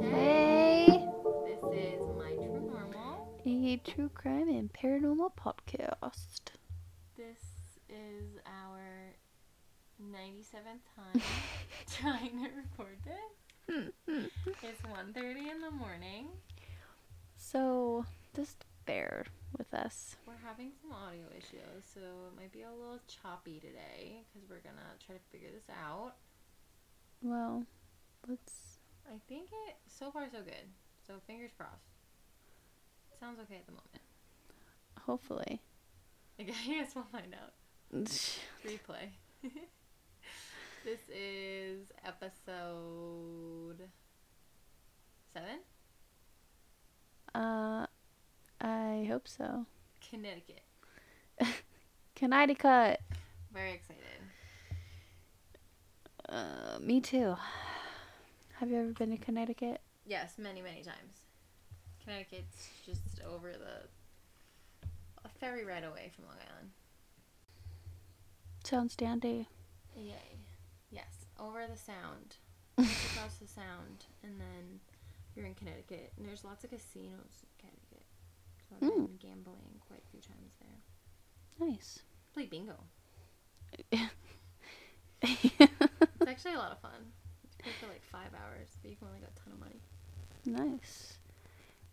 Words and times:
Hey, 0.00 1.06
This 1.46 1.62
is 1.72 2.00
my 2.18 2.32
true 2.34 2.60
normal. 2.60 3.28
a 3.44 3.76
true 3.78 4.08
crime 4.14 4.48
and 4.48 4.72
paranormal 4.72 5.30
podcast. 5.36 6.52
This 7.16 7.38
is 7.88 8.38
our 8.46 9.14
97th 10.02 10.82
time 10.96 11.22
trying 11.90 12.44
to 12.44 12.50
record 12.56 12.98
this. 13.04 13.92
It's 14.62 14.82
1.30 14.82 15.50
in 15.50 15.60
the 15.60 15.70
morning. 15.70 16.28
So, 17.36 18.04
just 18.34 18.64
bear 18.86 19.24
with 19.56 19.72
us. 19.74 20.16
We're 20.26 20.40
having 20.44 20.72
some 20.80 20.92
audio 20.92 21.24
issues, 21.36 21.84
so 21.92 22.00
it 22.00 22.36
might 22.36 22.52
be 22.52 22.62
a 22.62 22.70
little 22.70 23.00
choppy 23.06 23.60
today 23.60 24.24
because 24.32 24.48
we're 24.48 24.60
going 24.60 24.76
to 24.76 25.06
try 25.06 25.14
to 25.14 25.20
figure 25.30 25.48
this 25.52 25.68
out. 25.70 26.14
Well, 27.22 27.64
let's. 28.28 28.78
I 29.06 29.18
think 29.28 29.48
it, 29.68 29.76
so 29.86 30.10
far 30.10 30.26
so 30.30 30.42
good. 30.42 30.66
So 31.06 31.14
fingers 31.26 31.50
crossed. 31.56 31.92
Sounds 33.18 33.38
okay 33.40 33.56
at 33.56 33.66
the 33.66 33.72
moment. 33.72 34.02
Hopefully. 35.06 35.60
I 36.38 36.42
guess 36.44 36.56
we'll 36.94 37.04
find 37.04 37.34
out. 37.34 37.52
Replay. 38.64 39.10
this 40.84 41.00
is 41.14 41.92
episode 42.04 43.88
seven. 45.32 45.58
Uh, 47.34 47.86
I 48.62 49.06
hope 49.08 49.26
so. 49.26 49.66
Connecticut. 50.08 50.62
Connecticut. 52.14 53.00
Very 53.52 53.72
excited. 53.72 53.98
Uh, 56.28 56.78
me 56.80 57.00
too. 57.00 57.34
Have 58.54 58.70
you 58.70 58.76
ever 58.76 58.92
been 58.92 59.10
to 59.10 59.16
Connecticut? 59.16 59.80
Yes, 60.06 60.34
many 60.38 60.62
many 60.62 60.82
times. 60.82 61.22
Connecticut's 62.04 62.68
just 62.86 63.20
over 63.28 63.50
the 63.50 63.88
a 65.24 65.28
ferry 65.28 65.64
ride 65.64 65.84
away 65.84 66.10
from 66.14 66.26
Long 66.26 66.36
Island. 66.48 66.70
Sounds 68.64 68.94
dandy. 68.94 69.48
Yay. 69.96 70.38
Yes, 70.90 71.26
over 71.38 71.66
the 71.66 71.76
sound. 71.76 72.36
Across 72.78 73.36
the 73.40 73.48
sound, 73.48 74.06
and 74.22 74.40
then 74.40 74.80
you're 75.34 75.46
in 75.46 75.54
Connecticut, 75.54 76.12
and 76.16 76.26
there's 76.26 76.44
lots 76.44 76.64
of 76.64 76.70
casinos 76.70 77.42
in 77.42 77.48
Connecticut. 77.48 77.50
So 77.50 77.51
I've 78.80 78.88
Mm. 78.88 79.06
been 79.06 79.16
gambling 79.18 79.80
quite 79.86 80.00
a 80.06 80.10
few 80.10 80.20
times 80.20 80.52
there. 80.60 81.68
Nice. 81.68 82.00
Play 82.34 82.46
bingo. 82.46 82.76
It's 85.22 86.26
actually 86.28 86.54
a 86.54 86.58
lot 86.58 86.72
of 86.72 86.80
fun. 86.80 87.12
You 87.44 87.50
play 87.62 87.72
for 87.80 87.86
like 87.86 88.02
five 88.04 88.30
hours, 88.34 88.68
but 88.80 88.90
you 88.90 88.96
can 88.96 89.08
only 89.08 89.20
get 89.20 89.30
a 89.36 89.40
ton 89.44 89.52
of 89.52 89.60
money. 89.60 89.80
nice. 90.44 91.18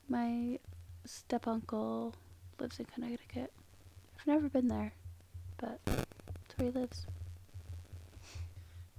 My 0.08 0.60
step 1.06 1.48
uncle 1.48 2.16
lives 2.60 2.80
in 2.80 2.86
Connecticut. 2.86 3.52
I've 4.20 4.28
never 4.28 4.50
been 4.50 4.68
there, 4.68 4.94
but 5.58 5.80
that's 5.86 6.58
where 6.58 6.72
he 6.72 6.80
lives. 6.80 7.06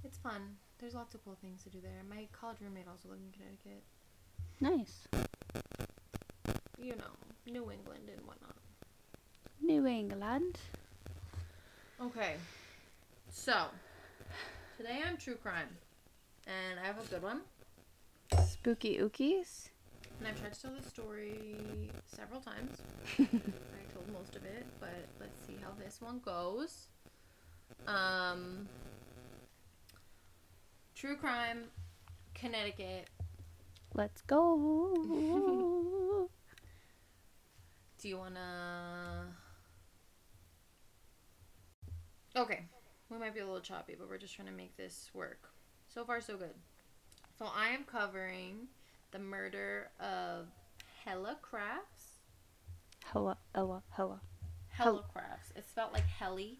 It's 0.03 0.17
fun. 0.17 0.57
There's 0.79 0.95
lots 0.95 1.13
of 1.15 1.23
cool 1.23 1.35
things 1.41 1.63
to 1.63 1.69
do 1.69 1.79
there. 1.81 2.01
My 2.09 2.27
college 2.31 2.57
roommate 2.61 2.87
also 2.87 3.09
lived 3.09 3.21
in 3.25 3.31
Connecticut. 3.31 3.83
Nice. 4.59 5.07
You 6.81 6.95
know, 6.95 7.13
New 7.45 7.71
England 7.71 8.09
and 8.11 8.25
whatnot. 8.25 8.55
New 9.61 9.85
England. 9.85 10.57
Okay. 12.01 12.33
So, 13.29 13.65
today 14.77 14.99
I'm 15.07 15.15
true 15.15 15.35
crime. 15.35 15.67
And 16.47 16.79
I 16.79 16.87
have 16.87 16.97
a 16.97 17.07
good 17.07 17.21
one. 17.21 17.41
Spooky 18.47 18.97
ookies. 18.97 19.69
And 20.17 20.27
I've 20.27 20.39
tried 20.39 20.53
to 20.53 20.61
tell 20.61 20.71
this 20.71 20.87
story 20.87 21.91
several 22.07 22.41
times. 22.41 22.81
I 23.19 23.93
told 23.93 24.11
most 24.11 24.35
of 24.35 24.43
it, 24.43 24.65
but 24.79 25.05
let's 25.19 25.39
see 25.45 25.57
how 25.61 25.73
this 25.77 26.01
one 26.01 26.19
goes. 26.25 26.87
Um, 27.85 28.67
true 30.95 31.15
crime, 31.15 31.65
Connecticut. 32.33 33.07
Let's 33.93 34.23
go. 34.23 36.27
Do 38.01 38.09
you 38.09 38.17
wanna? 38.17 39.27
Okay, 42.35 42.65
we 43.11 43.17
might 43.19 43.35
be 43.35 43.41
a 43.41 43.45
little 43.45 43.61
choppy, 43.61 43.95
but 43.95 44.09
we're 44.09 44.17
just 44.17 44.35
trying 44.35 44.47
to 44.47 44.53
make 44.53 44.75
this 44.75 45.11
work. 45.13 45.49
So 45.87 46.03
far, 46.03 46.19
so 46.19 46.35
good. 46.35 46.55
So 47.37 47.47
I 47.55 47.67
am 47.67 47.83
covering 47.83 48.69
the 49.11 49.19
murder 49.19 49.91
of 49.99 50.47
Hella 51.05 51.37
Crafts. 51.43 52.21
Hella, 53.05 53.37
Ella, 53.53 53.83
Hella. 53.91 54.19
Hella 54.69 55.03
Crafts. 55.13 55.53
It's 55.55 55.69
spelled 55.69 55.93
like 55.93 56.07
Helly, 56.07 56.57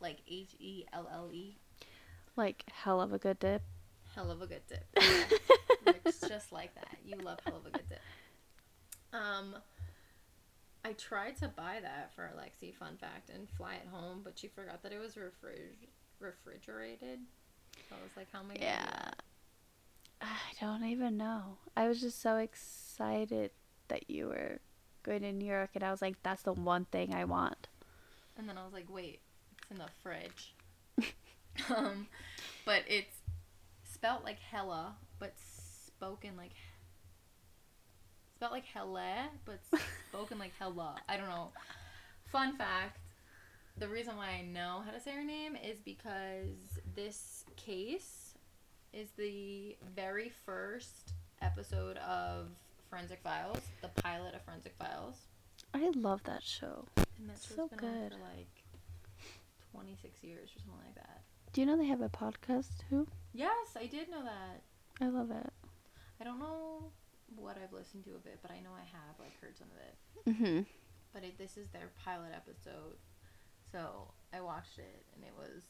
like 0.00 0.18
H 0.26 0.56
E 0.58 0.84
L 0.92 1.08
L 1.12 1.30
E. 1.32 1.58
Like 2.34 2.64
hell 2.72 3.00
of 3.00 3.12
a 3.12 3.18
good 3.18 3.38
dip. 3.38 3.62
Hell 4.16 4.32
of 4.32 4.42
a 4.42 4.48
good 4.48 4.62
dip. 4.66 4.84
Looks 5.86 6.18
just 6.28 6.50
like 6.50 6.74
that. 6.74 6.96
You 7.04 7.18
love 7.18 7.38
hell 7.44 7.56
of 7.56 7.66
a 7.66 7.70
good 7.70 7.88
dip. 7.88 8.00
Um, 9.12 9.54
I 10.84 10.92
tried 10.92 11.36
to 11.38 11.48
buy 11.48 11.78
that 11.82 12.12
for 12.14 12.30
Alexi, 12.36 12.74
fun 12.74 12.96
fact, 12.98 13.30
and 13.30 13.48
fly 13.56 13.74
it 13.76 13.88
home, 13.90 14.20
but 14.22 14.38
she 14.38 14.48
forgot 14.48 14.82
that 14.82 14.92
it 14.92 14.98
was 15.00 15.14
refrig- 15.14 15.88
refrigerated. 16.20 17.20
So 17.88 17.96
I 17.98 18.02
was 18.02 18.10
like, 18.16 18.28
how 18.32 18.40
am 18.40 18.50
I 18.50 18.54
do 18.54 18.64
Yeah. 18.64 18.84
that? 18.84 19.22
I 20.20 20.26
don't 20.60 20.84
even 20.84 21.16
know. 21.16 21.58
I 21.76 21.88
was 21.88 22.00
just 22.00 22.20
so 22.20 22.36
excited 22.36 23.50
that 23.88 24.08
you 24.10 24.28
were 24.28 24.58
going 25.02 25.22
to 25.22 25.32
New 25.32 25.46
York, 25.46 25.70
and 25.74 25.82
I 25.82 25.90
was 25.90 26.02
like, 26.02 26.22
that's 26.22 26.42
the 26.42 26.52
one 26.52 26.84
thing 26.86 27.14
I 27.14 27.24
want. 27.24 27.68
And 28.36 28.48
then 28.48 28.58
I 28.58 28.64
was 28.64 28.72
like, 28.72 28.86
wait, 28.88 29.20
it's 29.62 29.70
in 29.70 29.78
the 29.78 29.88
fridge. 30.02 30.54
um, 31.74 32.08
but 32.64 32.82
it's 32.86 33.16
spelt 33.90 34.24
like 34.24 34.38
hella, 34.38 34.96
but 35.18 35.34
spoken 35.38 36.36
like 36.36 36.52
like 38.52 38.64
hella, 38.64 39.28
but 39.44 39.60
spoken 40.10 40.38
like 40.38 40.52
hella. 40.58 40.96
I 41.08 41.16
don't 41.16 41.28
know. 41.28 41.50
Fun 42.26 42.56
fact: 42.56 42.98
the 43.78 43.88
reason 43.88 44.16
why 44.16 44.30
I 44.30 44.42
know 44.42 44.82
how 44.84 44.90
to 44.92 45.00
say 45.00 45.12
her 45.12 45.24
name 45.24 45.56
is 45.56 45.78
because 45.80 46.78
this 46.94 47.44
case 47.56 48.34
is 48.92 49.08
the 49.16 49.76
very 49.94 50.30
first 50.44 51.12
episode 51.42 51.96
of 51.98 52.48
Forensic 52.90 53.20
Files, 53.22 53.58
the 53.82 53.88
pilot 54.02 54.34
of 54.34 54.42
Forensic 54.42 54.74
Files. 54.78 55.16
I 55.72 55.90
love 55.96 56.22
that 56.24 56.42
show. 56.42 56.84
And 57.18 57.28
that 57.28 57.36
show's 57.40 57.56
So 57.56 57.68
been 57.68 57.78
on 57.88 57.94
good. 58.02 58.12
for 58.12 58.18
like 58.18 58.64
26 59.72 60.22
years 60.22 60.50
or 60.56 60.60
something 60.60 60.80
like 60.86 60.94
that. 60.94 61.22
Do 61.52 61.60
you 61.60 61.66
know 61.66 61.76
they 61.76 61.86
have 61.86 62.00
a 62.00 62.08
podcast 62.08 62.68
too? 62.88 63.06
Yes, 63.32 63.76
I 63.76 63.86
did 63.86 64.08
know 64.10 64.22
that. 64.22 64.62
I 65.00 65.08
love 65.08 65.30
it. 65.32 65.50
I 66.20 66.24
don't 66.24 66.38
know 66.38 66.90
what 67.36 67.56
I've 67.62 67.72
listened 67.72 68.04
to 68.04 68.10
of 68.10 68.26
it, 68.26 68.38
but 68.42 68.50
I 68.50 68.60
know 68.60 68.70
I 68.76 68.84
have 68.84 69.18
like 69.18 69.38
heard 69.40 69.56
some 69.56 69.68
of 69.70 69.78
it. 69.78 69.94
Mm-hmm. 70.30 70.62
But 71.12 71.24
it, 71.24 71.38
this 71.38 71.56
is 71.56 71.68
their 71.68 71.90
pilot 72.04 72.32
episode, 72.34 72.96
so 73.70 74.12
I 74.32 74.40
watched 74.40 74.78
it 74.78 75.04
and 75.14 75.24
it 75.24 75.32
was 75.36 75.62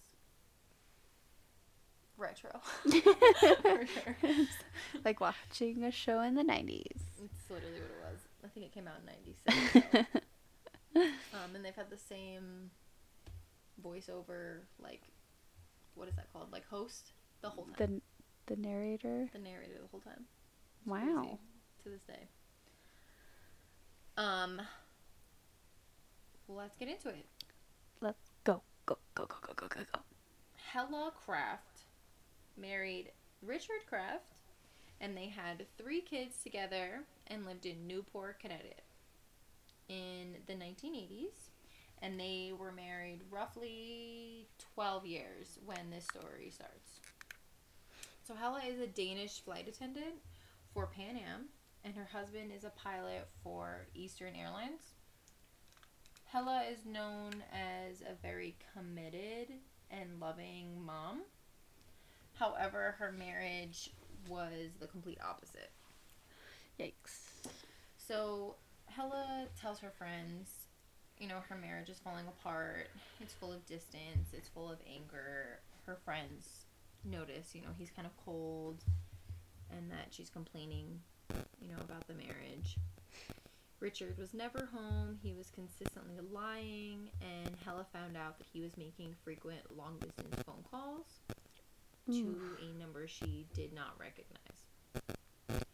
retro. 2.16 2.50
For 3.62 3.86
sure. 3.86 4.16
like 5.04 5.20
watching 5.20 5.84
a 5.84 5.90
show 5.90 6.20
in 6.20 6.34
the 6.34 6.44
90s. 6.44 6.80
It's 7.24 7.50
literally 7.50 7.80
what 7.80 7.90
it 7.90 8.12
was. 8.12 8.20
I 8.44 8.48
think 8.48 8.66
it 8.66 8.72
came 8.72 8.88
out 8.88 8.96
in 9.00 9.06
'96. 9.06 10.04
so. 10.94 11.00
um, 11.36 11.54
and 11.54 11.64
they've 11.64 11.74
had 11.74 11.90
the 11.90 11.98
same 11.98 12.70
voiceover, 13.84 14.60
like 14.80 15.02
what 15.94 16.08
is 16.08 16.14
that 16.16 16.32
called? 16.32 16.52
Like 16.52 16.66
host 16.68 17.12
the 17.42 17.50
whole 17.50 17.64
time. 17.78 18.00
the 18.46 18.54
the 18.54 18.60
narrator. 18.60 19.28
the 19.32 19.38
narrator 19.38 19.74
the 19.80 19.88
whole 19.90 20.00
time. 20.00 20.24
It's 20.80 20.86
Wow. 20.86 21.22
crazy 21.22 21.38
to 21.84 21.90
this 21.90 22.02
day. 22.02 22.28
Um, 24.16 24.60
let's 26.48 26.76
get 26.76 26.88
into 26.88 27.08
it. 27.08 27.26
Let's 28.00 28.30
go. 28.44 28.62
Go, 28.86 28.98
go, 29.14 29.26
go, 29.26 29.38
go, 29.40 29.52
go, 29.54 29.66
go, 29.68 29.80
go. 29.92 30.00
Hella 30.72 31.12
Craft 31.24 31.82
married 32.56 33.12
Richard 33.42 33.86
Craft, 33.88 34.24
and 35.00 35.16
they 35.16 35.26
had 35.26 35.66
three 35.78 36.00
kids 36.00 36.42
together 36.42 37.04
and 37.26 37.46
lived 37.46 37.66
in 37.66 37.86
Newport, 37.86 38.40
Connecticut 38.40 38.82
in 39.88 40.36
the 40.46 40.54
1980s. 40.54 41.50
And 42.02 42.20
they 42.20 42.52
were 42.58 42.72
married 42.72 43.20
roughly 43.30 44.46
12 44.74 45.06
years 45.06 45.58
when 45.64 45.90
this 45.90 46.04
story 46.04 46.50
starts. 46.50 47.00
So 48.26 48.34
Hella 48.34 48.60
is 48.66 48.80
a 48.80 48.86
Danish 48.86 49.40
flight 49.40 49.68
attendant 49.68 50.16
for 50.74 50.86
Pan 50.86 51.16
Am, 51.16 51.46
and 51.84 51.94
her 51.94 52.08
husband 52.10 52.50
is 52.56 52.64
a 52.64 52.70
pilot 52.70 53.28
for 53.42 53.86
Eastern 53.94 54.34
Airlines. 54.34 54.94
Hella 56.26 56.64
is 56.70 56.84
known 56.84 57.32
as 57.52 58.00
a 58.00 58.14
very 58.22 58.56
committed 58.72 59.52
and 59.90 60.18
loving 60.20 60.84
mom. 60.84 61.22
However, 62.34 62.96
her 62.98 63.12
marriage 63.12 63.90
was 64.28 64.70
the 64.80 64.86
complete 64.86 65.18
opposite. 65.24 65.70
Yikes. 66.80 67.48
So 67.96 68.56
Hella 68.86 69.46
tells 69.60 69.78
her 69.80 69.90
friends, 69.90 70.50
you 71.18 71.28
know, 71.28 71.38
her 71.48 71.56
marriage 71.56 71.88
is 71.88 71.98
falling 71.98 72.26
apart. 72.26 72.88
It's 73.20 73.34
full 73.34 73.52
of 73.52 73.64
distance. 73.66 74.30
It's 74.32 74.48
full 74.48 74.70
of 74.70 74.78
anger. 74.92 75.60
Her 75.86 75.98
friends 76.04 76.64
notice, 77.04 77.54
you 77.54 77.60
know, 77.60 77.68
he's 77.78 77.90
kind 77.90 78.06
of 78.06 78.12
cold 78.24 78.82
and 79.70 79.90
that 79.90 80.08
she's 80.10 80.30
complaining, 80.30 81.00
you 81.60 81.68
know, 81.68 81.82
about 81.82 82.06
the 82.06 82.14
marriage. 82.14 82.76
Richard 83.80 84.16
was 84.16 84.32
never 84.32 84.68
home. 84.72 85.18
He 85.22 85.34
was 85.34 85.50
consistently 85.50 86.16
lying, 86.32 87.10
and 87.20 87.54
Hella 87.64 87.86
found 87.92 88.16
out 88.16 88.38
that 88.38 88.46
he 88.52 88.60
was 88.60 88.76
making 88.76 89.14
frequent 89.22 89.60
long 89.76 89.98
distance 89.98 90.42
phone 90.46 90.64
calls 90.70 91.20
to 92.06 92.36
a 92.62 92.78
number 92.78 93.06
she 93.06 93.46
did 93.54 93.72
not 93.72 93.98
recognize. 93.98 95.64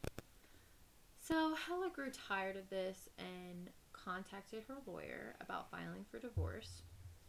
So 1.20 1.54
Hella 1.54 1.90
grew 1.94 2.10
tired 2.10 2.56
of 2.56 2.68
this 2.70 3.08
and 3.18 3.70
contacted 3.92 4.64
her 4.66 4.78
lawyer 4.86 5.36
about 5.40 5.70
filing 5.70 6.04
for 6.10 6.18
divorce 6.18 6.82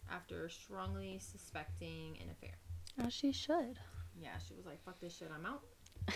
after 0.10 0.50
strongly 0.50 1.20
suspecting 1.20 2.18
an 2.22 2.30
affair. 2.32 2.58
As 3.06 3.14
she 3.14 3.32
should. 3.32 3.78
Yeah, 4.20 4.38
she 4.48 4.54
was 4.56 4.66
like, 4.66 4.84
fuck 4.84 5.00
this 5.00 5.16
shit, 5.18 5.32
I'm 5.34 5.46
out. 5.46 5.62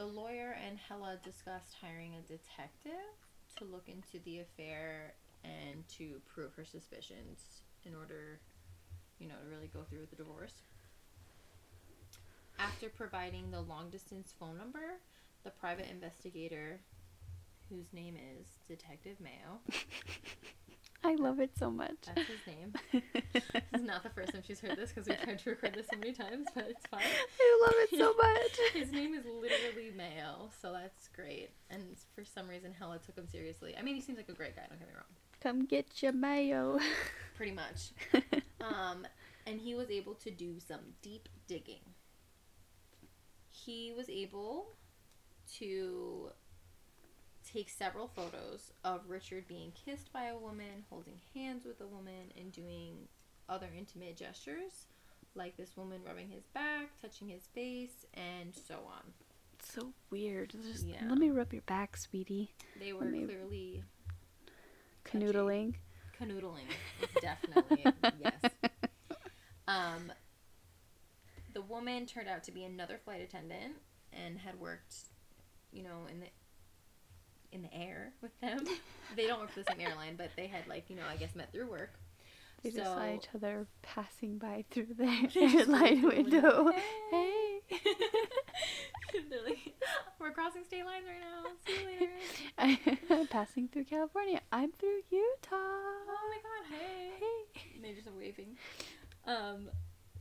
The 0.00 0.06
lawyer 0.06 0.56
and 0.66 0.78
Hella 0.78 1.18
discussed 1.22 1.76
hiring 1.78 2.14
a 2.14 2.22
detective 2.22 3.12
to 3.58 3.64
look 3.66 3.86
into 3.86 4.18
the 4.24 4.40
affair 4.40 5.12
and 5.44 5.86
to 5.98 6.22
prove 6.24 6.54
her 6.54 6.64
suspicions 6.64 7.60
in 7.84 7.94
order, 7.94 8.40
you 9.18 9.28
know, 9.28 9.34
to 9.44 9.50
really 9.50 9.66
go 9.66 9.80
through 9.82 10.00
with 10.00 10.08
the 10.08 10.16
divorce. 10.16 10.54
After 12.58 12.88
providing 12.88 13.50
the 13.50 13.60
long 13.60 13.90
distance 13.90 14.32
phone 14.40 14.56
number, 14.56 15.00
the 15.44 15.50
private 15.50 15.90
investigator, 15.90 16.80
whose 17.68 17.92
name 17.92 18.16
is 18.16 18.46
Detective 18.66 19.18
Mayo, 19.20 19.60
I 21.02 21.14
love 21.14 21.40
it 21.40 21.50
so 21.58 21.70
much. 21.70 21.96
that's 22.06 22.28
his 22.28 22.46
name. 22.46 22.72
This 23.32 23.42
is 23.74 23.82
not 23.82 24.02
the 24.02 24.10
first 24.10 24.32
time 24.32 24.42
she's 24.46 24.60
heard 24.60 24.76
this 24.76 24.92
because 24.92 25.08
we 25.08 25.14
tried 25.14 25.38
to 25.38 25.50
record 25.50 25.74
this 25.74 25.86
so 25.90 25.98
many 25.98 26.12
times, 26.12 26.46
but 26.54 26.66
it's 26.68 26.86
fine. 26.86 27.00
I 27.40 27.60
love 27.64 27.74
it 27.78 27.98
so 27.98 28.14
much. 28.14 28.72
His 28.74 28.92
name 28.92 29.14
is 29.14 29.24
literally 29.24 29.90
Mayo, 29.96 30.50
so 30.60 30.72
that's 30.72 31.08
great. 31.08 31.50
And 31.70 31.96
for 32.14 32.24
some 32.24 32.48
reason, 32.48 32.72
Hella 32.78 32.98
took 33.04 33.16
him 33.16 33.26
seriously. 33.26 33.74
I 33.78 33.82
mean, 33.82 33.94
he 33.94 34.00
seems 34.00 34.18
like 34.18 34.28
a 34.28 34.34
great 34.34 34.56
guy. 34.56 34.62
Don't 34.68 34.78
get 34.78 34.88
me 34.88 34.94
wrong. 34.94 35.04
Come 35.40 35.64
get 35.64 36.02
your 36.02 36.12
mayo. 36.12 36.78
Pretty 37.36 37.52
much. 37.52 37.92
Um, 38.60 39.06
and 39.46 39.58
he 39.58 39.74
was 39.74 39.90
able 39.90 40.14
to 40.16 40.30
do 40.30 40.60
some 40.60 40.80
deep 41.00 41.28
digging. 41.48 41.80
He 43.48 43.92
was 43.96 44.08
able 44.10 44.76
to 45.58 46.30
take 47.52 47.68
several 47.68 48.08
photos 48.08 48.72
of 48.84 49.00
Richard 49.08 49.46
being 49.48 49.72
kissed 49.72 50.12
by 50.12 50.24
a 50.26 50.36
woman, 50.38 50.84
holding 50.88 51.20
hands 51.34 51.64
with 51.64 51.80
a 51.80 51.86
woman, 51.86 52.32
and 52.38 52.52
doing 52.52 53.08
other 53.48 53.68
intimate 53.76 54.16
gestures, 54.16 54.86
like 55.34 55.56
this 55.56 55.76
woman 55.76 56.00
rubbing 56.06 56.28
his 56.28 56.44
back, 56.54 56.90
touching 57.00 57.28
his 57.28 57.46
face, 57.54 58.06
and 58.14 58.54
so 58.54 58.80
on. 58.86 59.12
so 59.62 59.92
weird. 60.10 60.54
Just 60.62 60.86
Yeah. 60.86 61.04
let 61.06 61.18
me 61.18 61.28
rub 61.30 61.52
your 61.52 61.62
back, 61.62 61.96
sweetie. 61.96 62.50
They 62.78 62.92
were 62.94 63.04
me- 63.04 63.24
clearly 63.26 63.82
Canoodling. 65.04 65.74
canoodling. 66.18 66.64
It's 67.02 67.20
definitely 67.20 67.84
yes. 68.20 68.40
Um, 69.68 70.10
the 71.52 71.62
woman 71.62 72.04
turned 72.06 72.28
out 72.28 72.42
to 72.44 72.50
be 72.52 72.64
another 72.64 72.98
flight 73.04 73.20
attendant 73.20 73.74
and 74.12 74.36
had 74.38 74.58
worked, 74.58 74.94
you 75.72 75.84
know, 75.84 76.06
in 76.10 76.18
the 76.20 76.26
in 77.52 77.62
the 77.62 77.74
air 77.74 78.12
with 78.22 78.38
them. 78.40 78.64
they 79.16 79.26
don't 79.26 79.40
work 79.40 79.50
for 79.50 79.60
the 79.60 79.66
same 79.70 79.80
airline, 79.80 80.16
but 80.16 80.30
they 80.36 80.46
had 80.46 80.66
like 80.68 80.88
you 80.88 80.96
know 80.96 81.02
I 81.10 81.16
guess 81.16 81.34
met 81.34 81.52
through 81.52 81.70
work. 81.70 81.92
They 82.62 82.70
just 82.70 82.84
saw 82.84 83.14
each 83.14 83.28
other 83.34 83.66
passing 83.80 84.36
by 84.36 84.64
through 84.70 84.88
the 84.96 85.04
airline 85.36 86.02
looked 86.02 86.16
through 86.16 86.40
the 86.40 86.62
window. 86.62 86.72
Hey. 87.10 87.60
Hey. 87.68 87.78
They're 89.30 89.42
like, 89.44 89.74
we're 90.18 90.30
crossing 90.32 90.64
state 90.64 90.84
lines 90.84 91.04
right 91.06 91.20
now. 91.20 91.50
See 91.66 91.80
you 91.80 92.78
later. 92.78 93.00
I'm 93.10 93.26
passing 93.28 93.68
through 93.68 93.84
California. 93.84 94.40
I'm 94.52 94.72
through 94.72 95.00
Utah. 95.10 95.52
Oh 95.52 96.28
my 96.28 96.36
god, 96.42 96.78
hey. 96.78 97.10
Hey. 97.18 97.60
And 97.76 97.84
they 97.84 97.94
just 97.94 98.08
waving. 98.14 98.56
Um, 99.26 99.70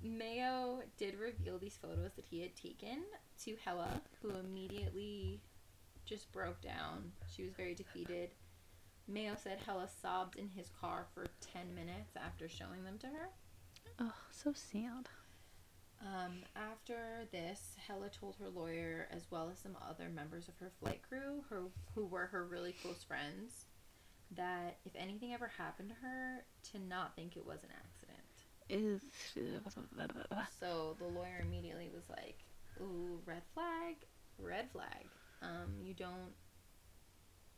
Mayo 0.01 0.81
did 0.97 1.19
reveal 1.19 1.57
these 1.59 1.77
photos 1.81 2.11
that 2.15 2.25
he 2.25 2.41
had 2.41 2.55
taken 2.55 3.03
to 3.43 3.55
Hella, 3.63 4.01
who 4.21 4.29
immediately 4.29 5.41
just 6.09 6.31
broke 6.31 6.59
down. 6.61 7.11
She 7.31 7.44
was 7.44 7.53
very 7.53 7.75
defeated. 7.75 8.31
Mayo 9.07 9.35
said 9.41 9.59
Hella 9.63 9.88
sobbed 10.01 10.38
in 10.38 10.50
his 10.50 10.69
car 10.81 11.06
for 11.13 11.27
10 11.53 11.75
minutes 11.75 12.15
after 12.17 12.50
showing 12.50 12.83
them 12.83 12.97
to 13.00 13.07
her. 13.07 13.29
Oh, 14.00 14.13
so 14.31 14.51
sad. 14.53 15.07
Um, 16.01 16.39
after 16.56 17.27
this, 17.31 17.75
Hella 17.88 18.09
told 18.09 18.38
her 18.38 18.50
lawyer, 18.50 19.07
as 19.11 19.27
well 19.29 19.50
as 19.51 19.59
some 19.59 19.77
other 19.88 20.09
members 20.09 20.47
of 20.47 20.57
her 20.59 20.71
flight 20.79 21.01
crew, 21.07 21.44
her 21.50 21.63
who 21.94 22.06
were 22.06 22.27
her 22.27 22.45
really 22.45 22.73
close 22.81 23.03
friends, 23.03 23.65
that 24.35 24.77
if 24.85 24.95
anything 24.95 25.33
ever 25.33 25.51
happened 25.57 25.89
to 25.89 25.95
her, 25.95 26.45
to 26.71 26.79
not 26.79 27.15
think 27.15 27.35
it 27.35 27.45
was 27.45 27.63
an 27.63 27.69
accident. 27.75 28.17
Is 28.69 29.01
So 30.59 30.95
the 31.00 31.07
lawyer 31.07 31.41
immediately 31.41 31.89
was 31.94 32.07
like, 32.09 32.38
"Ooh, 32.79 33.19
red 33.25 33.41
flag, 33.53 33.95
red 34.38 34.69
flag. 34.71 35.07
Um, 35.41 35.75
you 35.81 35.94
don't 35.94 36.33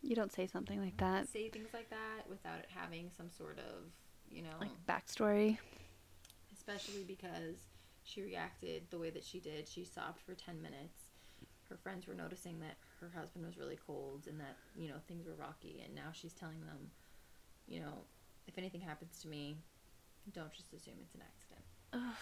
you 0.04 0.16
don't 0.16 0.32
say 0.32 0.48
something 0.48 0.80
like 0.82 0.98
that. 0.98 1.28
say 1.30 1.50
things 1.50 1.70
like 1.74 1.90
that 1.92 2.28
without 2.30 2.58
it 2.60 2.66
having 2.76 3.10
some 3.16 3.30
sort 3.30 3.60
of, 3.60 3.92
you 4.32 4.42
know, 4.42 4.50
Like 4.60 4.72
backstory. 4.88 5.58
especially 6.54 7.04
because 7.04 7.58
she 8.04 8.22
reacted 8.24 8.84
the 8.90 8.98
way 8.98 9.12
that 9.12 9.24
she 9.24 9.40
did. 9.40 9.68
She 9.68 9.84
sobbed 9.86 10.20
for 10.22 10.34
10 10.34 10.60
minutes. 10.62 11.12
Her 11.70 11.78
friends 11.78 12.08
were 12.08 12.16
noticing 12.16 12.60
that 12.62 12.78
her 13.00 13.12
husband 13.16 13.46
was 13.46 13.58
really 13.58 13.78
cold 13.86 14.26
and 14.28 14.40
that, 14.40 14.58
you 14.76 14.88
know, 14.90 14.96
things 15.08 15.28
were 15.28 15.36
rocky. 15.36 15.82
And 15.86 15.94
now 15.94 16.10
she's 16.12 16.34
telling 16.34 16.60
them, 16.62 16.90
you 17.68 17.80
know, 17.80 17.94
if 18.48 18.58
anything 18.58 18.82
happens 18.82 19.20
to 19.22 19.28
me, 19.28 19.58
don't 20.34 20.52
just 20.52 20.74
assume 20.74 20.96
it's 21.02 21.14
an 21.14 21.22
accident. 21.22 21.66
Ugh. 21.94 22.16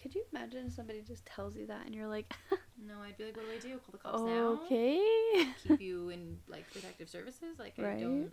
Could 0.00 0.14
you 0.14 0.22
imagine 0.32 0.66
if 0.68 0.72
somebody 0.74 1.02
just 1.02 1.26
tells 1.26 1.56
you 1.56 1.66
that 1.66 1.86
and 1.86 1.94
you're 1.94 2.08
like, 2.08 2.32
No, 2.86 3.02
I'd 3.02 3.16
be 3.18 3.24
like, 3.26 3.36
what 3.36 3.46
do 3.46 3.52
I 3.52 3.58
do? 3.58 3.78
Call 3.78 3.92
the 3.92 3.98
cops 3.98 4.22
now? 4.22 4.60
okay. 4.64 5.00
Keep 5.66 5.80
you 5.80 6.08
in, 6.10 6.38
like, 6.48 6.70
protective 6.72 7.08
services? 7.08 7.58
Like, 7.58 7.78
I 7.78 7.82
don't. 8.00 8.32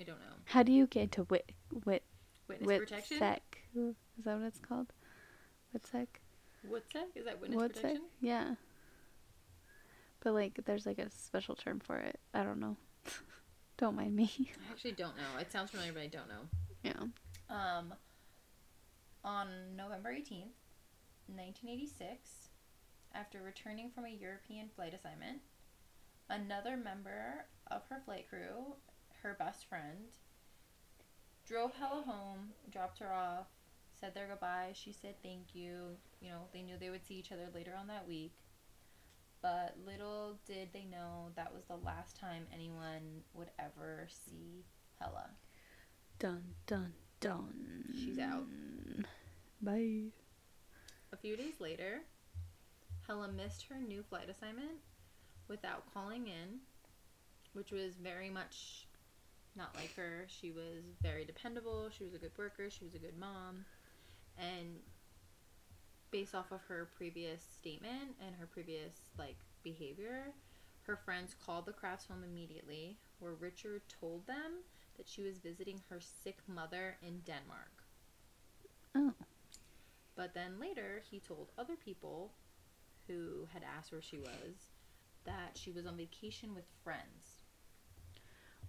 I 0.00 0.04
don't 0.04 0.20
know. 0.20 0.36
How 0.46 0.62
do 0.62 0.72
you 0.72 0.86
get 0.86 1.12
to 1.12 1.24
wit 1.24 1.52
wit 1.84 2.02
Witness 2.48 2.66
wit 2.66 2.80
protection? 2.80 3.18
sec? 3.18 3.58
Is 3.74 3.94
that 4.24 4.38
what 4.38 4.46
it's 4.46 4.58
called? 4.58 4.92
Wit 5.72 5.86
sec? 5.86 6.20
Witsec? 6.70 7.16
Is 7.16 7.24
that 7.24 7.40
witness 7.40 7.60
Wit 7.60 7.74
sec? 7.74 7.82
protection? 7.82 8.04
Yeah. 8.20 8.54
But 10.20 10.34
like, 10.34 10.60
there's 10.64 10.86
like 10.86 10.98
a 10.98 11.10
special 11.10 11.54
term 11.56 11.80
for 11.80 11.98
it. 11.98 12.20
I 12.32 12.42
don't 12.44 12.60
know. 12.60 12.76
don't 13.76 13.96
mind 13.96 14.14
me. 14.14 14.30
I 14.38 14.70
actually 14.72 14.92
don't 14.92 15.16
know. 15.16 15.40
It 15.40 15.50
sounds 15.50 15.70
familiar, 15.70 15.92
but 15.92 16.02
I 16.02 16.06
don't 16.06 16.28
know. 16.28 16.48
yeah. 16.84 17.02
Um, 17.50 17.92
on 19.24 19.48
November 19.76 20.10
18th, 20.10 20.54
1986, 21.26 22.48
after 23.14 23.42
returning 23.42 23.90
from 23.90 24.04
a 24.04 24.08
European 24.08 24.68
flight 24.74 24.94
assignment, 24.94 25.40
another 26.28 26.76
member 26.76 27.46
of 27.70 27.82
her 27.88 28.00
flight 28.04 28.28
crew, 28.28 28.74
her 29.22 29.36
best 29.38 29.68
friend, 29.68 30.16
drove 31.46 31.72
Hella 31.74 32.02
home, 32.02 32.50
dropped 32.70 32.98
her 32.98 33.12
off, 33.12 33.46
said 33.98 34.14
their 34.14 34.26
goodbye. 34.26 34.72
She 34.74 34.92
said 34.92 35.14
thank 35.22 35.54
you. 35.54 35.96
You 36.20 36.30
know, 36.30 36.42
they 36.52 36.62
knew 36.62 36.76
they 36.78 36.90
would 36.90 37.06
see 37.06 37.14
each 37.14 37.32
other 37.32 37.48
later 37.54 37.74
on 37.78 37.86
that 37.88 38.06
week. 38.08 38.34
But 39.40 39.76
little 39.84 40.38
did 40.46 40.68
they 40.72 40.84
know 40.84 41.30
that 41.34 41.52
was 41.52 41.64
the 41.64 41.76
last 41.76 42.16
time 42.16 42.46
anyone 42.54 43.22
would 43.34 43.50
ever 43.58 44.08
see 44.08 44.64
Hella. 45.00 45.30
Dun 46.18 46.42
dun 46.66 46.92
dun. 47.20 47.84
She's 47.92 48.18
out. 48.18 48.46
Bye. 49.60 50.12
A 51.12 51.16
few 51.16 51.36
days 51.36 51.60
later, 51.60 52.02
Hella 53.12 53.28
missed 53.28 53.66
her 53.68 53.76
new 53.76 54.02
flight 54.02 54.30
assignment 54.30 54.78
without 55.46 55.84
calling 55.92 56.28
in, 56.28 56.60
which 57.52 57.70
was 57.70 57.92
very 58.02 58.30
much 58.30 58.86
not 59.54 59.74
like 59.76 59.94
her. 59.96 60.24
She 60.28 60.50
was 60.50 60.82
very 61.02 61.26
dependable, 61.26 61.90
she 61.90 62.04
was 62.04 62.14
a 62.14 62.18
good 62.18 62.30
worker, 62.38 62.70
she 62.70 62.84
was 62.84 62.94
a 62.94 62.98
good 62.98 63.18
mom. 63.18 63.66
And 64.38 64.78
based 66.10 66.34
off 66.34 66.52
of 66.52 66.62
her 66.68 66.88
previous 66.96 67.42
statement 67.42 68.16
and 68.26 68.34
her 68.36 68.46
previous 68.46 69.10
like 69.18 69.36
behavior, 69.62 70.32
her 70.86 70.96
friends 70.96 71.36
called 71.44 71.66
the 71.66 71.74
Crafts 71.74 72.06
home 72.06 72.24
immediately, 72.24 72.96
where 73.18 73.34
Richard 73.34 73.82
told 74.00 74.26
them 74.26 74.62
that 74.96 75.06
she 75.06 75.22
was 75.22 75.36
visiting 75.36 75.82
her 75.90 76.00
sick 76.00 76.38
mother 76.48 76.96
in 77.02 77.20
Denmark. 77.26 77.84
Oh. 78.94 79.12
But 80.16 80.32
then 80.32 80.58
later, 80.58 81.02
he 81.10 81.20
told 81.20 81.50
other 81.58 81.76
people 81.76 82.30
who 83.06 83.46
had 83.52 83.62
asked 83.62 83.92
where 83.92 84.02
she 84.02 84.18
was 84.18 84.70
that 85.24 85.56
she 85.56 85.70
was 85.70 85.86
on 85.86 85.96
vacation 85.96 86.54
with 86.54 86.64
friends. 86.82 87.42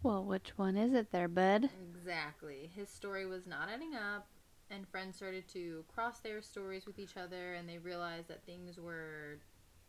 Well, 0.02 0.24
which 0.24 0.58
one 0.58 0.76
is 0.76 0.94
it 0.94 1.12
there, 1.12 1.28
bud? 1.28 1.70
Exactly. 1.90 2.70
His 2.76 2.90
story 2.90 3.26
was 3.26 3.48
not 3.48 3.70
adding 3.70 3.96
up, 3.96 4.28
and 4.70 4.88
friends 4.88 5.16
started 5.16 5.48
to 5.50 5.86
cross 5.94 6.20
their 6.20 6.42
stories 6.42 6.86
with 6.86 7.00
each 7.00 7.16
other, 7.16 7.54
and 7.54 7.68
they 7.68 7.78
realized 7.78 8.28
that 8.28 8.46
things 8.46 8.78
were 8.78 9.40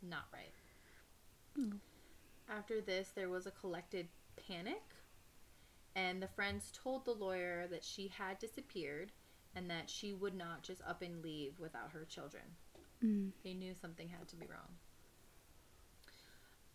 not 0.03 0.25
right. 0.33 0.55
Hmm. 1.57 1.77
After 2.49 2.81
this, 2.81 3.11
there 3.15 3.29
was 3.29 3.47
a 3.47 3.51
collected 3.51 4.09
panic, 4.37 4.83
and 5.97 6.23
the 6.23 6.29
friends 6.29 6.73
told 6.73 7.05
the 7.05 7.13
lawyer 7.13 7.67
that 7.71 7.85
she 7.85 8.09
had 8.09 8.39
disappeared 8.39 9.13
and 9.57 9.71
that 9.71 9.89
she 9.89 10.13
would 10.13 10.35
not 10.35 10.63
just 10.63 10.83
up 10.83 11.01
and 11.03 11.23
leave 11.23 11.61
without 11.61 11.93
her 11.93 12.05
children. 12.05 12.43
Mm. 13.03 13.31
They 13.43 13.55
knew 13.55 13.75
something 13.81 14.09
had 14.09 14.29
to 14.29 14.37
be 14.37 14.47
wrong. 14.47 14.69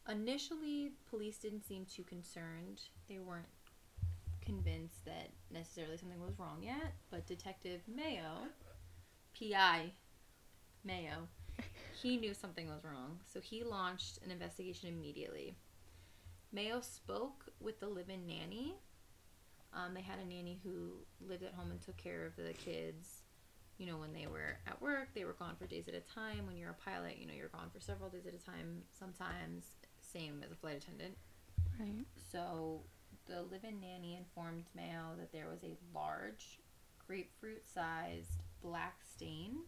Initially, 0.10 0.92
police 1.10 1.38
didn't 1.38 1.66
seem 1.66 1.86
too 1.86 2.04
concerned. 2.04 2.82
They 3.08 3.20
weren't 3.20 3.46
convinced 4.44 5.06
that 5.06 5.30
necessarily 5.52 5.98
something 5.98 6.20
was 6.20 6.40
wrong 6.40 6.58
yet, 6.64 6.94
but 7.12 7.28
Detective 7.28 7.82
Mayo, 7.88 8.48
PI 9.38 9.92
Mayo, 10.84 11.28
he 12.02 12.18
knew 12.18 12.34
something 12.34 12.68
was 12.68 12.84
wrong, 12.84 13.20
so 13.32 13.40
he 13.40 13.64
launched 13.64 14.20
an 14.24 14.32
investigation 14.32 14.90
immediately. 14.90 15.56
Mayo 16.52 16.82
spoke 16.82 17.46
with 17.60 17.80
the 17.80 17.88
live 17.88 18.10
in 18.10 18.26
nanny. 18.26 18.76
Um, 19.72 19.94
they 19.94 20.02
had 20.02 20.18
a 20.18 20.26
nanny 20.26 20.60
who 20.64 20.94
lived 21.22 21.44
at 21.44 21.54
home 21.54 21.70
and 21.70 21.80
took 21.80 21.98
care 21.98 22.26
of 22.26 22.36
the 22.36 22.54
kids 22.54 23.22
you 23.80 23.86
know, 23.86 23.98
when 23.98 24.14
they 24.14 24.28
were 24.28 24.58
at 24.68 24.80
work, 24.82 25.08
they 25.16 25.24
were 25.24 25.34
gone 25.34 25.56
for 25.58 25.66
days 25.66 25.88
at 25.88 25.96
a 25.96 26.02
time. 26.02 26.46
When 26.46 26.58
you're 26.58 26.72
a 26.72 26.90
pilot, 26.90 27.18
you 27.18 27.26
know, 27.26 27.34
you're 27.34 27.48
gone 27.48 27.70
for 27.74 27.80
several 27.80 28.10
days 28.10 28.28
at 28.28 28.34
a 28.34 28.46
time, 28.46 28.84
sometimes, 28.98 29.64
same 30.02 30.44
as 30.46 30.52
a 30.52 30.56
flight 30.56 30.76
attendant. 30.76 31.16
Right. 31.80 32.06
So 32.32 32.82
the 33.26 33.42
live 33.44 33.64
in 33.64 33.80
nanny 33.80 34.18
informed 34.18 34.66
Mayo 34.76 35.16
that 35.18 35.32
there 35.32 35.48
was 35.50 35.64
a 35.64 35.78
large, 35.96 36.60
grapefruit 37.08 37.64
sized 37.74 38.44
black 38.62 38.98
stain 39.16 39.60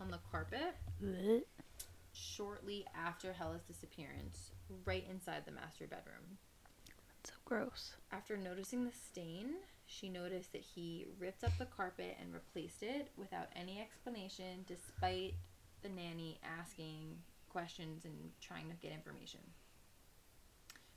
on 0.00 0.10
the 0.10 0.20
carpet 0.30 0.76
Blech. 1.02 1.42
shortly 2.12 2.86
after 2.96 3.32
Hella's 3.32 3.62
disappearance, 3.62 4.52
right 4.84 5.04
inside 5.10 5.42
the 5.46 5.52
master 5.52 5.86
bedroom. 5.86 6.38
So 7.24 7.32
gross. 7.44 7.94
After 8.12 8.36
noticing 8.36 8.84
the 8.84 8.92
stain, 8.92 9.54
she 9.92 10.08
noticed 10.08 10.52
that 10.52 10.62
he 10.62 11.06
ripped 11.18 11.44
up 11.44 11.52
the 11.58 11.66
carpet 11.66 12.16
and 12.20 12.32
replaced 12.32 12.82
it 12.82 13.08
without 13.16 13.48
any 13.54 13.80
explanation, 13.80 14.64
despite 14.66 15.34
the 15.82 15.88
nanny 15.88 16.40
asking 16.58 17.16
questions 17.48 18.04
and 18.04 18.14
trying 18.40 18.68
to 18.70 18.76
get 18.76 18.92
information. 18.92 19.40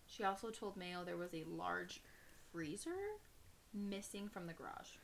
She 0.08 0.24
also 0.24 0.50
told 0.50 0.78
Mayo 0.78 1.04
there 1.04 1.18
was 1.18 1.34
a 1.34 1.44
large 1.46 2.02
freezer 2.52 2.96
missing 3.74 4.30
from 4.30 4.48
the 4.48 4.54
garage. 4.54 4.96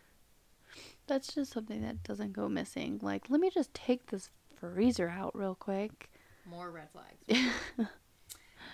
That's 1.07 1.33
just 1.33 1.51
something 1.51 1.81
that 1.81 2.03
doesn't 2.03 2.31
go 2.31 2.48
missing. 2.48 3.00
Like, 3.01 3.29
let 3.29 3.41
me 3.41 3.50
just 3.50 3.74
take 3.74 4.05
this 4.05 4.29
freezer 4.55 5.10
out 5.10 5.36
real 5.36 5.55
quick. 5.55 6.10
More 6.50 6.71
red 6.71 6.88
flags. 6.91 7.50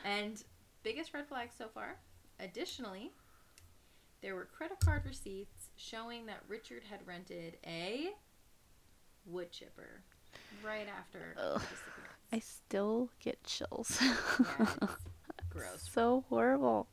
And 0.05 0.41
biggest 0.83 1.13
red 1.13 1.27
flag 1.27 1.49
so 1.57 1.67
far. 1.67 1.97
Additionally, 2.39 3.11
there 4.27 4.35
were 4.35 4.43
credit 4.43 4.77
card 4.83 5.03
receipts 5.05 5.69
showing 5.77 6.25
that 6.25 6.41
Richard 6.49 6.83
had 6.83 6.99
rented 7.07 7.55
a 7.65 8.09
wood 9.25 9.53
chipper 9.53 10.01
right 10.61 10.85
after 10.99 11.33
Ugh. 11.37 11.61
disappearance. 11.61 12.17
I 12.33 12.39
still 12.39 13.09
get 13.21 13.41
chills. 13.45 13.97
Yeah, 14.01 14.15
gross. 15.49 15.89
so 15.89 16.25
horrible. 16.27 16.87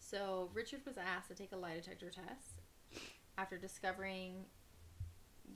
So 0.00 0.50
Richard 0.52 0.80
was 0.84 0.96
asked 0.98 1.28
to 1.28 1.36
take 1.36 1.52
a 1.52 1.56
lie 1.56 1.74
detector 1.76 2.10
test. 2.10 2.62
After 3.38 3.56
discovering, 3.56 4.44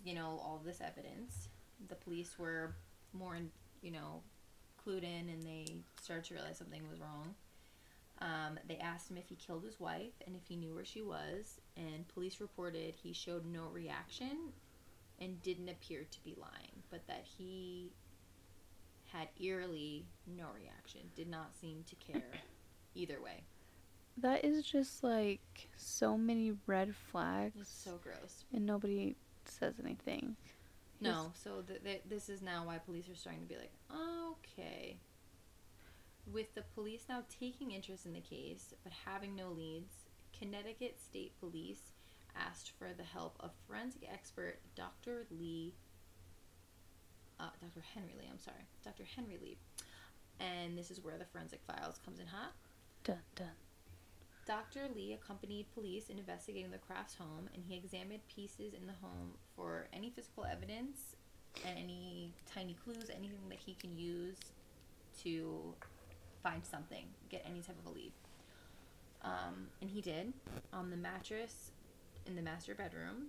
you 0.04 0.14
know, 0.14 0.40
all 0.40 0.62
this 0.64 0.80
evidence, 0.80 1.48
the 1.88 1.96
police 1.96 2.38
were 2.38 2.76
more, 3.12 3.34
in, 3.34 3.50
you 3.82 3.90
know, 3.90 4.22
clued 4.86 5.02
in, 5.02 5.28
and 5.28 5.42
they 5.42 5.66
started 6.00 6.24
to 6.26 6.34
realize 6.34 6.56
something 6.56 6.88
was 6.88 7.00
wrong. 7.00 7.34
Um, 8.20 8.58
they 8.66 8.78
asked 8.78 9.10
him 9.10 9.16
if 9.16 9.28
he 9.28 9.36
killed 9.36 9.64
his 9.64 9.78
wife 9.78 10.12
and 10.26 10.34
if 10.34 10.42
he 10.48 10.56
knew 10.56 10.74
where 10.74 10.84
she 10.84 11.02
was, 11.02 11.60
and 11.76 12.06
police 12.08 12.40
reported 12.40 12.94
he 12.96 13.12
showed 13.12 13.46
no 13.46 13.66
reaction 13.72 14.52
and 15.20 15.40
didn't 15.42 15.68
appear 15.68 16.04
to 16.10 16.24
be 16.24 16.34
lying, 16.40 16.82
but 16.90 17.06
that 17.06 17.24
he 17.38 17.92
had 19.12 19.28
eerily 19.40 20.04
no 20.26 20.46
reaction, 20.54 21.00
did 21.14 21.28
not 21.28 21.54
seem 21.60 21.84
to 21.88 21.94
care 21.96 22.30
either 22.94 23.20
way. 23.22 23.42
That 24.20 24.44
is 24.44 24.64
just 24.64 25.04
like 25.04 25.68
so 25.76 26.18
many 26.18 26.52
red 26.66 26.94
flags, 26.96 27.54
It's 27.60 27.70
so 27.84 28.00
gross. 28.02 28.44
and 28.52 28.66
nobody 28.66 29.14
says 29.44 29.74
anything. 29.82 30.34
No, 31.00 31.30
so 31.40 31.62
th- 31.66 31.84
th- 31.84 32.02
this 32.08 32.28
is 32.28 32.42
now 32.42 32.64
why 32.66 32.78
police 32.78 33.08
are 33.08 33.14
starting 33.14 33.42
to 33.42 33.48
be 33.48 33.54
like, 33.54 33.70
okay. 33.92 34.67
With 36.32 36.54
the 36.54 36.62
police 36.74 37.04
now 37.08 37.22
taking 37.40 37.70
interest 37.70 38.04
in 38.06 38.12
the 38.12 38.20
case 38.20 38.74
but 38.84 38.92
having 39.06 39.34
no 39.34 39.50
leads, 39.50 39.94
Connecticut 40.38 40.98
State 41.00 41.32
Police 41.40 41.92
asked 42.36 42.72
for 42.78 42.88
the 42.96 43.04
help 43.04 43.36
of 43.40 43.50
forensic 43.66 44.02
expert 44.12 44.58
Dr. 44.74 45.26
Lee, 45.30 45.74
uh, 47.40 47.50
Dr. 47.60 47.84
Henry 47.94 48.14
Lee, 48.18 48.28
I'm 48.30 48.38
sorry, 48.38 48.66
Dr. 48.84 49.04
Henry 49.16 49.38
Lee. 49.40 49.58
And 50.40 50.76
this 50.76 50.90
is 50.90 51.02
where 51.02 51.18
the 51.18 51.24
forensic 51.24 51.60
files 51.66 51.98
comes 52.04 52.20
in 52.20 52.26
hot. 52.26 52.52
Dun 53.04 53.18
dun. 53.34 53.48
Dr. 54.46 54.88
Lee 54.94 55.12
accompanied 55.12 55.66
police 55.74 56.08
in 56.08 56.18
investigating 56.18 56.70
the 56.70 56.78
Crafts 56.78 57.14
home, 57.14 57.48
and 57.54 57.62
he 57.68 57.76
examined 57.76 58.20
pieces 58.34 58.72
in 58.72 58.86
the 58.86 58.94
home 59.02 59.32
for 59.54 59.88
any 59.92 60.10
physical 60.10 60.44
evidence 60.44 61.16
and 61.66 61.78
any 61.78 62.32
tiny 62.54 62.74
clues, 62.84 63.10
anything 63.10 63.48
that 63.48 63.58
he 63.58 63.74
can 63.74 63.96
use 63.98 64.38
to 65.22 65.74
find 66.48 66.64
something, 66.64 67.04
get 67.28 67.44
any 67.46 67.60
type 67.60 67.76
of 67.84 67.92
a 67.92 67.94
lead. 67.94 68.12
Um, 69.22 69.68
and 69.80 69.90
he 69.90 70.00
did. 70.00 70.32
On 70.72 70.90
the 70.90 70.96
mattress 70.96 71.72
in 72.26 72.36
the 72.36 72.42
master 72.42 72.74
bedroom, 72.74 73.26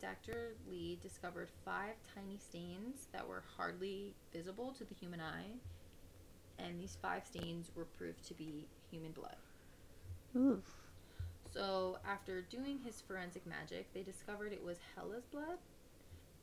Dr. 0.00 0.54
Lee 0.70 0.98
discovered 1.02 1.48
five 1.64 1.94
tiny 2.14 2.38
stains 2.38 3.08
that 3.12 3.26
were 3.26 3.42
hardly 3.56 4.14
visible 4.32 4.74
to 4.78 4.84
the 4.84 4.94
human 4.94 5.20
eye, 5.20 5.50
and 6.58 6.80
these 6.80 6.96
five 7.00 7.26
stains 7.26 7.70
were 7.76 7.84
proved 7.84 8.26
to 8.28 8.34
be 8.34 8.66
human 8.90 9.12
blood. 9.12 9.36
Oof. 10.36 10.64
So, 11.52 11.98
after 12.08 12.40
doing 12.40 12.78
his 12.82 13.02
forensic 13.02 13.46
magic, 13.46 13.92
they 13.92 14.02
discovered 14.02 14.52
it 14.52 14.64
was 14.64 14.78
Hella's 14.96 15.26
blood, 15.26 15.58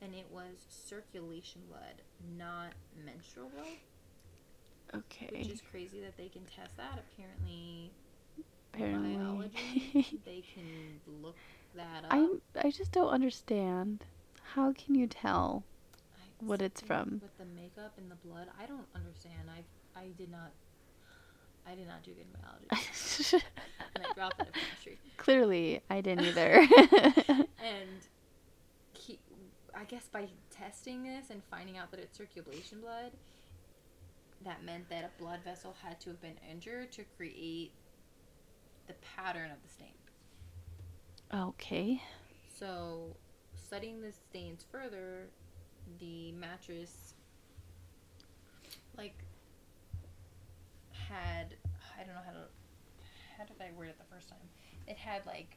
and 0.00 0.14
it 0.14 0.26
was 0.30 0.54
circulation 0.68 1.62
blood, 1.68 2.02
not 2.38 2.72
menstrual 3.04 3.48
blood, 3.48 3.66
Okay. 4.94 5.28
which 5.32 5.48
is 5.48 5.62
crazy 5.70 6.00
that 6.00 6.16
they 6.16 6.28
can 6.28 6.42
test 6.44 6.76
that. 6.76 6.98
Apparently, 7.12 7.90
Apparently. 8.74 9.16
biology, 9.16 10.20
they 10.24 10.42
can 10.54 11.00
look 11.22 11.36
that 11.76 12.04
up. 12.04 12.10
I 12.10 12.28
I 12.66 12.70
just 12.70 12.92
don't 12.92 13.08
understand. 13.10 14.04
How 14.54 14.72
can 14.72 14.94
you 14.94 15.06
tell? 15.06 15.62
I- 15.94 16.44
what 16.44 16.62
it's 16.62 16.80
from. 16.80 17.20
with 17.22 17.36
the 17.38 17.44
makeup 17.54 17.92
and 17.98 18.10
the 18.10 18.16
blood. 18.26 18.48
I 18.60 18.66
don't 18.66 18.86
understand. 18.94 19.48
I 19.48 19.98
I 20.00 20.06
did 20.18 20.30
not. 20.30 20.50
I 21.66 21.74
did 21.74 21.86
not 21.86 22.02
do 22.02 22.12
good 22.12 22.24
in 22.24 22.40
biology, 22.40 22.66
and 23.94 24.04
I 24.10 24.12
dropped 24.14 24.40
it 24.40 24.46
in 24.48 24.52
chemistry. 24.54 24.98
Clearly, 25.18 25.82
I 25.90 26.00
didn't 26.00 26.24
either. 26.24 26.66
And 27.62 28.00
he, 28.94 29.18
I 29.74 29.84
guess 29.84 30.08
by 30.10 30.28
testing 30.50 31.04
this 31.04 31.28
and 31.30 31.42
finding 31.50 31.76
out 31.76 31.90
that 31.90 32.00
it's 32.00 32.16
circulation 32.16 32.80
blood, 32.80 33.12
that 34.44 34.64
meant 34.64 34.88
that 34.88 35.04
a 35.04 35.22
blood 35.22 35.40
vessel 35.44 35.74
had 35.82 36.00
to 36.00 36.10
have 36.10 36.20
been 36.20 36.38
injured 36.50 36.92
to 36.92 37.04
create 37.16 37.72
the 38.86 38.94
pattern 39.16 39.50
of 39.50 39.62
the 39.62 39.68
stain. 39.68 39.94
okay. 41.32 42.02
So, 42.58 43.16
studying 43.54 44.00
the 44.02 44.12
stains 44.12 44.64
further, 44.70 45.28
the 45.98 46.32
mattress, 46.32 47.14
like, 48.96 49.14
had 51.08 51.54
I 51.98 52.04
don't 52.04 52.14
know 52.14 52.20
how 52.24 52.32
to 52.32 52.46
how 53.36 53.44
did 53.44 53.56
I 53.60 53.76
word 53.76 53.88
it 53.88 53.98
the 53.98 54.14
first 54.14 54.28
time? 54.28 54.38
It 54.86 54.96
had 54.96 55.26
like 55.26 55.56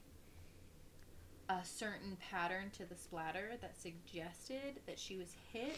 a 1.50 1.63
certain 1.63 2.18
pattern 2.32 2.72
to 2.78 2.86
the 2.86 2.96
splatter 2.96 3.52
that 3.62 3.75
suggested 3.78 4.80
that 4.88 4.98
she 4.98 5.18
was 5.18 5.36
hit 5.52 5.78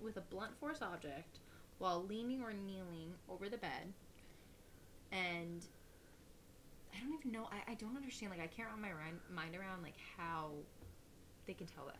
with 0.00 0.16
a 0.16 0.20
blunt 0.20 0.58
force 0.58 0.82
object 0.82 1.38
while 1.78 2.04
leaning 2.04 2.42
or 2.42 2.52
kneeling 2.52 3.12
over 3.28 3.48
the 3.48 3.58
bed, 3.58 3.92
and 5.12 5.64
I 6.94 7.00
don't 7.00 7.14
even 7.18 7.32
know. 7.32 7.48
I, 7.50 7.72
I 7.72 7.74
don't 7.74 7.96
understand. 7.96 8.30
Like 8.30 8.40
I 8.40 8.46
can't 8.46 8.68
wrap 8.68 8.80
my 8.80 8.90
mind 9.34 9.56
around 9.56 9.82
like 9.82 9.96
how 10.16 10.50
they 11.46 11.54
can 11.54 11.66
tell 11.66 11.86
that. 11.86 11.96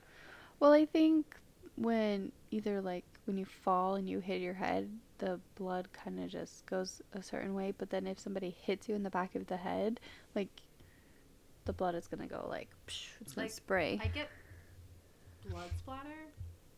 Well, 0.60 0.72
I 0.72 0.84
think 0.84 1.36
when 1.76 2.32
either 2.50 2.80
like 2.80 3.04
when 3.26 3.38
you 3.38 3.44
fall 3.44 3.94
and 3.94 4.08
you 4.08 4.20
hit 4.20 4.40
your 4.40 4.54
head, 4.54 4.90
the 5.18 5.38
blood 5.54 5.88
kind 5.92 6.18
of 6.20 6.28
just 6.28 6.66
goes 6.66 7.00
a 7.12 7.22
certain 7.22 7.54
way. 7.54 7.72
But 7.76 7.90
then 7.90 8.06
if 8.06 8.18
somebody 8.18 8.54
hits 8.62 8.88
you 8.88 8.94
in 8.94 9.02
the 9.02 9.10
back 9.10 9.34
of 9.34 9.46
the 9.46 9.56
head, 9.56 10.00
like 10.34 10.48
the 11.64 11.72
blood 11.72 11.94
is 11.94 12.06
gonna 12.06 12.26
go 12.26 12.46
like 12.48 12.68
psh, 12.88 13.08
it's 13.20 13.34
gonna 13.34 13.48
spray. 13.48 14.00
I 14.02 14.08
get 14.08 14.28
blood 15.48 15.70
splatter, 15.78 16.26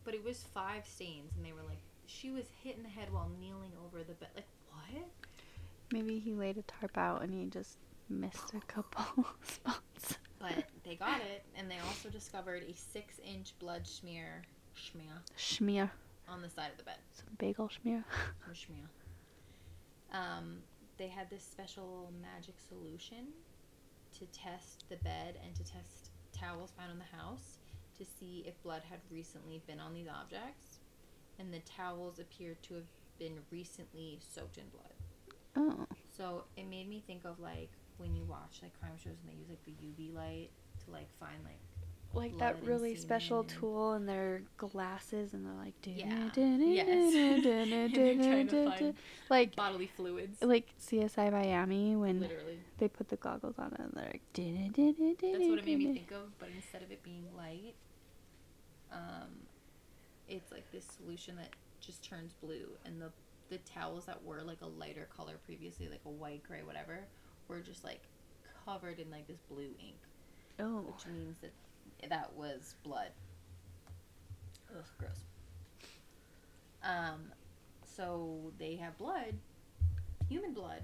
but 0.05 0.15
it 0.15 0.23
was 0.23 0.45
five 0.55 0.87
stains, 0.87 1.33
and 1.37 1.45
they 1.45 1.53
were 1.53 1.63
like, 1.67 1.79
she 2.11 2.31
was 2.31 2.45
hit 2.63 2.77
in 2.77 2.83
the 2.83 2.89
head 2.89 3.13
while 3.13 3.31
kneeling 3.41 3.73
over 3.87 3.99
the 4.03 4.15
bed. 4.15 4.29
Like, 4.35 4.47
what? 4.71 5.09
Maybe 5.93 6.19
he 6.19 6.35
laid 6.35 6.57
a 6.59 6.63
tarp 6.63 6.97
out 6.99 7.23
and 7.23 7.33
he 7.33 7.47
just 7.47 7.79
missed 8.09 8.53
a 8.55 8.61
couple 8.73 9.27
spots. 9.43 10.19
But 10.39 10.65
they 10.85 10.95
got 10.95 11.21
it, 11.21 11.45
and 11.57 11.71
they 11.71 11.77
also 11.87 12.09
discovered 12.09 12.63
a 12.69 12.75
six-inch 12.75 13.53
blood 13.59 13.87
smear, 13.87 14.43
smear 14.75 15.21
Schmear, 15.37 15.91
on 16.29 16.41
the 16.41 16.49
side 16.49 16.71
of 16.73 16.79
the 16.79 16.85
bed. 16.85 16.97
some 17.13 17.27
bagel 17.39 17.69
schmear. 17.69 18.03
Some 18.47 18.55
smear. 18.55 18.89
Um, 20.13 20.59
they 20.97 21.09
had 21.09 21.29
this 21.31 21.43
special 21.43 22.11
magic 22.23 22.55
solution 22.69 23.29
to 24.19 24.25
test 24.27 24.85
the 24.89 24.97
bed 24.97 25.39
and 25.45 25.55
to 25.57 25.63
test 25.63 26.11
towels 26.33 26.73
found 26.77 26.91
in 26.91 26.99
the 26.99 27.17
house 27.17 27.59
to 27.99 28.05
see 28.19 28.43
if 28.47 28.61
blood 28.63 28.83
had 28.89 29.01
recently 29.11 29.63
been 29.67 29.79
on 29.79 29.93
these 29.93 30.09
objects, 30.09 30.70
and 31.41 31.53
the 31.53 31.61
towels 31.61 32.19
appeared 32.19 32.63
to 32.65 32.75
have 32.75 32.85
been 33.19 33.39
recently 33.51 34.19
soaked 34.35 34.59
in 34.59 34.65
blood. 34.69 34.95
Oh, 35.57 35.87
So 36.17 36.45
it 36.57 36.69
made 36.69 36.89
me 36.89 37.03
think 37.07 37.25
of 37.25 37.41
like 37.41 37.71
when 37.97 38.15
you 38.15 38.25
watch 38.25 38.61
like 38.63 38.79
crime 38.79 38.93
shows 39.03 39.17
and 39.25 39.33
they 39.33 39.39
use 39.39 39.49
like 39.49 39.65
the 39.65 39.73
UV 39.73 40.15
light 40.15 40.51
to 40.85 40.91
like 40.91 41.09
find 41.19 41.43
like 41.45 41.59
like 42.13 42.37
that 42.39 42.57
really 42.65 42.97
special 42.97 43.41
and- 43.41 43.49
tool 43.49 43.93
in 43.95 44.05
their 44.05 44.43
glasses, 44.57 45.33
and 45.33 45.47
they're 45.47 45.53
like. 45.55 45.75
Yes. 45.85 46.35
And 46.35 47.45
they're 47.95 48.17
trying 48.17 48.49
to 48.49 48.69
find 48.71 48.95
like 49.29 49.55
bodily 49.55 49.87
fluids. 49.97 50.43
like 50.43 50.67
CSI 50.81 51.31
Miami 51.31 51.95
when 51.95 52.19
Literally. 52.21 52.59
they 52.79 52.89
put 52.89 53.09
the 53.11 53.17
goggles 53.17 53.55
on 53.61 53.77
and 53.79 53.93
they're 53.95 54.07
like, 54.07 54.23
That's 54.35 55.49
what 55.49 55.59
it 55.61 55.65
made 55.67 55.79
me 55.79 55.93
think 55.95 56.11
of, 56.11 56.37
but 56.41 56.49
instead 56.55 56.83
of 56.83 56.91
it 56.91 57.01
being 57.05 57.27
light, 57.37 57.75
um, 58.93 59.29
it's 60.31 60.51
like 60.53 60.71
this 60.73 60.85
solution 60.97 61.37
that 61.37 61.51
just 61.81 62.03
turns 62.05 62.33
blue, 62.33 62.69
and 62.85 63.01
the 63.01 63.11
the 63.51 63.59
towels 63.59 64.07
that 64.07 64.23
were 64.25 64.43
like 64.43 64.61
a 64.63 64.67
lighter 64.67 65.09
color 65.17 65.35
previously, 65.45 65.89
like 65.89 66.01
a 66.07 66.11
white, 66.11 66.43
gray, 66.45 66.63
whatever, 66.63 67.01
were 67.49 67.61
just 67.61 67.85
like 67.85 68.03
covered 68.65 68.99
in 69.01 69.11
like 69.11 69.27
this 69.27 69.41
blue 69.51 69.71
ink, 69.81 69.97
Oh, 70.59 70.85
which 70.87 71.07
means 71.07 71.37
that 71.41 71.53
that 72.09 72.33
was 72.37 72.77
blood. 72.85 73.11
Ugh, 74.71 74.85
gross. 74.99 75.25
Um, 76.83 77.33
so 77.85 78.53
they 78.59 78.77
have 78.77 78.97
blood, 78.97 79.35
human 80.29 80.55
blood, 80.55 80.83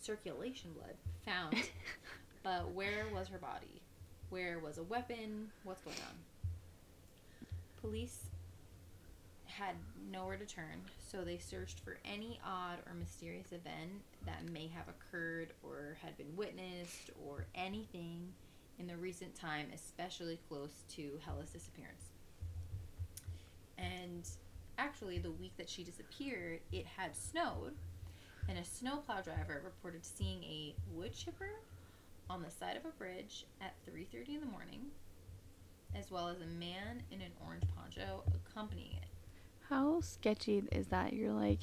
circulation 0.00 0.72
blood 0.72 0.94
found 1.24 1.54
But 2.42 2.72
where 2.72 3.06
was 3.14 3.28
her 3.28 3.38
body? 3.38 3.80
Where 4.30 4.58
was 4.58 4.78
a 4.78 4.82
weapon? 4.82 5.50
What's 5.62 5.82
going 5.82 5.96
on? 6.08 6.14
Police 7.82 8.30
had 9.44 9.74
nowhere 10.10 10.36
to 10.36 10.46
turn, 10.46 10.80
so 10.98 11.24
they 11.24 11.36
searched 11.36 11.80
for 11.80 11.98
any 12.04 12.40
odd 12.46 12.78
or 12.86 12.94
mysterious 12.94 13.48
event 13.48 14.02
that 14.24 14.48
may 14.50 14.68
have 14.68 14.86
occurred 14.88 15.52
or 15.64 15.98
had 16.00 16.16
been 16.16 16.34
witnessed 16.36 17.10
or 17.26 17.44
anything 17.56 18.32
in 18.78 18.86
the 18.86 18.96
recent 18.96 19.34
time, 19.34 19.66
especially 19.74 20.38
close 20.48 20.84
to 20.90 21.18
Hella's 21.26 21.50
disappearance. 21.50 22.12
And 23.76 24.28
actually, 24.78 25.18
the 25.18 25.32
week 25.32 25.52
that 25.56 25.68
she 25.68 25.82
disappeared, 25.82 26.60
it 26.70 26.86
had 26.86 27.16
snowed, 27.16 27.74
and 28.48 28.58
a 28.58 28.64
snowplow 28.64 29.22
driver 29.22 29.60
reported 29.64 30.04
seeing 30.04 30.42
a 30.44 30.74
wood 30.92 31.12
chipper 31.14 31.50
on 32.30 32.42
the 32.42 32.50
side 32.50 32.76
of 32.76 32.84
a 32.84 32.90
bridge 32.90 33.44
at 33.60 33.74
3:30 33.86 34.36
in 34.36 34.40
the 34.40 34.46
morning, 34.46 34.92
as 35.94 36.10
well 36.10 36.28
as 36.28 36.40
a 36.40 36.46
man 36.46 37.02
in 37.10 37.20
an 37.20 37.32
orange 37.44 37.64
poncho 37.76 38.22
accompanying 38.34 38.92
it. 38.94 39.08
how 39.68 40.00
sketchy 40.00 40.62
is 40.72 40.86
that? 40.88 41.12
You're 41.12 41.32
like 41.32 41.60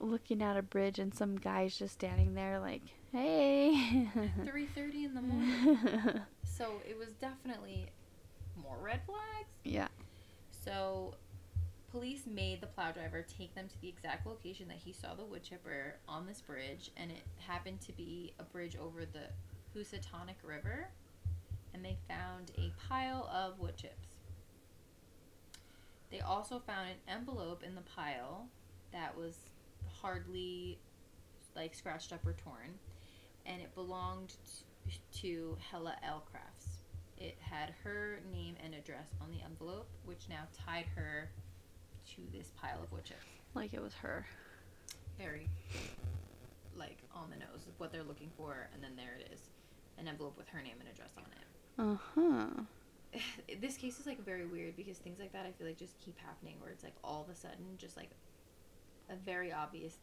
looking 0.00 0.42
at 0.42 0.56
a 0.56 0.62
bridge 0.62 0.98
and 0.98 1.14
some 1.14 1.36
guy's 1.36 1.78
just 1.78 1.94
standing 1.94 2.34
there, 2.34 2.58
like, 2.58 2.82
hey. 3.12 4.08
3:30 4.40 4.94
in 5.04 5.14
the 5.14 5.20
morning. 5.22 6.20
So 6.44 6.80
it 6.88 6.96
was 6.96 7.08
definitely 7.20 7.88
more 8.62 8.76
red 8.80 9.00
flags. 9.06 9.48
yeah. 9.64 9.88
So 10.52 11.14
police 11.90 12.26
made 12.26 12.60
the 12.60 12.66
plow 12.68 12.92
driver 12.92 13.22
take 13.38 13.54
them 13.56 13.66
to 13.68 13.80
the 13.80 13.88
exact 13.88 14.24
location 14.26 14.68
that 14.68 14.76
he 14.84 14.92
saw 14.92 15.14
the 15.14 15.24
wood 15.24 15.42
chipper 15.42 15.96
on 16.08 16.26
this 16.26 16.40
bridge, 16.40 16.90
and 16.96 17.10
it 17.10 17.22
happened 17.46 17.80
to 17.82 17.92
be 17.92 18.32
a 18.38 18.44
bridge 18.44 18.76
over 18.76 19.04
the 19.04 19.26
Housatonic 19.74 20.36
River, 20.44 20.88
and 21.74 21.84
they 21.84 21.96
found 22.08 22.52
a 22.56 22.72
pile 22.88 23.28
of 23.34 23.58
wood 23.58 23.76
chips. 23.76 24.08
They 26.10 26.20
also 26.20 26.60
found 26.64 26.88
an 26.90 26.96
envelope 27.08 27.62
in 27.64 27.74
the 27.74 27.82
pile 27.82 28.46
that 28.92 29.16
was 29.16 29.36
hardly 30.00 30.78
like 31.56 31.74
scratched 31.74 32.12
up 32.12 32.24
or 32.24 32.34
torn, 32.34 32.78
and 33.44 33.60
it 33.60 33.74
belonged 33.74 34.34
to 35.14 35.56
Hella 35.70 35.96
L. 36.02 36.24
Crafts. 36.30 36.68
It 37.18 37.36
had 37.40 37.74
her 37.82 38.20
name 38.32 38.56
and 38.62 38.74
address 38.74 39.08
on 39.20 39.30
the 39.30 39.42
envelope, 39.44 39.88
which 40.04 40.28
now 40.28 40.46
tied 40.66 40.86
her 40.94 41.30
to 42.14 42.22
this 42.36 42.52
pile 42.60 42.82
of 42.82 42.92
wood 42.92 43.04
chips. 43.04 43.24
Like 43.54 43.72
it 43.72 43.82
was 43.82 43.94
her. 43.94 44.26
Very, 45.16 45.48
like, 46.76 46.98
on 47.14 47.30
the 47.30 47.36
nose 47.36 47.66
of 47.68 47.78
what 47.78 47.92
they're 47.92 48.02
looking 48.02 48.30
for, 48.36 48.68
and 48.74 48.82
then 48.82 48.96
there 48.96 49.16
it 49.20 49.32
is 49.32 49.40
an 49.96 50.08
envelope 50.08 50.36
with 50.36 50.48
her 50.48 50.60
name 50.60 50.74
and 50.80 50.88
address 50.88 51.12
on 51.16 51.24
it. 51.24 51.46
Uh 51.78 51.96
huh. 52.14 52.46
this 53.60 53.76
case 53.76 53.98
is 54.00 54.06
like 54.06 54.24
very 54.24 54.46
weird 54.46 54.76
because 54.76 54.98
things 54.98 55.18
like 55.18 55.32
that 55.32 55.46
I 55.46 55.52
feel 55.52 55.66
like 55.66 55.78
just 55.78 55.98
keep 56.00 56.18
happening 56.18 56.56
where 56.60 56.70
it's 56.70 56.84
like 56.84 56.94
all 57.02 57.22
of 57.22 57.34
a 57.34 57.36
sudden 57.36 57.76
just 57.78 57.96
like 57.96 58.10
a 59.10 59.16
very 59.16 59.52
obvious 59.52 59.98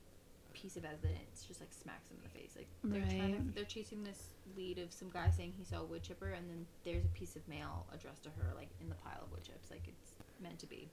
piece 0.54 0.76
of 0.76 0.84
evidence 0.84 1.46
just 1.48 1.62
like 1.62 1.72
smacks 1.72 2.08
them 2.10 2.18
in 2.18 2.30
the 2.32 2.40
face. 2.40 2.56
Like 2.58 2.68
they're 2.84 3.20
trying 3.20 3.36
to, 3.36 3.56
they're 3.56 3.64
chasing 3.64 4.04
this 4.04 4.30
lead 4.58 4.80
of 4.80 4.92
some 4.92 5.10
guy 5.10 5.30
saying 5.30 5.54
he 5.58 5.64
saw 5.64 5.82
a 5.82 5.86
wood 5.86 6.04
chipper 6.04 6.32
and 6.32 6.50
then 6.50 6.66
there's 6.84 7.06
a 7.06 7.10
piece 7.10 7.36
of 7.36 7.48
mail 7.48 7.86
addressed 7.94 8.24
to 8.24 8.30
her 8.30 8.54
like 8.56 8.70
in 8.82 8.90
the 8.90 8.96
pile 8.96 9.22
of 9.24 9.32
wood 9.32 9.44
chips 9.44 9.72
like 9.72 9.88
it's 9.88 10.14
meant 10.42 10.60
to 10.60 10.68
be. 10.68 10.90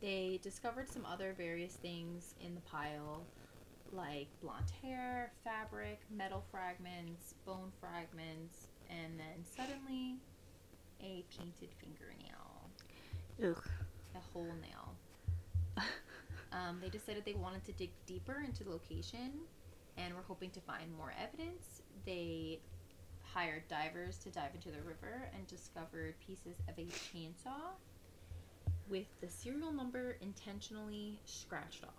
They 0.00 0.40
discovered 0.42 0.88
some 0.88 1.06
other 1.06 1.34
various 1.36 1.74
things 1.74 2.34
in 2.40 2.54
the 2.54 2.60
pile 2.62 3.22
like 3.92 4.28
blonde 4.40 4.72
hair, 4.82 5.32
fabric, 5.44 6.00
metal 6.10 6.42
fragments, 6.50 7.34
bone 7.44 7.70
fragments, 7.78 8.68
and 8.92 9.18
then 9.18 9.44
suddenly 9.56 10.16
a 11.00 11.24
painted 11.36 11.70
fingernail, 11.80 12.70
Ugh. 13.42 13.64
a 14.14 14.20
whole 14.32 14.52
nail. 14.60 14.94
Um, 16.52 16.78
they 16.82 16.90
decided 16.90 17.24
they 17.24 17.32
wanted 17.32 17.64
to 17.64 17.72
dig 17.72 17.90
deeper 18.06 18.42
into 18.44 18.62
the 18.62 18.68
location 18.70 19.32
and 19.96 20.14
were 20.14 20.24
hoping 20.28 20.50
to 20.50 20.60
find 20.60 20.94
more 20.98 21.14
evidence. 21.18 21.80
They 22.04 22.60
hired 23.22 23.66
divers 23.68 24.18
to 24.18 24.28
dive 24.30 24.50
into 24.54 24.68
the 24.68 24.82
river 24.82 25.30
and 25.34 25.46
discovered 25.46 26.14
pieces 26.26 26.56
of 26.68 26.78
a 26.78 26.82
chainsaw 26.82 27.72
with 28.90 29.06
the 29.22 29.30
serial 29.30 29.72
number 29.72 30.18
intentionally 30.20 31.18
scratched 31.24 31.84
off. 31.84 31.94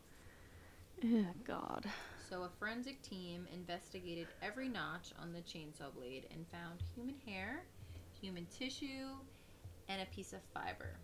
Ugh, 1.03 1.25
God. 1.47 1.85
So, 2.33 2.41
a 2.41 2.49
forensic 2.57 2.99
team 3.03 3.45
investigated 3.53 4.25
every 4.41 4.67
notch 4.67 5.13
on 5.21 5.33
the 5.33 5.41
chainsaw 5.41 5.93
blade 5.93 6.25
and 6.31 6.47
found 6.47 6.79
human 6.95 7.13
hair, 7.27 7.61
human 8.19 8.47
tissue, 8.47 9.09
and 9.87 10.01
a 10.01 10.05
piece 10.07 10.33
of 10.33 10.39
fiber. 10.51 10.95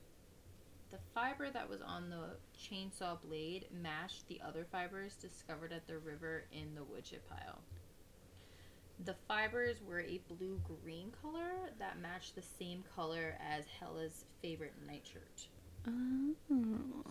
The 0.89 0.97
fiber 1.13 1.51
that 1.51 1.69
was 1.69 1.81
on 1.83 2.09
the 2.09 2.37
chainsaw 2.59 3.21
blade 3.21 3.67
matched 3.71 4.27
the 4.27 4.41
other 4.43 4.65
fibers 4.71 5.13
discovered 5.17 5.71
at 5.71 5.85
the 5.85 5.99
river 5.99 6.45
in 6.51 6.73
the 6.73 6.83
wood 6.83 7.03
chip 7.03 7.29
pile. 7.29 7.59
The 9.05 9.13
fibers 9.27 9.83
were 9.87 10.01
a 10.01 10.21
blue 10.29 10.59
green 10.81 11.11
color 11.21 11.69
that 11.77 12.01
matched 12.01 12.33
the 12.33 12.41
same 12.41 12.83
color 12.95 13.37
as 13.39 13.65
Hella's 13.79 14.25
favorite 14.41 14.73
nightshirt. 14.87 15.45
Oh. 15.87 16.33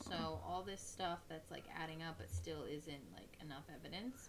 So 0.01 0.41
all 0.45 0.65
this 0.67 0.81
stuff 0.81 1.21
that's 1.29 1.53
like 1.53 1.65
adding 1.81 2.03
up, 2.03 2.17
but 2.19 2.31
still 2.33 2.65
isn't 2.65 3.15
like 3.15 3.28
enough 3.43 3.65
evidence. 3.75 4.29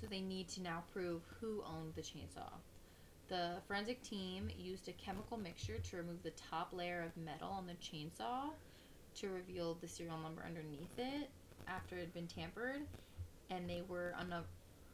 So 0.00 0.06
they 0.08 0.20
need 0.20 0.48
to 0.50 0.62
now 0.62 0.84
prove 0.92 1.22
who 1.40 1.62
owned 1.66 1.94
the 1.94 2.02
chainsaw. 2.02 2.50
The 3.28 3.54
forensic 3.66 4.02
team 4.02 4.50
used 4.56 4.88
a 4.88 4.92
chemical 4.92 5.36
mixture 5.36 5.78
to 5.78 5.96
remove 5.96 6.22
the 6.22 6.30
top 6.32 6.68
layer 6.72 7.02
of 7.02 7.16
metal 7.22 7.48
on 7.50 7.66
the 7.66 7.72
chainsaw 7.74 8.50
to 9.16 9.28
reveal 9.30 9.74
the 9.80 9.88
serial 9.88 10.18
number 10.18 10.44
underneath 10.44 10.96
it 10.98 11.28
after 11.66 11.96
it 11.96 12.00
had 12.00 12.14
been 12.14 12.26
tampered, 12.28 12.82
and 13.50 13.68
they 13.68 13.82
were 13.88 14.14
uno- 14.20 14.44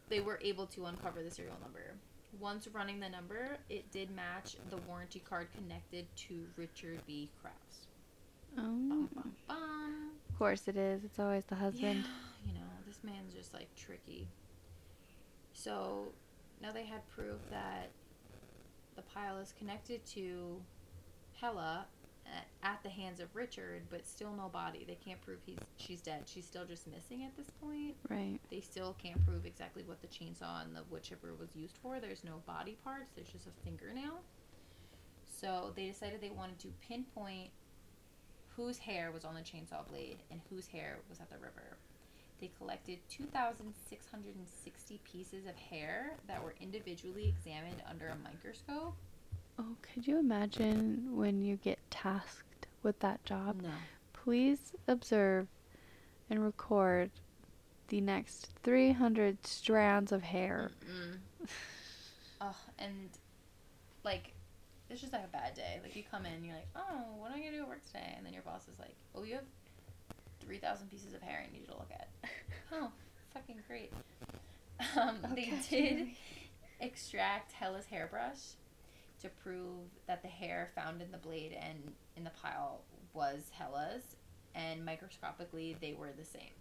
they 0.08 0.20
were 0.20 0.38
able 0.42 0.66
to 0.68 0.86
uncover 0.86 1.22
the 1.22 1.30
serial 1.30 1.56
number. 1.60 1.94
Once 2.40 2.66
running 2.68 2.98
the 3.00 3.08
number, 3.08 3.58
it 3.68 3.90
did 3.90 4.10
match 4.10 4.56
the 4.70 4.76
warranty 4.88 5.20
card 5.28 5.48
connected 5.54 6.06
to 6.16 6.46
Richard 6.56 7.00
B. 7.06 7.28
Crafts. 7.42 7.86
Oh, 8.56 8.62
Bum, 8.62 9.08
bum, 9.14 9.36
bum. 9.48 10.10
of 10.30 10.38
course 10.38 10.68
it 10.68 10.76
is. 10.76 11.04
It's 11.04 11.18
always 11.18 11.44
the 11.44 11.56
husband. 11.56 12.04
Yeah, 12.04 12.10
this 12.92 13.02
man's 13.02 13.32
just 13.32 13.54
like 13.54 13.74
tricky. 13.74 14.28
So 15.54 16.12
now 16.60 16.72
they 16.72 16.84
had 16.84 17.06
proof 17.08 17.38
that 17.50 17.90
the 18.96 19.02
pile 19.02 19.38
is 19.38 19.54
connected 19.58 20.04
to 20.06 20.60
Hella 21.40 21.86
at, 22.62 22.82
the 22.82 22.88
hands 22.88 23.20
of 23.20 23.34
Richard, 23.34 23.82
but 23.90 24.06
still 24.06 24.32
no 24.32 24.48
body. 24.48 24.84
They 24.86 24.96
can't 25.04 25.20
prove 25.20 25.38
he's 25.44 25.58
she's 25.76 26.00
dead. 26.00 26.24
She's 26.26 26.44
still 26.44 26.64
just 26.64 26.86
missing 26.86 27.24
at 27.24 27.36
this 27.36 27.48
point. 27.62 27.94
Right. 28.08 28.38
They 28.50 28.60
still 28.60 28.96
can't 29.02 29.24
prove 29.24 29.46
exactly 29.46 29.84
what 29.84 30.00
the 30.00 30.08
chainsaw 30.08 30.62
and 30.62 30.74
the 30.74 30.82
wood 30.90 31.02
chipper 31.02 31.34
was 31.38 31.54
used 31.54 31.78
for. 31.82 32.00
There's 32.00 32.24
no 32.24 32.42
body 32.46 32.76
parts. 32.84 33.12
There's 33.14 33.28
just 33.28 33.46
a 33.46 33.64
fingernail. 33.64 34.20
So 35.40 35.72
they 35.74 35.86
decided 35.86 36.20
they 36.20 36.30
wanted 36.30 36.58
to 36.60 36.68
pinpoint 36.86 37.50
whose 38.56 38.78
hair 38.78 39.10
was 39.12 39.24
on 39.24 39.34
the 39.34 39.40
chainsaw 39.40 39.86
blade 39.88 40.18
and 40.30 40.40
whose 40.50 40.66
hair 40.66 40.98
was 41.08 41.20
at 41.20 41.30
the 41.30 41.38
river. 41.38 41.78
They 42.42 42.50
collected 42.58 42.98
2,660 43.08 45.00
pieces 45.04 45.46
of 45.46 45.54
hair 45.54 46.16
that 46.26 46.42
were 46.42 46.56
individually 46.60 47.28
examined 47.28 47.80
under 47.88 48.08
a 48.08 48.16
microscope. 48.16 48.96
Oh, 49.60 49.76
could 49.80 50.08
you 50.08 50.18
imagine 50.18 51.10
when 51.12 51.40
you 51.40 51.54
get 51.54 51.78
tasked 51.88 52.66
with 52.82 52.98
that 52.98 53.24
job? 53.24 53.62
No. 53.62 53.70
Please 54.12 54.72
observe 54.88 55.46
and 56.28 56.44
record 56.44 57.12
the 57.86 58.00
next 58.00 58.48
300 58.64 59.46
strands 59.46 60.10
of 60.10 60.24
hair. 60.24 60.72
Oh, 62.40 62.56
and 62.80 63.08
like, 64.02 64.34
it's 64.90 65.00
just 65.00 65.12
like 65.12 65.22
a 65.22 65.28
bad 65.28 65.54
day. 65.54 65.78
Like, 65.80 65.94
you 65.94 66.02
come 66.10 66.26
in, 66.26 66.42
you're 66.42 66.56
like, 66.56 66.66
oh, 66.74 67.04
what 67.18 67.30
am 67.30 67.36
I 67.36 67.38
gonna 67.38 67.52
do 67.52 67.62
at 67.62 67.68
work 67.68 67.86
today? 67.86 68.14
And 68.16 68.26
then 68.26 68.32
your 68.32 68.42
boss 68.42 68.66
is 68.66 68.80
like, 68.80 68.96
oh, 69.14 69.22
you 69.22 69.34
have 69.34 69.44
3,000 70.40 70.90
pieces 70.90 71.14
of 71.14 71.22
hair 71.22 71.44
I 71.48 71.52
need 71.52 71.60
you 71.60 71.66
to 71.68 71.74
look 71.74 71.92
at. 71.92 72.08
Oh, 72.72 72.90
fucking 73.32 73.60
great. 73.66 73.92
Um, 74.98 75.18
they 75.34 75.52
did 75.70 76.08
extract 76.80 77.52
Hella's 77.52 77.86
hairbrush 77.86 78.56
to 79.20 79.28
prove 79.28 79.86
that 80.06 80.22
the 80.22 80.28
hair 80.28 80.68
found 80.74 81.00
in 81.00 81.12
the 81.12 81.18
blade 81.18 81.56
and 81.60 81.92
in 82.16 82.24
the 82.24 82.32
pile 82.42 82.80
was 83.14 83.50
Hella's, 83.56 84.16
and 84.54 84.84
microscopically 84.84 85.76
they 85.80 85.92
were 85.92 86.10
the 86.16 86.24
same. 86.24 86.52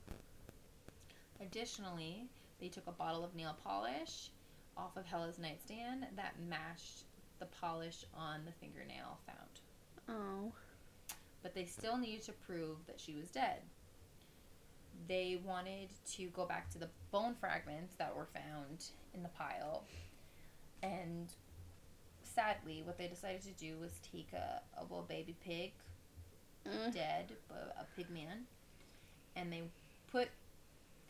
Additionally, 1.41 2.25
they 2.59 2.67
took 2.67 2.85
a 2.87 2.91
bottle 2.91 3.23
of 3.23 3.35
nail 3.35 3.55
polish 3.63 4.29
off 4.77 4.95
of 4.95 5.05
Hella's 5.05 5.39
nightstand 5.39 6.05
that 6.15 6.35
matched 6.47 7.05
the 7.39 7.47
polish 7.47 8.05
on 8.15 8.45
the 8.45 8.51
fingernail 8.51 9.17
found. 9.25 10.17
Oh. 10.17 10.53
But 11.41 11.55
they 11.55 11.65
still 11.65 11.97
needed 11.97 12.23
to 12.25 12.33
prove 12.33 12.77
that 12.85 12.99
she 12.99 13.15
was 13.15 13.29
dead. 13.29 13.61
They 15.07 15.39
wanted 15.43 15.89
to 16.13 16.27
go 16.27 16.45
back 16.45 16.69
to 16.71 16.77
the 16.77 16.89
bone 17.11 17.35
fragments 17.39 17.95
that 17.97 18.15
were 18.15 18.27
found 18.33 18.85
in 19.13 19.23
the 19.23 19.29
pile. 19.29 19.83
And 20.83 21.27
sadly, 22.23 22.81
what 22.85 22.97
they 22.97 23.07
decided 23.07 23.41
to 23.43 23.51
do 23.51 23.77
was 23.79 23.91
take 24.11 24.29
a, 24.33 24.61
a 24.79 24.83
little 24.83 25.05
baby 25.07 25.35
pig 25.43 25.71
Mm. 26.63 26.93
dead, 26.93 27.31
but 27.47 27.75
a 27.79 27.85
pig 27.95 28.07
man, 28.11 28.45
and 29.35 29.51
they 29.51 29.63
put 30.11 30.29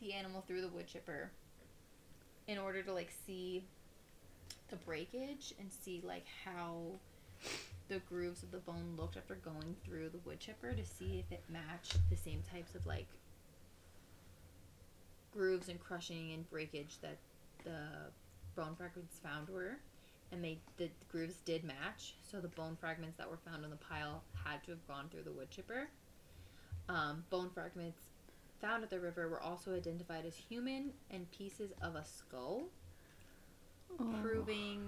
the 0.00 0.14
animal 0.14 0.42
through 0.46 0.62
the 0.62 0.68
wood 0.68 0.86
chipper 0.86 1.30
in 2.48 2.56
order 2.56 2.82
to 2.82 2.90
like 2.94 3.12
see 3.26 3.62
the 4.70 4.76
breakage 4.76 5.52
and 5.60 5.70
see 5.70 6.00
like 6.06 6.24
how 6.46 6.78
the 7.88 7.98
grooves 8.08 8.42
of 8.42 8.50
the 8.50 8.56
bone 8.56 8.94
looked 8.96 9.18
after 9.18 9.34
going 9.34 9.76
through 9.84 10.08
the 10.08 10.18
wood 10.24 10.40
chipper 10.40 10.72
to 10.72 10.84
see 10.86 11.18
if 11.18 11.30
it 11.30 11.44
matched 11.50 11.98
the 12.08 12.16
same 12.16 12.42
types 12.50 12.74
of 12.74 12.86
like 12.86 13.08
grooves 15.32 15.68
and 15.68 15.80
crushing 15.80 16.32
and 16.32 16.48
breakage 16.50 16.98
that 17.02 17.18
the 17.64 17.78
bone 18.54 18.74
fragments 18.76 19.18
found 19.22 19.48
were 19.48 19.78
and 20.30 20.42
they 20.42 20.58
the 20.78 20.88
grooves 21.10 21.36
did 21.44 21.62
match. 21.64 22.14
So 22.30 22.40
the 22.40 22.48
bone 22.48 22.76
fragments 22.80 23.16
that 23.18 23.30
were 23.30 23.38
found 23.38 23.64
in 23.64 23.70
the 23.70 23.76
pile 23.76 24.22
had 24.44 24.62
to 24.64 24.70
have 24.70 24.86
gone 24.88 25.08
through 25.10 25.22
the 25.24 25.32
wood 25.32 25.50
chipper. 25.50 25.88
Um, 26.88 27.24
bone 27.30 27.50
fragments 27.52 28.00
found 28.60 28.82
at 28.82 28.90
the 28.90 29.00
river 29.00 29.28
were 29.28 29.40
also 29.40 29.74
identified 29.74 30.24
as 30.24 30.34
human 30.36 30.92
and 31.10 31.30
pieces 31.30 31.72
of 31.82 31.94
a 31.96 32.04
skull 32.04 32.62
Oh. 34.00 34.16
proving 34.22 34.80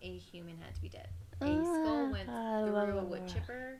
a 0.00 0.16
human 0.16 0.56
had 0.56 0.74
to 0.74 0.80
be 0.80 0.88
dead. 0.88 1.08
A 1.42 1.62
skull 1.62 2.10
went 2.10 2.26
through 2.26 2.98
a 2.98 3.04
wood 3.04 3.28
chipper. 3.28 3.78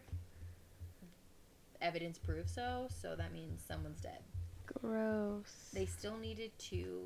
Evidence 1.81 2.19
proves 2.19 2.53
so 2.53 2.87
so 2.91 3.17
that 3.17 3.33
means 3.33 3.63
someone's 3.67 4.01
dead 4.01 4.23
Gross. 4.81 5.71
they 5.73 5.87
still 5.87 6.17
needed 6.17 6.57
to 6.59 7.03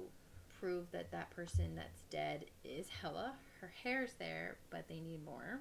prove 0.61 0.91
that 0.93 1.11
that 1.13 1.31
person 1.31 1.75
that's 1.75 2.03
dead 2.11 2.47
is 2.65 2.89
Hella. 2.89 3.35
Her 3.61 3.73
hair's 3.83 4.15
there, 4.19 4.57
but 4.71 4.89
they 4.89 5.01
need 5.01 5.25
more. 5.25 5.61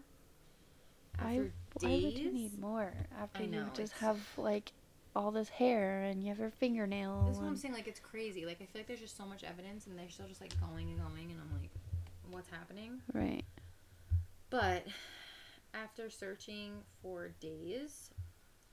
I 1.19 1.23
After 1.23 1.53
why 1.81 1.89
would 2.03 2.17
you 2.17 2.31
need 2.31 2.59
more 2.59 2.93
after 3.21 3.43
I 3.43 3.45
you 3.45 3.65
just 3.73 3.93
have 3.93 4.19
like 4.37 4.71
all 5.15 5.31
this 5.31 5.47
hair 5.47 6.01
and 6.01 6.21
you 6.21 6.29
have 6.29 6.39
your 6.39 6.49
fingernail? 6.49 7.23
That's 7.27 7.39
what 7.39 7.47
I'm 7.47 7.55
saying. 7.55 7.73
Like 7.73 7.87
it's 7.87 7.99
crazy. 7.99 8.45
Like 8.45 8.57
I 8.61 8.65
feel 8.65 8.79
like 8.79 8.87
there's 8.87 8.99
just 8.99 9.17
so 9.17 9.25
much 9.25 9.43
evidence, 9.43 9.87
and 9.87 9.97
they're 9.97 10.09
still 10.09 10.27
just 10.27 10.41
like 10.41 10.59
going 10.59 10.89
and 10.89 10.99
going, 10.99 11.31
and 11.31 11.39
I'm 11.39 11.59
like, 11.59 11.69
what's 12.31 12.49
happening? 12.49 13.01
Right. 13.13 13.45
But 14.49 14.85
after 15.73 16.09
searching 16.09 16.73
for 17.01 17.29
days, 17.39 18.11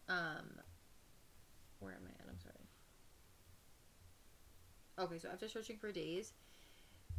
um, 0.08 0.58
where 1.80 1.92
am 1.94 2.02
I 2.06 2.10
at? 2.10 2.21
I'm 2.21 2.21
sorry. 2.21 2.21
Okay, 4.98 5.18
so 5.18 5.28
after 5.32 5.48
searching 5.48 5.78
for 5.78 5.90
days, 5.90 6.32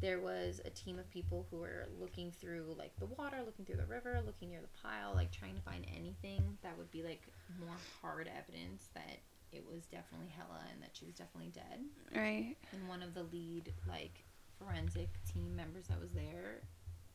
there 0.01 0.19
was 0.19 0.61
a 0.65 0.69
team 0.69 0.99
of 0.99 1.09
people 1.09 1.47
who 1.49 1.57
were 1.57 1.87
looking 1.99 2.31
through 2.31 2.75
like 2.77 2.91
the 2.99 3.05
water, 3.05 3.37
looking 3.45 3.65
through 3.65 3.77
the 3.77 3.85
river, 3.85 4.21
looking 4.25 4.49
near 4.49 4.61
the 4.61 4.81
pile, 4.81 5.13
like 5.15 5.31
trying 5.31 5.55
to 5.55 5.61
find 5.61 5.85
anything 5.95 6.57
that 6.61 6.77
would 6.77 6.91
be 6.91 7.03
like 7.03 7.21
more 7.59 7.75
hard 8.01 8.29
evidence 8.37 8.89
that 8.93 9.19
it 9.51 9.63
was 9.69 9.85
definitely 9.85 10.27
Hella 10.35 10.59
and 10.71 10.81
that 10.81 10.91
she 10.93 11.05
was 11.05 11.13
definitely 11.15 11.51
dead 11.53 11.79
Right. 12.15 12.55
and 12.71 12.87
one 12.87 13.03
of 13.03 13.13
the 13.13 13.23
lead 13.23 13.71
like 13.87 14.23
forensic 14.57 15.09
team 15.31 15.55
members 15.55 15.87
that 15.87 15.99
was 16.01 16.11
there 16.11 16.61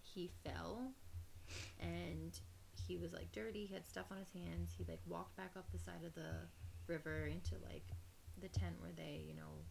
he 0.02 0.30
fell 0.44 0.92
and 1.80 2.38
he 2.86 2.96
was 2.96 3.12
like 3.12 3.32
dirty 3.32 3.66
he 3.66 3.74
had 3.74 3.86
stuff 3.86 4.06
on 4.10 4.18
his 4.18 4.30
hands 4.32 4.70
he 4.76 4.84
like 4.88 5.00
walked 5.06 5.36
back 5.36 5.50
up 5.56 5.66
the 5.72 5.78
side 5.78 6.04
of 6.06 6.14
the 6.14 6.30
river 6.86 7.26
into 7.26 7.54
like 7.64 7.86
the 8.40 8.48
tent 8.48 8.76
where 8.80 8.92
they 8.96 9.24
you 9.26 9.34
know 9.34 9.64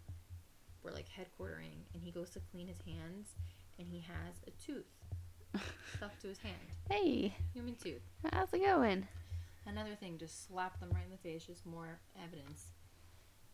were 0.87 0.93
like 0.93 1.07
headquartering 1.09 1.83
and 1.93 2.01
he 2.01 2.11
goes 2.11 2.29
to 2.31 2.39
clean 2.51 2.67
his 2.67 2.79
hands 2.85 3.35
and 3.77 3.87
he 3.87 3.99
has 3.99 4.35
a 4.47 4.51
tooth 4.51 4.85
stuck 5.95 6.17
to 6.19 6.27
his 6.27 6.37
hand. 6.39 6.55
Hey, 6.89 7.35
human 7.53 7.75
tooth. 7.75 8.01
How's 8.31 8.53
it 8.53 8.61
going? 8.61 9.07
another 9.65 9.95
thing 9.99 10.17
just 10.17 10.47
slap 10.47 10.79
them 10.79 10.89
right 10.93 11.03
in 11.03 11.11
the 11.11 11.17
face 11.17 11.45
just 11.45 11.65
more 11.65 11.99
evidence. 12.23 12.67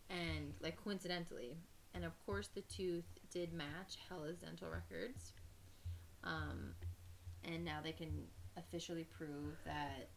And 0.08 0.54
like 0.60 0.82
coincidentally 0.82 1.56
and 1.92 2.04
of 2.04 2.12
course 2.24 2.48
the 2.54 2.60
tooth 2.60 3.04
did 3.32 3.52
match 3.52 3.98
hella's 4.08 4.38
dental 4.38 4.68
records. 4.68 5.32
Um, 6.22 6.74
and 7.42 7.64
now 7.64 7.80
they 7.82 7.90
can 7.90 8.26
officially 8.56 9.08
prove 9.18 9.56
that 9.66 10.08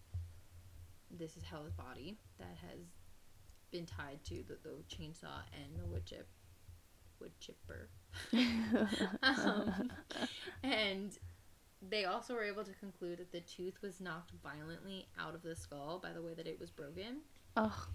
this 1.10 1.36
is 1.36 1.42
hella's 1.42 1.74
body 1.74 2.20
that 2.38 2.56
has 2.62 2.80
been 3.72 3.88
tied 3.88 4.24
to 4.26 4.36
the, 4.48 4.58
the 4.64 4.76
chainsaw 4.96 5.42
and 5.52 5.82
the 5.82 5.86
wood 5.88 6.06
chip 6.06 6.28
wood 7.20 7.32
chipper 7.40 7.90
um, 9.24 9.92
and 10.64 11.18
they 11.88 12.06
also 12.06 12.34
were 12.34 12.44
able 12.44 12.64
to 12.64 12.74
conclude 12.74 13.20
that 13.20 13.32
the 13.32 13.42
tooth 13.42 13.82
was 13.82 14.02
knocked 14.02 14.32
violently 14.44 15.08
out 15.20 15.36
of 15.36 15.44
the 15.44 15.56
skull 15.56 16.00
by 16.02 16.12
the 16.12 16.22
way 16.22 16.34
that 16.34 16.48
it 16.48 16.60
was 16.60 16.72
broken. 16.72 17.18
oh, 17.56 17.88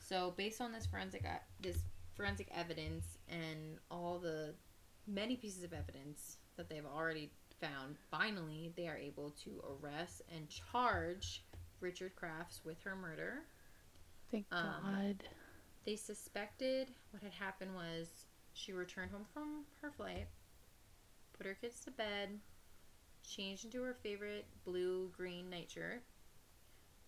So, 0.00 0.32
based 0.36 0.60
on 0.60 0.72
this 0.72 0.86
forensic 0.86 1.24
this 1.60 1.78
forensic 2.16 2.48
evidence 2.54 3.18
and 3.28 3.78
all 3.90 4.18
the 4.18 4.54
many 5.06 5.36
pieces 5.36 5.62
of 5.62 5.72
evidence 5.72 6.38
that 6.56 6.68
they've 6.68 6.84
already 6.86 7.30
found, 7.60 7.96
finally 8.10 8.72
they 8.76 8.88
are 8.88 8.96
able 8.96 9.30
to 9.44 9.62
arrest 9.82 10.22
and 10.34 10.48
charge 10.48 11.44
Richard 11.80 12.16
Crafts 12.16 12.62
with 12.64 12.80
her 12.82 12.96
murder. 12.96 13.44
thank 14.32 14.46
Um, 14.50 14.64
God. 14.82 15.24
They 15.84 15.96
suspected 15.96 16.88
what 17.10 17.22
had 17.22 17.32
happened 17.32 17.74
was 17.74 18.26
she 18.52 18.72
returned 18.72 19.10
home 19.10 19.26
from 19.32 19.64
her 19.80 19.90
flight, 19.90 20.28
put 21.32 21.46
her 21.46 21.54
kids 21.54 21.80
to 21.80 21.90
bed, 21.90 22.40
changed 23.26 23.64
into 23.64 23.82
her 23.82 23.94
favorite 23.94 24.46
blue 24.64 25.10
green 25.16 25.48
nightshirt, 25.48 26.02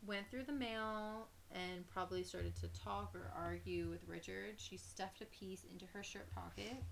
went 0.07 0.31
through 0.31 0.45
the 0.45 0.53
mail, 0.53 1.29
and 1.53 1.89
probably 1.91 2.23
started 2.23 2.55
to 2.57 2.69
talk 2.69 3.15
or 3.15 3.33
argue 3.37 3.91
with 3.91 4.07
Richard. 4.07 4.55
She 4.57 4.77
stuffed 4.77 5.21
a 5.21 5.27
piece 5.27 5.65
into 5.71 5.87
her 5.87 6.03
shirt 6.03 6.33
pocket, 6.35 6.83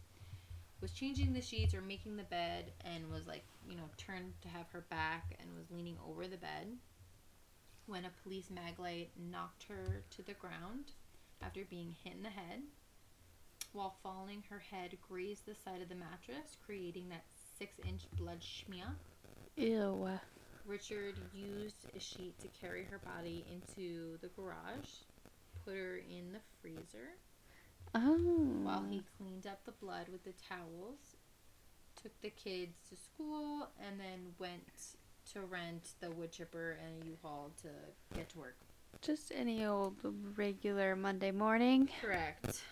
was 0.81 0.93
changing 0.93 1.33
the 1.33 1.41
sheets 1.41 1.75
or 1.75 1.81
making 1.81 2.17
the 2.17 2.25
bed 2.25 2.73
and 2.85 3.11
was 3.11 3.27
like, 3.27 3.45
you 3.69 3.77
know, 3.77 3.89
turned 3.97 4.33
to 4.43 4.49
have 4.49 4.69
her 4.73 4.85
back 4.91 5.37
and 5.41 5.49
was 5.57 5.71
leaning 5.71 5.97
over 6.09 6.27
the 6.27 6.37
bed 6.37 6.77
when 7.87 8.05
a 8.05 8.11
police 8.23 8.51
maglite 8.51 9.09
knocked 9.17 9.65
her 9.65 10.03
to 10.11 10.23
the 10.23 10.35
ground 10.35 10.93
after 11.43 11.65
being 11.69 11.95
hit 12.05 12.15
in 12.15 12.23
the 12.23 12.29
head. 12.31 12.63
While 13.73 13.97
falling, 14.03 14.43
her 14.49 14.59
head 14.59 14.97
grazed 15.09 15.47
the 15.47 15.55
side 15.55 15.83
of 15.83 15.89
the 15.89 15.95
mattress, 15.95 16.57
creating 16.65 17.09
that 17.11 17.25
six 17.59 17.73
inch 17.87 18.03
blood 18.13 18.41
schmear. 18.41 18.95
Ew. 19.57 20.09
Richard 20.65 21.15
used 21.33 21.87
a 21.97 22.01
sheet 22.01 22.39
to 22.41 22.49
carry 22.49 22.85
her 22.85 22.99
body 22.99 23.45
into 23.51 24.19
the 24.21 24.29
garage, 24.29 25.03
put 25.65 25.75
her 25.75 25.97
in 25.97 26.33
the 26.33 26.41
freezer, 26.61 27.17
Oh. 27.95 28.19
while 28.63 28.85
he 28.85 29.03
cleaned 29.17 29.47
up 29.47 29.65
the 29.65 29.73
blood 29.73 30.09
with 30.09 30.25
the 30.25 30.35
towels, 30.49 31.17
took 32.01 32.21
the 32.21 32.31
kids 32.31 32.77
to 32.91 32.97
school, 32.97 33.69
and 33.81 33.99
then 33.99 34.35
went 34.39 34.97
to 35.33 35.41
rent 35.43 35.95
the 36.01 36.11
wood 36.11 36.33
chipper 36.33 36.79
and 36.85 37.03
a 37.03 37.07
U-Haul 37.07 37.51
to 37.63 37.69
get 38.15 38.29
to 38.31 38.39
work. 38.39 38.57
Just 39.01 39.33
any 39.35 39.65
old 39.65 39.97
regular 40.37 40.97
Monday 40.97 41.31
morning. 41.31 41.89
Correct. 42.01 42.63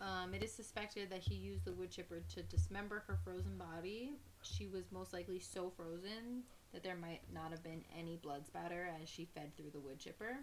Um, 0.00 0.32
it 0.32 0.42
is 0.42 0.52
suspected 0.52 1.10
that 1.10 1.22
he 1.22 1.34
used 1.34 1.64
the 1.64 1.72
wood 1.72 1.90
chipper 1.90 2.22
to 2.34 2.42
dismember 2.42 3.02
her 3.06 3.18
frozen 3.24 3.58
body. 3.58 4.12
She 4.42 4.68
was 4.68 4.84
most 4.92 5.12
likely 5.12 5.40
so 5.40 5.70
frozen 5.76 6.44
that 6.72 6.82
there 6.82 6.96
might 6.96 7.22
not 7.32 7.50
have 7.50 7.62
been 7.62 7.82
any 7.98 8.16
blood 8.16 8.46
spatter 8.46 8.88
as 9.02 9.08
she 9.08 9.24
fed 9.34 9.56
through 9.56 9.70
the 9.72 9.80
wood 9.80 9.98
chipper. 9.98 10.38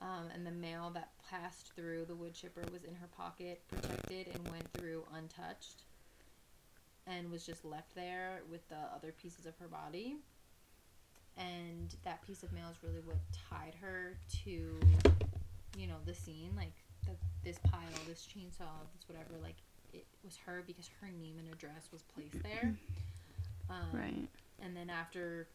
Um, 0.00 0.28
and 0.34 0.46
the 0.46 0.50
mail 0.50 0.90
that 0.94 1.10
passed 1.30 1.72
through 1.76 2.06
the 2.06 2.14
wood 2.14 2.34
chipper 2.34 2.64
was 2.72 2.84
in 2.84 2.94
her 2.94 3.08
pocket, 3.16 3.62
protected, 3.68 4.28
and 4.34 4.48
went 4.48 4.72
through 4.72 5.04
untouched, 5.14 5.84
and 7.06 7.30
was 7.30 7.44
just 7.44 7.64
left 7.64 7.94
there 7.94 8.40
with 8.50 8.66
the 8.68 8.78
other 8.94 9.12
pieces 9.12 9.44
of 9.44 9.56
her 9.58 9.68
body. 9.68 10.16
And 11.40 11.94
that 12.04 12.20
piece 12.26 12.42
of 12.42 12.52
mail 12.52 12.66
is 12.70 12.76
really 12.82 13.00
what 13.04 13.16
tied 13.48 13.74
her 13.80 14.18
to, 14.44 14.50
you 15.78 15.86
know, 15.86 15.96
the 16.04 16.14
scene. 16.14 16.52
Like 16.54 16.74
the, 17.06 17.12
this 17.42 17.58
pile, 17.70 17.80
this 18.06 18.26
chainsaw, 18.26 18.68
this 18.94 19.08
whatever. 19.08 19.40
Like 19.42 19.56
it 19.92 20.06
was 20.22 20.36
her 20.44 20.62
because 20.66 20.88
her 21.00 21.08
name 21.08 21.36
and 21.38 21.48
address 21.52 21.88
was 21.92 22.02
placed 22.02 22.42
there. 22.42 22.74
Um, 23.70 23.88
Right. 23.92 24.28
and 24.60 24.76
then 24.76 24.90
after, 24.90 25.48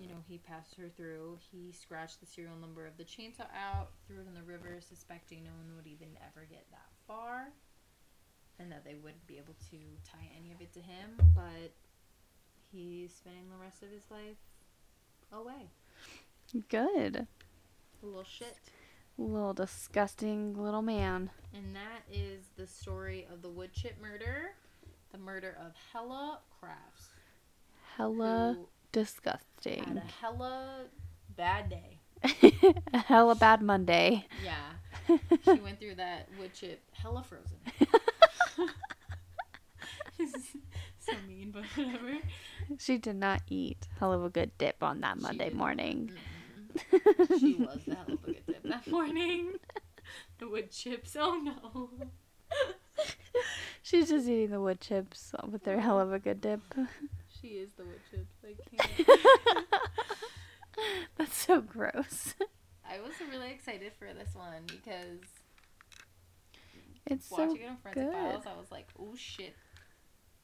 you 0.00 0.08
know, 0.08 0.18
he 0.26 0.38
passed 0.38 0.74
her 0.76 0.88
through, 0.96 1.38
he 1.52 1.72
scratched 1.72 2.20
the 2.20 2.26
serial 2.26 2.56
number 2.56 2.86
of 2.86 2.96
the 2.96 3.04
chainsaw 3.04 3.46
out, 3.54 3.90
threw 4.06 4.16
it 4.20 4.26
in 4.26 4.34
the 4.34 4.42
river, 4.42 4.80
suspecting 4.80 5.44
no 5.44 5.50
one 5.50 5.76
would 5.76 5.86
even 5.86 6.08
ever 6.26 6.46
get 6.50 6.64
that 6.70 6.88
far, 7.06 7.48
and 8.58 8.72
that 8.72 8.84
they 8.84 8.94
wouldn't 8.94 9.26
be 9.26 9.36
able 9.36 9.54
to 9.70 9.76
tie 10.10 10.28
any 10.36 10.52
of 10.52 10.60
it 10.60 10.72
to 10.72 10.80
him. 10.80 11.16
But 11.34 11.72
he's 12.72 13.12
spending 13.14 13.48
the 13.50 13.62
rest 13.62 13.82
of 13.82 13.90
his 13.90 14.04
life 14.10 14.38
away. 15.32 15.70
Good. 16.68 17.26
A 18.02 18.06
little 18.06 18.24
shit. 18.24 18.58
Little 19.16 19.52
disgusting 19.52 20.54
little 20.54 20.82
man. 20.82 21.30
And 21.54 21.74
that 21.74 22.02
is 22.12 22.44
the 22.56 22.66
story 22.66 23.26
of 23.32 23.42
the 23.42 23.48
wood 23.48 23.72
chip 23.72 24.00
murder, 24.00 24.54
the 25.12 25.18
murder 25.18 25.56
of 25.60 25.72
Hella 25.92 26.38
Crafts. 26.60 27.08
Hella 27.96 28.54
who 28.56 28.60
had 28.60 28.68
disgusting. 28.92 29.98
a 29.98 30.12
hella 30.22 30.84
bad 31.36 31.68
day. 31.68 31.98
a 32.92 32.98
hella 33.06 33.34
bad 33.34 33.60
Monday. 33.62 34.26
Yeah. 34.44 35.16
she 35.44 35.60
went 35.60 35.80
through 35.80 35.96
that 35.96 36.28
wood 36.38 36.54
chip 36.54 36.80
hella 36.92 37.24
frozen. 37.24 37.58
so 41.00 41.12
mean, 41.26 41.50
but 41.50 41.64
whatever. 41.76 42.18
she 42.78 42.98
did 42.98 43.16
not 43.16 43.42
eat 43.48 43.88
hell 43.98 44.12
of 44.12 44.24
a 44.24 44.28
good 44.30 44.50
dip 44.58 44.82
on 44.82 45.00
that 45.00 45.20
Monday 45.20 45.50
morning. 45.50 46.12
Mm-mm. 46.92 47.40
She 47.40 47.54
was 47.58 47.78
the 47.86 47.94
hell 47.94 48.04
of 48.08 48.14
a 48.14 48.26
good 48.26 48.46
dip 48.46 48.62
that 48.64 48.86
morning. 48.86 49.52
The 50.38 50.48
wood 50.48 50.70
chips. 50.70 51.16
Oh 51.18 51.34
no. 51.42 51.90
She's 53.82 54.08
just 54.08 54.28
eating 54.28 54.50
the 54.50 54.60
wood 54.60 54.80
chips 54.80 55.34
with 55.50 55.64
their 55.64 55.80
hell 55.80 56.00
of 56.00 56.12
a 56.12 56.18
good 56.18 56.40
dip. 56.40 56.60
She 57.40 57.48
is 57.48 57.70
the 57.72 57.84
wood 57.84 58.00
chips. 58.10 58.34
I 58.44 58.76
can't. 58.76 59.66
That's 61.16 61.36
so 61.36 61.60
gross. 61.60 62.34
I 62.88 63.00
was 63.00 63.12
really 63.30 63.50
excited 63.50 63.92
for 63.98 64.06
this 64.14 64.34
one 64.34 64.62
because 64.66 65.20
It's 67.06 67.26
so 67.28 67.46
watching 67.46 67.62
it 67.62 67.68
on 67.68 67.76
Forensic 67.76 68.04
good. 68.04 68.12
Files, 68.12 68.44
I 68.46 68.58
was 68.58 68.70
like, 68.70 68.88
oh 68.98 69.14
shit. 69.16 69.54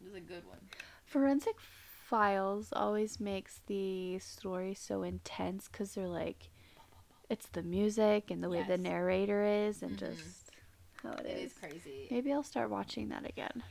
This 0.01 0.11
is 0.11 0.15
a 0.17 0.21
good 0.21 0.47
one. 0.47 0.59
Forensic 1.07 1.57
Files 2.05 2.69
always 2.75 3.19
makes 3.19 3.61
the 3.67 4.19
story 4.19 4.75
so 4.75 5.03
intense 5.03 5.69
because 5.71 5.95
they're 5.95 6.07
like, 6.07 6.51
it's 7.31 7.47
the 7.49 7.63
music 7.63 8.31
and 8.31 8.43
the 8.43 8.51
way 8.51 8.63
the 8.63 8.77
narrator 8.77 9.43
is, 9.45 9.83
and 9.83 9.97
Mhm. 9.97 10.01
just 10.15 10.51
how 11.03 11.13
it 11.15 11.27
It 11.27 11.31
is. 11.31 11.53
is 11.53 11.59
crazy. 11.59 12.09
Maybe 12.11 12.31
I'll 12.33 12.43
start 12.43 12.69
watching 12.69 13.09
that 13.09 13.27
again. 13.27 13.63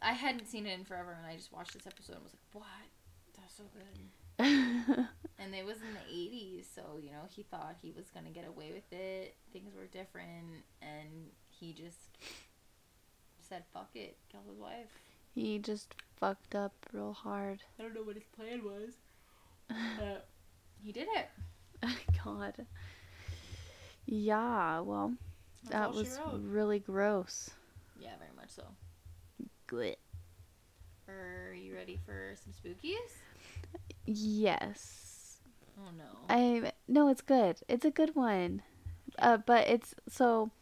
I 0.00 0.12
hadn't 0.12 0.46
seen 0.46 0.66
it 0.66 0.78
in 0.78 0.84
forever, 0.84 1.12
and 1.12 1.26
I 1.26 1.36
just 1.36 1.52
watched 1.52 1.74
this 1.74 1.86
episode 1.86 2.14
and 2.14 2.22
was 2.22 2.32
like, 2.32 2.54
"What? 2.54 2.90
That's 3.36 3.54
so 3.56 3.64
good." 3.64 5.08
And 5.38 5.54
it 5.56 5.64
was 5.66 5.82
in 5.82 5.94
the 5.94 6.00
'80s, 6.00 6.68
so 6.72 6.98
you 7.02 7.10
know 7.10 7.26
he 7.28 7.42
thought 7.42 7.76
he 7.82 7.90
was 7.90 8.10
gonna 8.10 8.30
get 8.30 8.46
away 8.46 8.70
with 8.72 8.92
it. 8.92 9.36
Things 9.52 9.74
were 9.74 9.86
different, 9.86 10.64
and 10.80 11.32
he 11.48 11.72
just 11.72 11.98
said, 13.40 13.64
"Fuck 13.72 13.96
it, 13.96 14.18
kill 14.30 14.42
his 14.48 14.58
wife." 14.58 14.86
he 15.34 15.58
just 15.58 15.94
fucked 16.22 16.54
up 16.54 16.72
real 16.92 17.12
hard. 17.12 17.64
I 17.80 17.82
don't 17.82 17.96
know 17.96 18.04
what 18.04 18.14
his 18.14 18.28
plan 18.36 18.62
was, 18.62 18.92
but 19.98 20.28
he 20.80 20.92
did 20.92 21.08
it. 21.16 21.28
God. 22.24 22.64
Yeah, 24.06 24.78
well, 24.80 25.14
That's 25.64 25.72
that 25.72 25.92
was 25.92 26.20
really 26.30 26.78
gross. 26.78 27.50
Yeah, 27.98 28.10
very 28.20 28.30
much 28.36 28.50
so. 28.50 28.62
Good. 29.66 29.96
Are 31.08 31.52
you 31.52 31.74
ready 31.74 31.98
for 32.06 32.36
some 32.36 32.52
spookies? 32.52 32.94
Yes. 34.06 35.38
Oh 35.76 35.90
no. 35.98 36.04
I 36.28 36.72
no, 36.86 37.08
it's 37.08 37.22
good. 37.22 37.56
It's 37.68 37.84
a 37.84 37.90
good 37.90 38.14
one. 38.14 38.62
Uh, 39.18 39.38
but 39.38 39.66
it's 39.66 39.96
so 40.08 40.52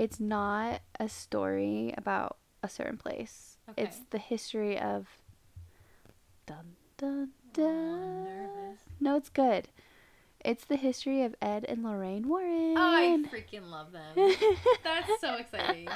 it's 0.00 0.18
not 0.18 0.80
a 0.98 1.08
story 1.08 1.94
about 1.96 2.38
a 2.60 2.68
certain 2.68 2.96
place. 2.96 3.49
Okay. 3.70 3.82
It's 3.82 3.98
the 4.10 4.18
history 4.18 4.78
of 4.78 5.06
dun 6.46 6.76
dun 6.96 7.30
Oh, 7.32 7.52
dun. 7.52 8.24
nervous. 8.24 8.78
no, 9.00 9.16
it's 9.16 9.28
good. 9.28 9.68
It's 10.42 10.64
the 10.64 10.76
history 10.76 11.22
of 11.22 11.34
Ed 11.42 11.66
and 11.68 11.82
Lorraine 11.84 12.26
Warren. 12.26 12.74
Oh, 12.74 12.80
I 12.80 13.22
freaking 13.30 13.68
love 13.70 13.92
them. 13.92 14.14
That's 14.84 15.20
so 15.20 15.34
exciting. 15.34 15.86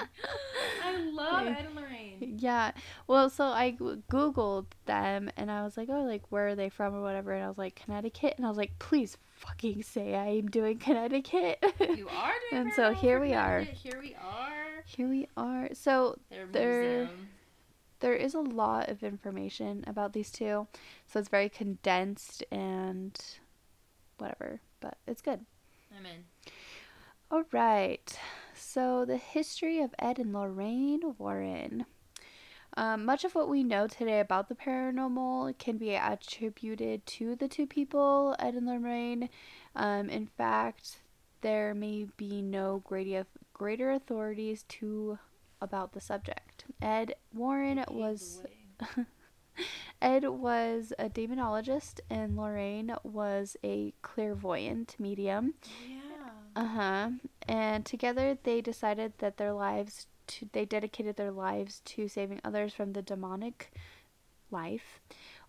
I 0.85 0.97
love 0.99 1.47
Ed 1.47 1.65
and 1.67 1.75
Lorraine. 1.75 2.37
Yeah. 2.39 2.73
Well, 3.07 3.31
so 3.31 3.45
I 3.47 3.73
googled 3.73 4.67
them 4.85 5.31
and 5.39 5.51
I 5.51 5.63
was 5.63 5.79
like, 5.79 5.89
"Oh, 5.91 6.03
like 6.03 6.25
where 6.31 6.49
are 6.49 6.55
they 6.55 6.69
from 6.69 6.95
or 6.95 7.01
whatever?" 7.01 7.33
And 7.33 7.43
I 7.45 7.49
was 7.49 7.57
like, 7.57 7.75
"Connecticut." 7.77 8.35
And 8.37 8.45
I 8.45 8.51
was 8.51 8.59
like, 8.59 8.79
"Please 8.79 9.17
fucking 9.37 9.83
say 9.83 10.15
I'm 10.15 10.49
doing 10.49 10.79
Connecticut." 10.79 11.59
You 11.81 12.09
are 12.09 12.33
doing 12.51 12.53
And 12.67 12.73
so 12.75 12.93
here 12.93 13.21
we 13.21 13.33
are. 13.33 13.61
Here 13.63 13.99
we 13.99 14.15
are. 14.15 14.83
Here 14.85 15.09
we 15.09 15.27
are. 15.39 15.71
So 15.73 16.19
Their 16.29 16.47
They're- 16.47 16.99
museum. 16.99 17.29
There 18.05 18.14
is 18.14 18.35
a 18.35 18.40
lot 18.40 18.90
of 18.90 19.03
information 19.03 19.83
about 19.87 20.12
these 20.12 20.31
two. 20.31 20.67
So 21.07 21.19
it's 21.19 21.31
very 21.31 21.49
condensed 21.49 22.45
and 22.53 23.19
whatever, 24.19 24.61
but 24.81 24.99
it's 25.07 25.23
good. 25.23 25.40
I'm 25.97 26.05
in. 26.05 26.25
All 27.31 27.45
right. 27.51 28.19
So 28.55 29.07
the 29.07 29.17
history 29.17 29.81
of 29.81 29.95
Ed 29.99 30.19
and 30.19 30.35
Lorraine 30.35 31.14
Warren. 31.17 31.87
Um, 32.77 33.07
much 33.07 33.25
of 33.25 33.35
what 33.35 33.49
we 33.49 33.64
know 33.64 33.87
today 33.87 34.21
about 34.21 34.51
the 34.51 34.55
paranormal 34.55 35.57
can 35.57 35.79
be 35.79 35.95
attributed 35.95 37.07
to 37.07 37.37
the 37.37 37.49
two 37.49 37.67
people, 37.67 38.37
Ed 38.38 38.53
and 38.53 38.67
Lorraine. 38.67 39.31
Um, 39.75 40.11
in 40.11 40.27
fact, 40.27 40.99
there 41.40 41.73
may 41.73 42.07
be 42.19 42.43
no 42.43 42.83
greater 42.85 43.25
greater 43.55 43.93
authorities 43.93 44.62
to 44.64 45.19
about 45.62 45.95
the 45.95 46.03
subject. 46.03 46.54
Ed 46.81 47.14
Warren 47.33 47.85
was. 47.90 48.42
Ed 50.03 50.24
was 50.24 50.92
a 50.98 51.09
demonologist 51.09 52.00
and 52.11 52.37
Lorraine 52.37 52.94
was 53.05 53.57
a 53.64 53.94
clairvoyant 54.03 54.96
medium. 54.98 55.55
Yeah. 55.88 56.62
Uh 56.62 56.66
huh. 56.66 57.11
And 57.48 57.87
together 57.87 58.37
they 58.42 58.61
decided 58.61 59.14
that 59.18 59.37
their 59.37 59.53
lives 59.53 60.07
to 60.27 60.48
they 60.53 60.64
dedicated 60.64 61.16
their 61.16 61.31
lives 61.31 61.81
to 61.85 62.09
saving 62.09 62.40
others 62.44 62.74
from 62.74 62.92
the 62.92 63.03
demonic 63.03 63.72
life. 64.50 65.00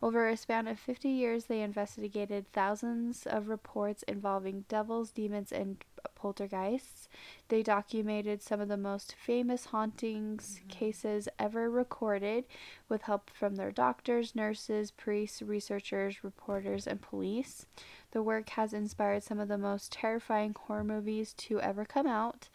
Over 0.01 0.27
a 0.27 0.37
span 0.37 0.67
of 0.67 0.79
50 0.79 1.09
years, 1.09 1.45
they 1.45 1.61
investigated 1.61 2.51
thousands 2.51 3.25
of 3.25 3.47
reports 3.47 4.03
involving 4.03 4.65
devils, 4.67 5.11
demons, 5.11 5.51
and 5.51 5.83
poltergeists. 6.13 7.09
They 7.47 7.63
documented 7.63 8.41
some 8.43 8.59
of 8.61 8.67
the 8.67 8.77
most 8.77 9.15
famous 9.15 9.65
hauntings 9.65 10.59
Mhm. 10.59 10.69
cases 10.69 11.29
ever 11.39 11.69
recorded 11.69 12.45
with 12.87 13.03
help 13.03 13.29
from 13.31 13.55
their 13.55 13.71
doctors, 13.71 14.35
nurses, 14.35 14.91
priests, 14.91 15.41
researchers, 15.41 16.23
reporters, 16.23 16.85
and 16.85 17.01
police. 17.01 17.65
The 18.11 18.21
work 18.21 18.49
has 18.49 18.73
inspired 18.73 19.23
some 19.23 19.39
of 19.39 19.47
the 19.47 19.57
most 19.57 19.91
terrifying 19.91 20.53
horror 20.53 20.83
movies 20.83 21.33
to 21.33 21.59
ever 21.61 21.85
come 21.85 22.05
out. 22.07 22.49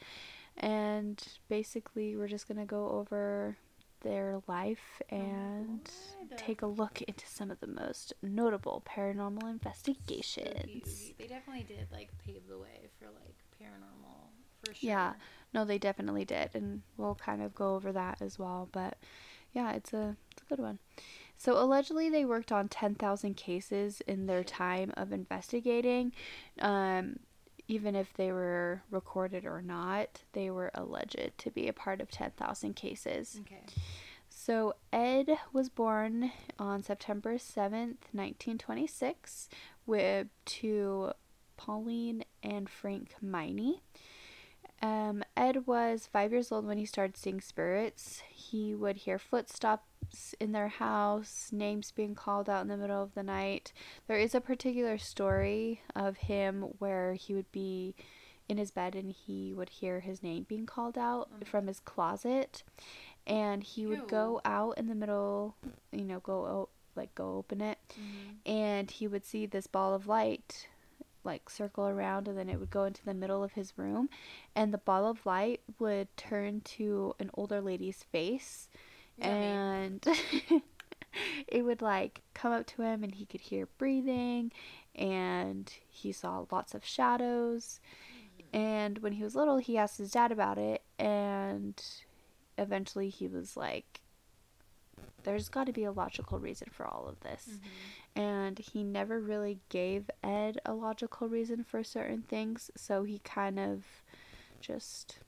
And 0.57 1.23
basically, 1.49 2.17
we're 2.17 2.29
just 2.29 2.47
going 2.47 2.59
to 2.59 2.67
go 2.67 2.91
over 2.91 3.57
their 4.01 4.41
life 4.47 5.03
Oh 5.13 5.17
and 5.17 5.91
take 6.37 6.63
a 6.63 6.67
look 6.67 7.03
into 7.03 7.27
some 7.27 7.51
of 7.51 7.61
the 7.61 7.67
most 7.67 8.13
notable 8.23 8.83
paranormal 8.87 9.49
investigations. 9.51 10.47
ooky. 10.67 11.17
They 11.19 11.27
definitely 11.27 11.65
did 11.65 11.87
like 11.93 12.11
pave 12.25 12.47
the 12.49 12.59
way 12.59 12.89
for 12.99 13.07
like 13.07 13.37
paranormal 13.61 14.31
for 14.65 14.75
sure. 14.75 14.91
Yeah. 14.91 15.13
No, 15.53 15.65
they 15.65 15.79
definitely 15.79 16.25
did, 16.25 16.51
and 16.55 16.83
we'll 16.97 17.17
kind 17.17 17.43
of 17.43 17.55
go 17.55 17.75
over 17.75 17.93
that 17.93 18.23
as 18.23 18.39
well. 18.39 18.69
But 18.71 18.99
yeah, 19.53 19.73
it's 19.73 19.93
a 19.93 20.17
it's 20.33 20.43
a 20.43 20.47
good 20.49 20.61
one. 20.61 20.79
So 21.37 21.59
allegedly, 21.59 22.09
they 22.11 22.25
worked 22.25 22.53
on 22.53 22.69
ten 22.69 22.95
thousand 22.95 23.37
cases 23.37 24.01
in 24.07 24.27
their 24.27 24.45
time 24.45 24.93
of 24.97 25.13
investigating. 25.13 26.13
Um, 26.61 27.19
even 27.71 27.95
if 27.95 28.13
they 28.15 28.33
were 28.33 28.83
recorded 28.91 29.47
or 29.47 29.63
not, 29.63 30.23
they 30.33 30.51
were 30.51 30.73
alleged 30.75 31.31
to 31.39 31.51
be 31.51 31.69
a 31.69 31.73
part 31.73 32.01
of 32.01 32.11
ten 32.11 32.33
thousand 32.33 32.75
cases. 32.75 33.41
Okay. 33.43 33.63
So 34.29 34.75
Ed 34.93 35.39
was 35.53 35.69
born 35.69 36.33
on 36.59 36.83
September 36.83 37.35
7th, 37.35 38.11
1926, 38.13 39.49
with 39.87 40.27
to 40.47 41.13
Pauline 41.57 42.25
and 42.43 42.69
Frank 42.69 43.15
Miney. 43.23 43.83
Um, 44.83 45.23
Ed 45.37 45.67
was 45.67 46.09
five 46.11 46.33
years 46.33 46.51
old 46.51 46.67
when 46.67 46.79
he 46.79 46.87
started 46.87 47.17
seeing 47.17 47.41
spirits. 47.41 48.23
He 48.31 48.75
would 48.75 48.97
hear 48.97 49.19
footsteps 49.19 49.85
in 50.41 50.53
their 50.53 50.69
house, 50.69 51.51
names 51.53 51.93
being 51.93 52.15
called 52.15 52.49
out 52.49 52.63
in 52.63 52.69
the 52.69 52.77
middle 52.77 53.03
of 53.03 53.15
the 53.15 53.23
night. 53.23 53.73
There 54.07 54.19
is 54.19 54.35
a 54.35 54.41
particular 54.41 54.99
story 54.99 55.83
of 55.95 56.17
him 56.17 56.63
where 56.79 57.15
he 57.15 57.35
would 57.35 57.51
be 57.53 57.95
in 58.49 58.59
his 58.59 58.71
bed 58.71 58.95
and 58.97 59.13
he 59.13 59.55
would 59.55 59.69
hear 59.69 60.01
his 60.01 60.23
name 60.23 60.45
being 60.49 60.67
called 60.67 60.99
out 60.99 61.31
my 61.31 61.45
from 61.47 61.67
his 61.69 61.79
closet 61.81 62.63
and 63.27 63.63
he 63.63 63.87
would 63.87 64.09
go 64.09 64.41
out 64.45 64.77
in 64.79 64.89
the 64.89 64.95
middle, 64.95 65.55
you 65.93 66.05
know, 66.05 66.19
go 66.21 66.45
o- 66.47 66.69
like 66.97 67.15
go 67.15 67.37
open 67.37 67.61
it, 67.61 67.79
Mhm. 67.91 68.37
and 68.47 68.91
he 68.91 69.07
would 69.07 69.25
see 69.25 69.47
this 69.47 69.69
ball 69.69 69.95
of 69.95 70.09
light 70.09 70.67
like 71.23 71.49
circle 71.51 71.87
around 71.87 72.27
and 72.27 72.37
then 72.37 72.49
it 72.49 72.59
would 72.59 72.71
go 72.71 72.85
into 72.85 73.05
the 73.05 73.15
middle 73.15 73.45
of 73.45 73.53
his 73.53 73.77
room 73.79 74.09
and 74.57 74.73
the 74.75 74.79
ball 74.79 75.07
of 75.07 75.25
light 75.27 75.61
would 75.79 76.09
turn 76.17 76.63
to 76.63 77.15
an 77.21 77.31
older 77.35 77.61
lady's 77.61 78.03
face. 78.03 78.69
And 79.21 80.07
it 81.49 81.63
would 81.65 81.83
like 81.83 82.23
come 82.35 82.53
up 82.53 82.67
to 82.67 82.83
him 82.83 83.03
and 83.05 83.15
he 83.15 83.27
could 83.27 83.41
hear 83.41 83.67
breathing 83.79 84.53
and 84.95 85.73
he 85.89 86.13
saw 86.13 86.45
lots 86.51 86.75
of 86.75 86.85
shadows 86.85 87.81
and 88.53 88.99
when 88.99 89.13
he 89.13 89.23
was 89.23 89.35
little 89.37 89.59
he 89.59 89.77
asked 89.79 89.99
his 89.99 90.11
dad 90.13 90.33
about 90.33 90.59
it 90.59 90.83
and 90.99 91.83
eventually 92.59 93.09
he 93.09 93.27
was 93.29 93.57
like 93.57 94.01
there's 95.23 95.49
got 95.49 95.65
to 95.67 95.73
be 95.73 95.85
a 95.85 95.93
logical 95.93 96.39
reason 96.39 96.69
for 96.73 96.87
all 96.87 97.07
of 97.07 97.21
this 97.21 97.59
Mhm. 98.17 98.21
and 98.23 98.59
he 98.59 98.83
never 98.83 99.21
really 99.21 99.61
gave 99.69 100.11
Ed 100.25 100.61
a 100.65 100.73
logical 100.75 101.29
reason 101.29 101.63
for 101.63 101.85
certain 101.85 102.23
things, 102.23 102.71
so 102.77 103.05
he 103.05 103.19
kind 103.21 103.59
of 103.61 103.85
just 104.61 105.19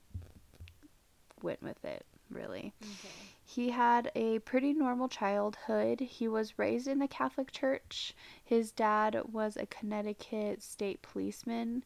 went 1.41 1.61
with 1.61 1.83
it, 1.85 2.05
really. 2.29 2.73
Okay. 2.81 3.32
He 3.53 3.69
had 3.69 4.11
a 4.15 4.39
pretty 4.39 4.73
normal 4.73 5.07
childhood. 5.07 5.99
He 5.99 6.27
was 6.27 6.57
raised 6.57 6.87
in 6.87 6.97
the 6.97 7.07
Catholic 7.07 7.51
Church. 7.51 8.15
His 8.43 8.71
dad 8.71 9.15
was 9.31 9.57
a 9.57 9.67
Connecticut 9.67 10.63
state 10.63 11.03
policeman. 11.03 11.83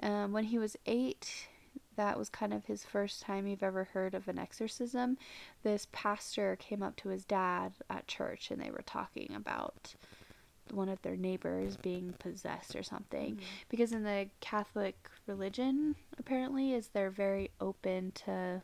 Um, 0.00 0.30
when 0.30 0.44
he 0.44 0.60
was 0.60 0.76
eight, 0.86 1.48
that 1.96 2.16
was 2.16 2.28
kind 2.28 2.54
of 2.54 2.66
his 2.66 2.84
first 2.84 3.20
time 3.20 3.48
you've 3.48 3.64
ever 3.64 3.82
heard 3.82 4.14
of 4.14 4.28
an 4.28 4.38
exorcism. 4.38 5.18
This 5.64 5.88
pastor 5.90 6.54
came 6.54 6.84
up 6.84 6.94
to 6.98 7.08
his 7.08 7.24
dad 7.24 7.72
at 7.90 8.06
church 8.06 8.52
and 8.52 8.62
they 8.62 8.70
were 8.70 8.84
talking 8.86 9.32
about 9.34 9.96
one 10.70 10.88
of 10.88 11.02
their 11.02 11.16
neighbors 11.16 11.76
being 11.76 12.14
possessed 12.20 12.76
or 12.76 12.84
something. 12.84 13.36
Mhm. 13.36 13.42
Because 13.68 13.90
in 13.90 14.04
the 14.04 14.28
Catholic 14.38 15.10
religion, 15.26 15.96
apparently, 16.16 16.74
is 16.74 16.88
they're 16.88 17.10
very 17.10 17.50
open 17.60 18.12
to 18.12 18.62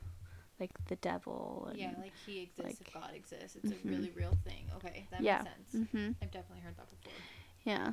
like 0.61 0.71
the 0.87 0.97
devil. 0.97 1.71
Yeah, 1.75 1.91
like 1.99 2.13
he 2.27 2.41
exists 2.41 2.81
if 2.81 2.93
God 2.93 3.13
exists. 3.15 3.57
It's 3.57 3.71
Mhm. 3.73 3.85
a 3.85 3.89
really 3.89 4.11
real 4.11 4.37
thing. 4.45 4.67
Okay, 4.77 5.07
that 5.11 5.23
Yeah. 5.23 5.43
makes 5.43 5.73
sense. 5.73 5.91
hmm 5.93 6.13
I've 6.23 6.31
definitely 6.31 6.63
heard 6.63 6.77
that 6.77 6.89
before. 6.91 7.13
Yeah. 7.65 7.93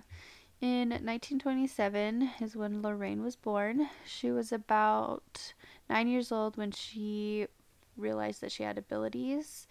In 0.59 0.89
1927 0.89 2.29
is 2.39 2.55
when 2.55 2.81
Lorraine 2.83 3.23
was 3.23 3.35
born. 3.35 3.89
She 4.05 4.29
was 4.29 4.51
about 4.51 5.53
nine 5.89 6.07
years 6.07 6.31
old 6.31 6.55
when 6.55 6.71
she 6.71 7.47
realized 7.97 8.41
that 8.41 8.51
she 8.51 8.63
had 8.63 8.77
abilities. 8.77 9.67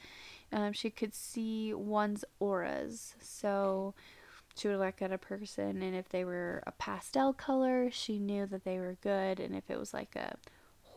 Um, 0.52 0.72
she 0.72 0.90
could 0.90 1.14
see 1.14 1.72
one's 1.72 2.24
auras. 2.40 3.14
So 3.20 3.94
she 4.56 4.66
would 4.66 4.78
look 4.80 5.00
at 5.00 5.12
a 5.12 5.18
person, 5.18 5.80
and 5.80 5.94
if 5.94 6.08
they 6.08 6.24
were 6.24 6.62
a 6.66 6.72
pastel 6.72 7.32
color, 7.32 7.88
she 7.90 8.18
knew 8.18 8.46
that 8.46 8.64
they 8.64 8.78
were 8.78 8.96
good. 9.00 9.38
And 9.38 9.54
if 9.54 9.70
it 9.70 9.78
was 9.78 9.94
like 9.94 10.16
a 10.16 10.36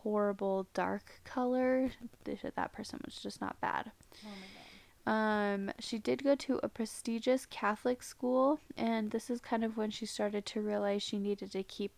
horrible 0.04 0.68
dark 0.74 1.20
color, 1.24 1.90
th- 2.24 2.38
that 2.54 2.72
person 2.72 3.00
was 3.04 3.16
just 3.16 3.40
not 3.40 3.60
bad. 3.60 3.90
Oh 4.24 4.28
my 4.28 4.46
god. 4.54 4.64
Um, 5.06 5.70
she 5.80 5.98
did 5.98 6.22
go 6.24 6.34
to 6.36 6.60
a 6.62 6.68
prestigious 6.68 7.44
Catholic 7.46 8.02
school, 8.02 8.60
and 8.76 9.10
this 9.10 9.28
is 9.28 9.40
kind 9.40 9.64
of 9.64 9.76
when 9.76 9.90
she 9.90 10.06
started 10.06 10.46
to 10.46 10.60
realize 10.62 11.02
she 11.02 11.18
needed 11.18 11.52
to 11.52 11.62
keep 11.62 11.92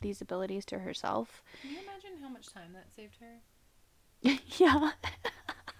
these 0.00 0.20
abilities 0.20 0.64
to 0.66 0.78
herself. 0.80 1.42
Can 1.60 1.70
you 1.70 1.78
imagine 1.78 2.20
how 2.20 2.28
much 2.28 2.52
time 2.52 2.72
that 2.72 2.86
saved 2.94 3.16
her? 3.20 3.40
yeah. 4.58 4.90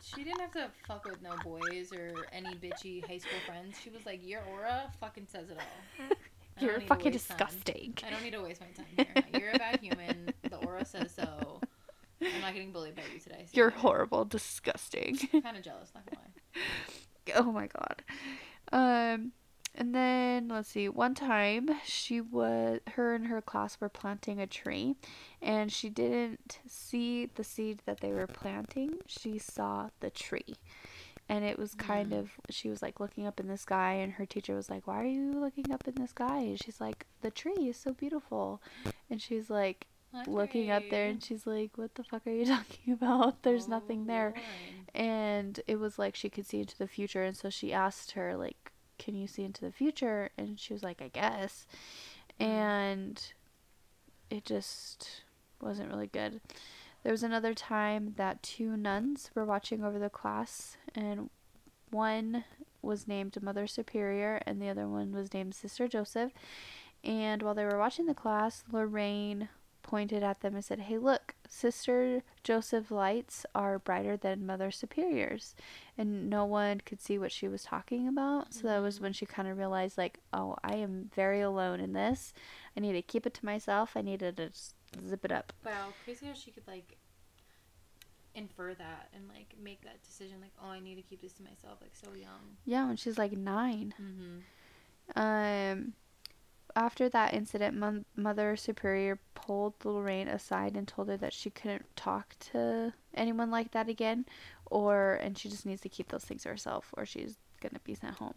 She 0.01 0.23
didn't 0.23 0.41
have 0.41 0.53
to 0.53 0.71
fuck 0.87 1.07
with 1.07 1.23
no 1.23 1.35
boys 1.43 1.93
or 1.93 2.27
any 2.33 2.55
bitchy 2.55 3.05
high 3.07 3.19
school 3.19 3.39
friends. 3.47 3.77
She 3.83 3.91
was 3.91 4.05
like, 4.05 4.21
your 4.23 4.43
aura 4.53 4.93
fucking 5.01 5.27
says 5.33 5.51
it 5.51 5.59
all. 5.59 6.07
You're 6.61 6.81
fucking 6.81 7.13
waste 7.13 7.29
time. 7.29 7.39
disgusting. 7.39 7.95
I 8.07 8.11
don't 8.11 8.23
need 8.23 8.33
to 8.33 8.43
waste 8.43 8.61
my 8.61 8.69
time 8.69 8.87
here. 8.97 9.41
You're 9.41 9.51
a 9.53 9.59
bad 9.59 9.81
human. 9.81 10.33
The 10.43 10.57
aura 10.57 10.85
says 10.85 11.13
so. 11.15 11.61
I'm 12.23 12.41
not 12.41 12.55
getting 12.55 12.73
bullied 12.73 12.95
by 12.95 13.03
you 13.13 13.21
today. 13.21 13.41
you 13.41 13.47
You're 13.53 13.71
horrible, 13.71 14.25
disgusting. 14.25 15.17
Kind 15.17 15.57
of 15.57 15.63
jealous, 15.63 15.91
not 15.95 16.07
gonna 16.07 16.23
lie. 16.23 17.35
oh 17.37 17.53
my 17.53 17.67
god. 17.67 18.03
Um 18.73 19.33
and 19.77 19.93
then 19.93 20.49
let's 20.49 20.69
see, 20.69 20.89
one 20.89 21.15
time 21.15 21.69
she 21.85 22.21
was 22.21 22.79
her 22.93 23.15
and 23.15 23.27
her 23.27 23.43
class 23.43 23.81
were 23.81 23.89
planting 23.89 24.41
a 24.41 24.47
tree 24.47 24.95
and 25.43 25.73
she 25.73 25.89
didn't 25.91 26.61
see 26.69 27.27
the 27.27 27.43
seed 27.43 27.81
that 27.85 27.99
they 28.01 28.13
were 28.13 28.29
planting. 28.29 28.99
She 29.09 29.39
saw 29.39 29.91
the 29.99 30.11
tree. 30.11 30.55
And 31.29 31.45
it 31.45 31.59
was 31.59 31.75
kind 31.75 32.13
Mm. 32.13 32.19
of 32.21 32.31
she 32.51 32.69
was 32.69 32.83
like 32.83 33.01
looking 33.01 33.27
up 33.27 33.41
in 33.41 33.49
the 33.49 33.57
sky 33.57 33.95
and 33.95 34.13
her 34.15 34.27
teacher 34.27 34.55
was 34.55 34.69
like, 34.69 34.87
"Why 34.87 35.01
are 35.03 35.07
you 35.07 35.33
looking 35.33 35.73
up 35.73 35.89
in 35.89 35.95
the 35.95 36.07
sky?" 36.07 36.41
And 36.41 36.63
she's 36.63 36.81
like, 36.81 37.07
"The 37.23 37.31
tree 37.31 37.69
is 37.69 37.77
so 37.79 37.93
beautiful." 37.95 38.61
And 39.09 39.21
she's 39.23 39.49
like 39.49 39.87
looking 40.27 40.71
up 40.71 40.83
there 40.91 41.07
and 41.09 41.23
she's 41.25 41.47
like, 41.47 41.77
"What 41.77 41.95
the 41.95 42.05
fuck 42.05 42.27
are 42.27 42.31
you 42.31 42.45
talking 42.57 42.93
about? 42.93 43.43
There's 43.43 43.67
nothing 43.69 44.03
Oh, 44.03 44.07
there." 44.07 44.33
Lord. 44.37 44.45
and 44.95 45.61
it 45.67 45.77
was 45.81 45.99
like 45.99 46.15
she 46.15 46.29
could 46.29 46.47
see 46.47 46.61
into 46.61 46.77
the 46.79 46.87
future 46.87 47.23
and 47.25 47.37
so 47.37 47.49
she 47.51 47.73
asked 47.73 48.13
her 48.13 48.37
like 48.37 48.71
can 48.99 49.17
you 49.17 49.27
see 49.27 49.43
into 49.43 49.61
the 49.63 49.73
future 49.73 50.31
and 50.39 50.61
she 50.61 50.73
was 50.73 50.85
like 50.85 51.03
i 51.03 51.09
guess 51.09 51.67
Mm. 52.41 52.45
and 52.47 53.33
it 54.31 54.45
just 54.45 55.23
wasn't 55.61 55.91
really 55.91 56.07
good 56.07 56.41
there 57.03 57.13
was 57.13 57.23
another 57.25 57.55
time 57.55 58.15
that 58.17 58.43
two 58.43 58.77
nuns 58.77 59.31
were 59.35 59.45
watching 59.45 59.83
over 59.85 59.99
the 59.99 60.09
class 60.11 60.77
and 60.95 61.31
one 61.91 62.45
was 62.83 63.07
named 63.09 63.41
mother 63.43 63.67
superior 63.67 64.41
and 64.47 64.61
the 64.61 64.69
other 64.69 64.87
one 64.89 65.13
was 65.13 65.33
named 65.33 65.55
sister 65.55 65.89
joseph. 65.89 66.33
And 67.03 67.43
while 67.43 67.55
they 67.55 67.65
were 67.65 67.79
watching 67.79 68.07
the 68.07 68.15
class 68.15 68.65
lorraine 68.73 69.49
pointed 69.83 70.23
at 70.23 70.41
them 70.41 70.55
and 70.55 70.65
said 70.65 70.81
hey 70.81 70.97
look 70.97 71.35
sister 71.47 72.23
joseph 72.43 72.91
lights 72.91 73.45
are 73.55 73.79
brighter 73.79 74.17
than 74.17 74.47
mother 74.47 74.71
superior's. 74.71 75.55
And 75.99 76.29
no 76.31 76.45
one 76.47 76.81
could 76.81 77.01
see 77.01 77.19
what 77.19 77.31
she 77.33 77.49
was 77.49 77.63
talking 77.65 78.09
about. 78.09 78.53
So 78.55 78.63
that 78.67 78.79
was 78.81 78.99
Mhm. 78.99 79.03
when 79.03 79.13
she 79.13 79.27
kind 79.27 79.47
of 79.49 79.57
realized 79.59 79.97
like 79.99 80.21
oh 80.33 80.57
i 80.65 80.75
am 80.77 81.11
very 81.15 81.41
alone 81.41 81.81
in 81.81 81.93
this. 81.93 82.33
I 82.77 82.81
need 82.81 82.95
to 82.95 83.03
keep 83.03 83.27
it 83.27 83.35
to 83.35 83.45
myself. 83.45 83.97
I 83.97 84.01
need 84.03 84.21
to 84.21 84.33
just 84.33 84.75
zip 85.07 85.25
it 85.25 85.33
up. 85.33 85.53
Wow, 85.65 85.93
crazy 86.05 86.27
how 86.27 86.33
she 86.35 86.51
could 86.51 86.67
like 86.67 86.97
infer 88.35 88.75
that 88.75 89.09
and 89.15 89.29
like 89.29 89.55
make 89.63 89.83
that 89.83 90.03
decision 90.03 90.41
like, 90.41 90.53
oh, 90.63 90.69
I 90.71 90.81
need 90.81 90.97
to 90.97 91.03
keep 91.03 91.21
this 91.23 91.33
to 91.35 91.43
myself, 91.43 91.79
like 91.81 91.95
so 91.95 92.13
young. 92.15 92.57
yeah 92.65 92.87
when 92.87 92.97
she's 92.97 93.19
like 93.19 93.33
nine 93.33 93.95
Mm-hmm. 94.01 94.39
Um, 95.21 95.93
after 96.77 97.09
that 97.11 97.35
incident, 97.35 97.77
Mon- 97.77 98.07
Mother 98.17 98.57
Superior 98.57 99.19
pulled 99.35 99.75
Lorraine 99.85 100.29
aside 100.29 100.77
and 100.77 100.89
told 100.89 101.09
her 101.09 101.17
that 101.19 101.33
she 101.33 101.51
couldn't 101.51 101.85
talk 101.95 102.35
to 102.53 102.93
anyone 103.15 103.51
like 103.51 103.71
that 103.73 103.89
again, 103.89 104.25
or 104.71 105.15
and 105.23 105.37
she 105.39 105.49
just 105.51 105.67
needs 105.67 105.83
to 105.83 105.89
keep 105.91 106.09
those 106.09 106.25
things 106.25 106.43
to 106.45 106.49
herself, 106.49 106.93
or 106.97 107.05
she's 107.05 107.37
gonna 107.61 107.79
be 107.85 107.95
sent 107.95 108.15
home. 108.15 108.35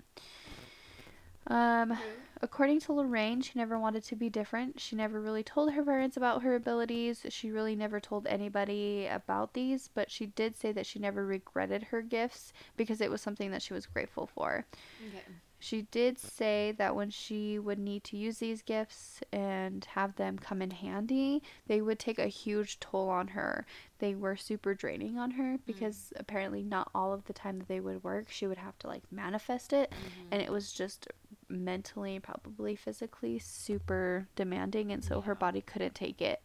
Um, 1.48 1.98
according 2.42 2.80
to 2.82 2.94
Lorraine, 2.94 3.42
she 3.42 3.54
never 3.56 3.80
wanted 3.80 4.04
to 4.06 4.16
be 4.16 4.30
different. 4.30 4.80
She 4.80 4.96
never 4.96 5.20
really 5.20 5.44
told 5.44 5.72
her 5.72 5.84
parents 5.84 6.18
about 6.18 6.44
her 6.44 6.56
abilities. 6.56 7.26
She 7.30 7.52
really 7.52 7.76
never 7.76 8.00
told 8.00 8.28
anybody 8.28 9.08
about 9.08 9.54
these, 9.54 9.90
but 9.94 10.12
she 10.12 10.28
did 10.28 10.56
say 10.56 10.72
that 10.72 10.86
she 10.86 11.00
never 11.00 11.26
regretted 11.26 11.84
her 11.84 12.02
gifts 12.02 12.54
because 12.76 13.02
it 13.02 13.12
was 13.12 13.22
something 13.22 13.52
that 13.52 13.62
she 13.62 13.74
was 13.74 13.86
grateful 13.86 14.28
for. 14.28 14.66
Okay. 15.08 15.24
She 15.60 15.84
did 15.84 16.20
say 16.20 16.74
that 16.78 16.96
when 16.96 17.10
she 17.10 17.58
would 17.58 17.80
need 17.80 18.04
to 18.06 18.18
use 18.18 18.38
these 18.38 18.62
gifts 18.62 19.22
and 19.32 19.84
have 19.86 20.16
them 20.16 20.38
come 20.38 20.62
in 20.62 20.70
handy, 20.70 21.42
they 21.66 21.82
would 21.82 21.98
take 21.98 22.20
a 22.20 22.28
huge 22.28 22.80
toll 22.80 23.10
on 23.10 23.30
her. 23.30 23.66
They 23.98 24.14
were 24.14 24.36
super 24.36 24.76
draining 24.76 25.18
on 25.18 25.32
her 25.32 25.58
mm. 25.58 25.60
because 25.66 26.14
apparently 26.16 26.62
not 26.62 26.92
all 26.94 27.12
of 27.12 27.26
the 27.26 27.34
time 27.34 27.58
that 27.58 27.68
they 27.68 27.80
would 27.80 28.04
work, 28.04 28.30
she 28.30 28.46
would 28.46 28.60
have 28.60 28.78
to 28.80 28.88
like 28.88 29.04
manifest 29.12 29.74
it 29.74 29.90
mm-hmm. 29.90 30.28
and 30.32 30.42
it 30.42 30.52
was 30.52 30.72
just 30.72 31.08
mentally 31.50 32.20
probably 32.20 32.76
physically 32.76 33.40
super 33.40 34.28
demanding 34.36 34.92
and 34.92 35.04
so 35.04 35.22
her 35.22 35.36
body 35.36 35.62
couldn't 35.62 35.96
take 35.96 36.22
it. 36.22 36.42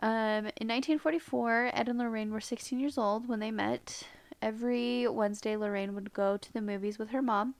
Um, 0.00 0.50
in 0.56 0.68
1944, 0.68 1.70
Ed 1.72 1.88
and 1.88 1.98
Lorraine 1.98 2.32
were 2.32 2.40
16 2.40 2.80
years 2.80 2.98
old 2.98 3.28
when 3.28 3.40
they 3.40 3.50
met. 3.50 4.04
Every 4.42 5.08
Wednesday, 5.08 5.56
Lorraine 5.56 5.94
would 5.94 6.12
go 6.12 6.36
to 6.36 6.52
the 6.52 6.60
movies 6.60 6.98
with 6.98 7.10
her 7.10 7.22
mom, 7.22 7.54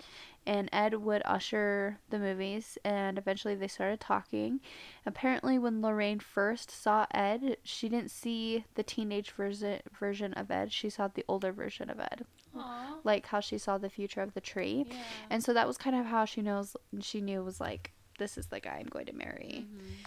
and 0.45 0.69
Ed 0.73 0.95
would 0.95 1.23
usher 1.25 1.99
the 2.11 2.19
movies, 2.19 2.77
and 2.85 3.17
eventually 3.17 3.55
they 3.55 3.69
started 3.69 4.01
talking. 4.01 4.61
Apparently, 5.07 5.59
when 5.59 5.81
Lorraine 5.81 6.19
first 6.19 6.71
saw 6.71 7.07
Ed, 7.13 7.57
she 7.63 7.89
didn't 7.89 8.11
see 8.11 8.65
the 8.75 8.83
teenage 8.83 9.31
version 9.31 9.81
version 9.99 10.35
of 10.35 10.51
Ed. 10.51 10.73
She 10.73 10.91
saw 10.91 11.09
the 11.09 11.25
older 11.27 11.53
version 11.53 11.89
of 11.89 12.01
Ed, 12.01 12.27
Aw. 12.57 12.97
like 13.05 13.27
how 13.27 13.41
she 13.41 13.59
saw 13.59 13.79
the 13.79 13.91
future 13.91 14.21
of 14.23 14.35
the 14.35 14.41
tree. 14.41 14.87
Yeah. 14.89 14.97
And 15.31 15.45
so 15.45 15.53
that 15.55 15.67
was 15.67 15.77
kind 15.79 15.97
of 15.97 16.07
how 16.07 16.25
she 16.25 16.41
knows 16.43 16.77
she 17.01 17.21
knew 17.21 17.43
was 17.43 17.61
like 17.61 17.93
this 18.19 18.39
is 18.39 18.47
the 18.47 18.61
guy 18.61 18.77
I'm 18.81 18.87
going 18.87 19.07
to 19.07 19.13
marry. 19.15 19.67
Mhm. 19.67 20.07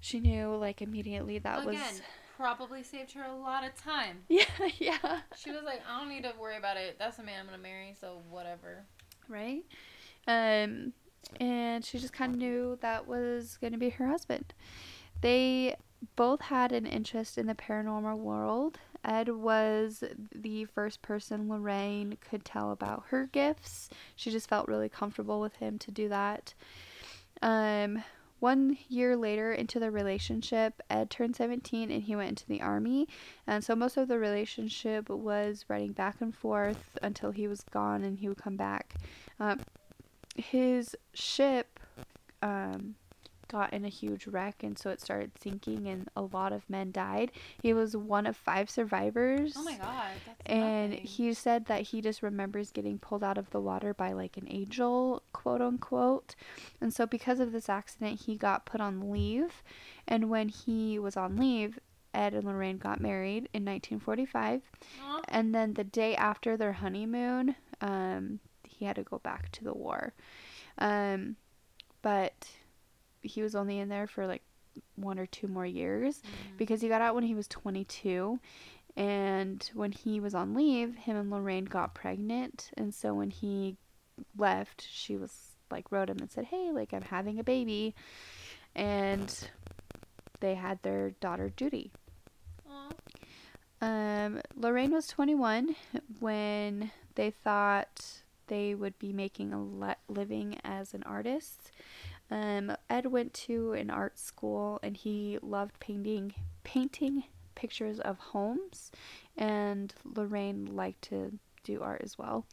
She 0.00 0.20
knew 0.20 0.54
like 0.56 0.82
immediately 0.82 1.38
that 1.38 1.60
Again, 1.66 1.74
was 1.80 2.02
probably 2.36 2.82
saved 2.82 3.12
her 3.12 3.24
a 3.24 3.34
lot 3.34 3.64
of 3.64 3.74
time. 3.74 4.18
yeah 4.28 4.44
yeah 4.78 5.20
She 5.36 5.50
was 5.50 5.62
like, 5.64 5.80
I 5.88 5.98
don't 6.00 6.08
need 6.08 6.22
to 6.24 6.32
worry 6.38 6.56
about 6.56 6.76
it. 6.76 6.96
That's 6.98 7.16
the 7.16 7.22
man 7.22 7.40
I'm 7.40 7.46
gonna 7.46 7.58
marry, 7.58 7.94
so 8.00 8.22
whatever. 8.30 8.84
right 9.28 9.64
um 10.28 10.92
and 11.40 11.84
she 11.84 11.98
just 11.98 12.12
kind 12.12 12.32
of 12.34 12.38
knew 12.38 12.78
that 12.82 13.06
was 13.08 13.56
going 13.60 13.72
to 13.72 13.78
be 13.78 13.88
her 13.90 14.06
husband 14.08 14.52
they 15.22 15.74
both 16.16 16.42
had 16.42 16.70
an 16.72 16.84
interest 16.86 17.38
in 17.38 17.46
the 17.46 17.54
paranormal 17.54 18.18
world 18.18 18.78
ed 19.04 19.28
was 19.28 20.02
the 20.34 20.64
first 20.66 21.02
person 21.02 21.48
lorraine 21.48 22.16
could 22.28 22.44
tell 22.44 22.70
about 22.70 23.04
her 23.08 23.26
gifts. 23.26 23.90
She 24.16 24.30
just 24.30 24.48
felt 24.48 24.68
really 24.68 24.88
comfortable 24.88 25.40
with 25.40 25.56
him 25.56 25.78
to 25.78 25.90
do 25.90 26.08
that. 26.08 26.54
Um 27.42 28.02
one 28.40 28.76
year 28.88 29.16
later 29.16 29.52
into 29.52 29.80
the 29.80 29.90
relationship 29.90 30.82
ed 30.90 31.08
turned 31.08 31.34
17 31.34 31.90
and 31.90 32.02
he 32.02 32.14
went 32.14 32.28
into 32.28 32.46
the 32.46 32.60
army. 32.60 33.08
And 33.46 33.64
so 33.64 33.74
most 33.74 33.96
of 33.96 34.08
the 34.08 34.18
relationship 34.18 35.08
was 35.08 35.64
writing 35.68 35.92
back 35.92 36.16
and 36.20 36.34
forth 36.34 36.98
until 37.02 37.30
he 37.30 37.48
was 37.48 37.62
gone 37.70 38.04
and 38.04 38.18
he 38.18 38.28
would 38.28 38.36
come 38.36 38.56
back. 38.56 38.96
Um, 39.40 39.60
his 40.36 40.94
ship 41.14 41.80
um, 42.42 42.96
got 43.48 43.72
in 43.72 43.84
a 43.84 43.88
huge 43.88 44.26
wreck 44.26 44.62
and 44.62 44.78
so 44.78 44.90
it 44.90 45.00
started 45.00 45.30
sinking 45.40 45.86
and 45.86 46.08
a 46.16 46.22
lot 46.22 46.52
of 46.52 46.68
men 46.68 46.90
died 46.92 47.30
he 47.62 47.72
was 47.72 47.96
one 47.96 48.26
of 48.26 48.36
five 48.36 48.68
survivors 48.70 49.54
Oh 49.56 49.62
my 49.62 49.76
god, 49.76 50.12
that's 50.26 50.40
and 50.46 50.90
nothing. 50.90 51.06
he 51.06 51.34
said 51.34 51.66
that 51.66 51.82
he 51.82 52.00
just 52.00 52.22
remembers 52.22 52.70
getting 52.70 52.98
pulled 52.98 53.22
out 53.24 53.38
of 53.38 53.50
the 53.50 53.60
water 53.60 53.92
by 53.94 54.12
like 54.12 54.36
an 54.36 54.46
angel, 54.48 55.22
quote 55.32 55.60
unquote. 55.60 56.34
And 56.80 56.92
so, 56.92 57.06
because 57.06 57.40
of 57.40 57.52
this 57.52 57.68
accident, 57.68 58.20
he 58.22 58.36
got 58.36 58.66
put 58.66 58.80
on 58.80 59.10
leave. 59.10 59.62
And 60.06 60.28
when 60.30 60.48
he 60.48 60.98
was 60.98 61.16
on 61.16 61.36
leave, 61.36 61.78
Ed 62.12 62.34
and 62.34 62.44
Lorraine 62.44 62.78
got 62.78 63.00
married 63.00 63.48
in 63.52 63.64
1945. 63.64 64.62
Aw. 65.02 65.20
And 65.28 65.54
then 65.54 65.74
the 65.74 65.84
day 65.84 66.14
after 66.16 66.56
their 66.56 66.74
honeymoon, 66.74 67.56
um, 67.80 68.40
he 68.64 68.84
had 68.84 68.96
to 68.96 69.02
go 69.02 69.18
back 69.18 69.50
to 69.52 69.64
the 69.64 69.74
war. 69.74 70.12
Um, 70.78 71.36
but 72.02 72.48
he 73.24 73.42
was 73.42 73.54
only 73.54 73.78
in 73.78 73.88
there 73.88 74.06
for 74.06 74.26
like 74.26 74.42
one 74.96 75.18
or 75.18 75.26
two 75.26 75.46
more 75.48 75.66
years 75.66 76.20
Mhm. 76.22 76.56
because 76.58 76.80
he 76.80 76.88
got 76.88 77.00
out 77.02 77.14
when 77.14 77.24
he 77.24 77.34
was 77.34 77.46
22 77.48 78.38
and 78.96 79.70
when 79.74 79.92
he 79.92 80.20
was 80.20 80.34
on 80.34 80.54
leave 80.54 80.94
him 80.96 81.16
and 81.16 81.30
lorraine 81.30 81.64
got 81.64 81.94
pregnant 81.94 82.70
and 82.76 82.94
so 82.94 83.12
when 83.14 83.30
he 83.30 83.76
left 84.36 84.86
she 84.88 85.16
was 85.16 85.56
like 85.70 85.90
wrote 85.90 86.08
him 86.10 86.18
and 86.20 86.30
said 86.30 86.44
hey 86.46 86.70
like 86.72 86.92
i'm 86.92 87.02
having 87.02 87.38
a 87.40 87.44
baby 87.44 87.94
and 88.74 89.48
they 90.40 90.54
had 90.54 90.80
their 90.82 91.10
daughter 91.20 91.50
judy 91.56 91.90
um, 93.80 94.40
Lorraine 94.56 94.92
was 94.92 95.06
21 95.08 95.74
when 96.20 96.90
they 97.16 97.30
thought 97.30 98.22
they 98.46 98.74
would 98.74 98.98
be 98.98 99.12
making 99.12 99.52
a 99.52 99.62
le- 99.62 99.96
living 100.08 100.58
as 100.64 100.94
an 100.94 101.02
artist. 101.04 101.70
Um, 102.34 102.76
Ed 102.90 103.06
went 103.06 103.32
to 103.46 103.74
an 103.74 103.90
art 103.90 104.18
school 104.18 104.80
and 104.82 104.96
he 104.96 105.38
loved 105.40 105.78
painting 105.78 106.34
painting 106.64 107.22
pictures 107.54 108.00
of 108.00 108.18
homes, 108.18 108.90
and 109.36 109.94
Lorraine 110.04 110.74
liked 110.74 111.02
to 111.02 111.38
do 111.62 111.80
art 111.80 112.00
as 112.02 112.18
well. 112.18 112.44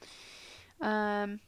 Um, 0.82 1.40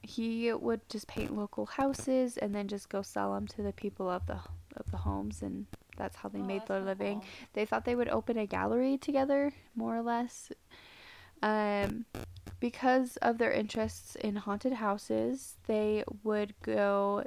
he 0.00 0.52
would 0.52 0.88
just 0.88 1.08
paint 1.08 1.36
local 1.36 1.66
houses 1.66 2.36
and 2.38 2.54
then 2.54 2.68
just 2.68 2.88
go 2.88 3.02
sell 3.02 3.34
them 3.34 3.48
to 3.48 3.62
the 3.62 3.72
people 3.72 4.08
of 4.08 4.26
the 4.26 4.38
of 4.76 4.88
the 4.92 4.98
homes, 4.98 5.42
and 5.42 5.66
that's 5.96 6.14
how 6.14 6.28
they 6.28 6.38
Oh, 6.38 6.44
made 6.44 6.66
their 6.68 6.80
living 6.80 7.18
cool. 7.18 7.28
they 7.54 7.66
thought 7.66 7.84
they 7.84 7.96
would 7.96 8.08
open 8.08 8.38
a 8.38 8.46
gallery 8.46 8.96
together, 8.96 9.52
more 9.74 9.96
or 9.96 10.02
less. 10.02 10.52
Um, 11.42 12.04
because 12.60 13.16
of 13.16 13.38
their 13.38 13.50
interests 13.50 14.14
in 14.14 14.36
haunted 14.36 14.74
houses, 14.74 15.56
they 15.66 16.04
would 16.22 16.54
go 16.62 17.24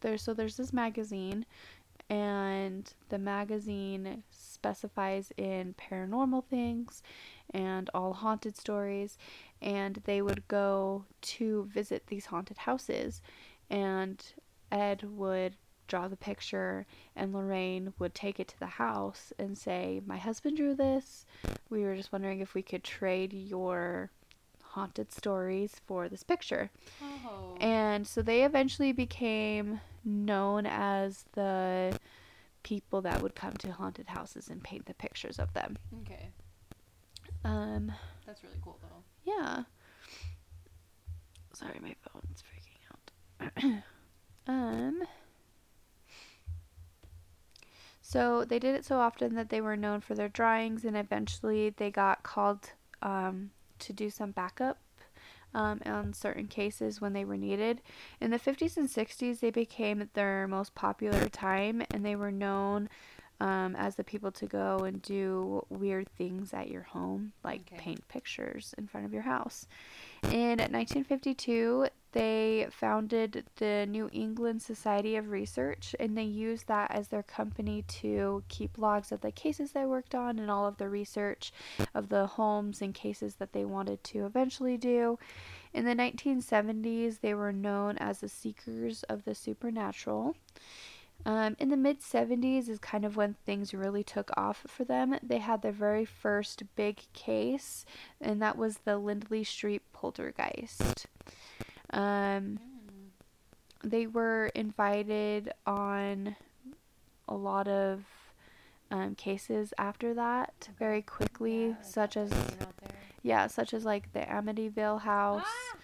there. 0.00 0.18
So 0.18 0.34
there's 0.34 0.56
this 0.56 0.72
magazine, 0.72 1.46
and 2.08 2.92
the 3.08 3.18
magazine 3.18 4.22
specifies 4.30 5.32
in 5.36 5.74
paranormal 5.74 6.44
things 6.44 7.02
and 7.50 7.90
all 7.94 8.12
haunted 8.12 8.56
stories, 8.56 9.18
and 9.60 10.00
they 10.04 10.22
would 10.22 10.46
go 10.48 11.04
to 11.20 11.64
visit 11.72 12.06
these 12.06 12.26
haunted 12.26 12.58
houses, 12.58 13.22
and 13.70 14.22
Ed 14.70 15.02
would 15.04 15.56
draw 15.86 16.06
the 16.06 16.16
picture 16.16 16.84
and 17.16 17.32
Lorraine 17.32 17.94
would 17.98 18.14
take 18.14 18.38
it 18.38 18.46
to 18.46 18.58
the 18.58 18.66
house 18.66 19.32
and 19.38 19.56
say, 19.56 20.02
My 20.04 20.18
husband 20.18 20.58
drew 20.58 20.74
this. 20.74 21.24
We 21.70 21.82
were 21.82 21.96
just 21.96 22.12
wondering 22.12 22.40
if 22.40 22.52
we 22.52 22.60
could 22.60 22.84
trade 22.84 23.32
your 23.32 24.10
haunted 24.70 25.12
stories 25.12 25.80
for 25.86 26.08
this 26.08 26.22
picture. 26.22 26.70
Oh. 27.02 27.56
And 27.60 28.06
so 28.06 28.22
they 28.22 28.44
eventually 28.44 28.92
became 28.92 29.80
known 30.04 30.66
as 30.66 31.24
the 31.32 31.98
people 32.62 33.00
that 33.02 33.22
would 33.22 33.34
come 33.34 33.54
to 33.54 33.72
haunted 33.72 34.08
houses 34.08 34.48
and 34.48 34.62
paint 34.62 34.86
the 34.86 34.94
pictures 34.94 35.38
of 35.38 35.52
them. 35.54 35.76
okay. 36.02 36.30
Um, 37.44 37.92
That's 38.26 38.42
really 38.42 38.58
cool 38.62 38.78
though. 38.82 39.04
yeah. 39.24 39.62
Sorry, 41.54 41.78
my 41.80 41.94
phone's 42.12 42.42
freaking 42.42 43.72
out. 43.72 43.82
um. 44.46 45.02
So 48.00 48.44
they 48.44 48.58
did 48.58 48.74
it 48.74 48.84
so 48.86 48.98
often 49.00 49.34
that 49.34 49.50
they 49.50 49.60
were 49.60 49.76
known 49.76 50.00
for 50.00 50.14
their 50.14 50.28
drawings, 50.30 50.84
and 50.84 50.96
eventually 50.96 51.70
they 51.70 51.90
got 51.90 52.22
called 52.22 52.70
um, 53.02 53.50
to 53.80 53.92
do 53.92 54.10
some 54.10 54.30
backup 54.30 54.78
um, 55.54 55.80
on 55.86 56.12
certain 56.12 56.46
cases 56.46 57.00
when 57.00 57.12
they 57.12 57.24
were 57.24 57.36
needed. 57.36 57.80
In 58.20 58.30
the 58.30 58.38
50s 58.38 58.76
and 58.76 58.88
60s, 58.88 59.40
they 59.40 59.50
became 59.50 60.08
their 60.14 60.46
most 60.46 60.74
popular 60.74 61.28
time, 61.28 61.82
and 61.90 62.04
they 62.04 62.16
were 62.16 62.30
known 62.30 62.88
um, 63.40 63.76
as 63.76 63.94
the 63.94 64.04
people 64.04 64.32
to 64.32 64.46
go 64.46 64.78
and 64.80 65.00
do 65.00 65.64
weird 65.68 66.08
things 66.16 66.52
at 66.52 66.68
your 66.68 66.82
home, 66.82 67.32
like 67.44 67.62
Okay. 67.72 67.76
paint 67.76 68.06
pictures 68.08 68.74
in 68.76 68.86
front 68.86 69.06
of 69.06 69.12
your 69.12 69.22
house. 69.22 69.66
In 70.24 70.58
1952, 70.58 71.88
they 72.12 72.66
founded 72.70 73.44
the 73.56 73.86
New 73.86 74.08
England 74.12 74.62
Society 74.62 75.16
of 75.16 75.30
Research, 75.30 75.94
and 76.00 76.16
they 76.16 76.22
used 76.22 76.66
that 76.68 76.90
as 76.90 77.08
their 77.08 77.22
company 77.22 77.82
to 77.88 78.42
keep 78.48 78.78
logs 78.78 79.12
of 79.12 79.20
the 79.20 79.30
cases 79.30 79.72
they 79.72 79.84
worked 79.84 80.14
on 80.14 80.38
and 80.38 80.50
all 80.50 80.66
of 80.66 80.78
the 80.78 80.88
research 80.88 81.52
of 81.94 82.08
the 82.08 82.26
homes 82.26 82.80
and 82.80 82.94
cases 82.94 83.36
that 83.36 83.52
they 83.52 83.64
wanted 83.64 84.02
to 84.04 84.24
eventually 84.24 84.76
do. 84.76 85.18
In 85.74 85.84
the 85.84 85.94
1970s, 85.94 87.20
they 87.20 87.34
were 87.34 87.52
known 87.52 87.98
as 87.98 88.20
the 88.20 88.28
Seekers 88.28 89.02
of 89.04 89.24
the 89.24 89.34
Supernatural. 89.34 90.34
Um, 91.26 91.56
in 91.58 91.68
the 91.68 91.76
mid 91.76 92.00
70s 92.00 92.68
is 92.68 92.78
kind 92.78 93.04
of 93.04 93.16
when 93.16 93.34
things 93.44 93.74
really 93.74 94.04
took 94.04 94.30
off 94.36 94.64
for 94.66 94.84
them. 94.84 95.18
They 95.22 95.38
had 95.38 95.62
their 95.62 95.72
very 95.72 96.04
first 96.04 96.62
big 96.76 97.00
case, 97.12 97.84
and 98.20 98.40
that 98.40 98.56
was 98.56 98.78
the 98.78 98.98
Lindley 98.98 99.44
Street 99.44 99.82
poltergeist. 99.92 101.06
Um, 101.90 102.58
they 103.82 104.06
were 104.06 104.46
invited 104.54 105.52
on 105.66 106.36
a 107.28 107.34
lot 107.34 107.68
of 107.68 108.04
um, 108.90 109.14
cases 109.14 109.72
after 109.78 110.14
that 110.14 110.68
very 110.78 111.02
quickly, 111.02 111.68
Yeah, 111.68 111.74
such 111.82 112.16
as 112.16 112.30
scene 112.30 112.40
out 112.60 112.76
there. 112.82 112.96
yeah, 113.22 113.46
such 113.46 113.72
as 113.74 113.84
like 113.84 114.12
the 114.12 114.20
Amityville 114.20 115.00
house. 115.02 115.42
Ah! 115.44 115.76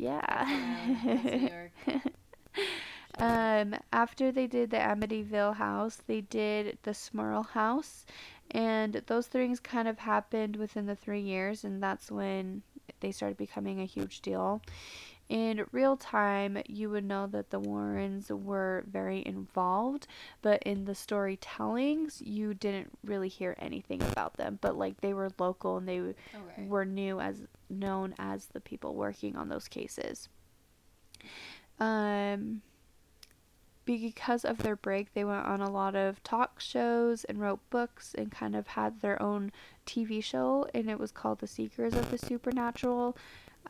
Yeah. 0.00 1.48
Um, 3.18 3.74
after 3.92 4.32
they 4.32 4.46
did 4.46 4.70
the 4.70 4.78
Amityville 4.78 5.56
house, 5.56 5.98
they 6.06 6.22
did 6.22 6.78
the 6.84 6.92
Smurl 6.92 7.46
house, 7.50 8.06
and 8.50 9.02
those 9.08 9.26
things 9.26 9.60
kind 9.60 9.86
of 9.88 9.98
happened 9.98 10.56
within 10.56 10.86
the 10.86 10.96
three 10.96 11.20
years, 11.20 11.62
and 11.62 11.82
that's 11.82 12.10
when 12.10 12.62
they 13.00 13.10
started 13.12 13.36
becoming 13.36 13.78
a 13.80 13.84
huge 13.84 14.20
deal. 14.22 14.62
In 15.30 15.64
real 15.70 15.96
time, 15.96 16.58
you 16.66 16.90
would 16.90 17.04
know 17.04 17.28
that 17.28 17.50
the 17.50 17.60
Warrens 17.60 18.30
were 18.30 18.82
very 18.90 19.24
involved, 19.24 20.08
but 20.42 20.60
in 20.64 20.86
the 20.86 20.92
storytellings, 20.92 22.20
you 22.20 22.52
didn't 22.52 22.90
really 23.04 23.28
hear 23.28 23.54
anything 23.60 24.02
about 24.02 24.36
them. 24.38 24.58
But 24.60 24.76
like 24.76 25.00
they 25.00 25.14
were 25.14 25.30
local 25.38 25.76
and 25.76 25.88
they 25.88 26.00
Okay. 26.00 26.16
were 26.66 26.84
new 26.84 27.20
as 27.20 27.46
known 27.68 28.12
as 28.18 28.46
the 28.46 28.60
people 28.60 28.96
working 28.96 29.36
on 29.36 29.48
those 29.48 29.68
cases. 29.68 30.28
Um, 31.78 32.62
because 33.84 34.44
of 34.44 34.58
their 34.58 34.76
break, 34.76 35.14
they 35.14 35.24
went 35.24 35.46
on 35.46 35.60
a 35.60 35.70
lot 35.70 35.94
of 35.94 36.22
talk 36.24 36.58
shows 36.60 37.22
and 37.24 37.40
wrote 37.40 37.60
books 37.70 38.14
and 38.16 38.32
kind 38.32 38.56
of 38.56 38.66
had 38.68 39.00
their 39.00 39.20
own 39.22 39.52
TV 39.86 40.20
show, 40.22 40.66
and 40.74 40.90
it 40.90 40.98
was 40.98 41.12
called 41.12 41.38
The 41.38 41.46
Seekers 41.46 41.94
of 41.94 42.10
the 42.10 42.18
Supernatural. 42.18 43.16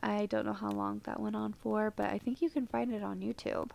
I 0.03 0.25
don't 0.25 0.45
know 0.45 0.53
how 0.53 0.71
long 0.71 1.01
that 1.03 1.19
went 1.19 1.35
on 1.35 1.53
for, 1.53 1.91
but 1.95 2.09
I 2.09 2.17
think 2.17 2.41
you 2.41 2.49
can 2.49 2.67
find 2.67 2.93
it 2.93 3.03
on 3.03 3.19
YouTube. 3.19 3.71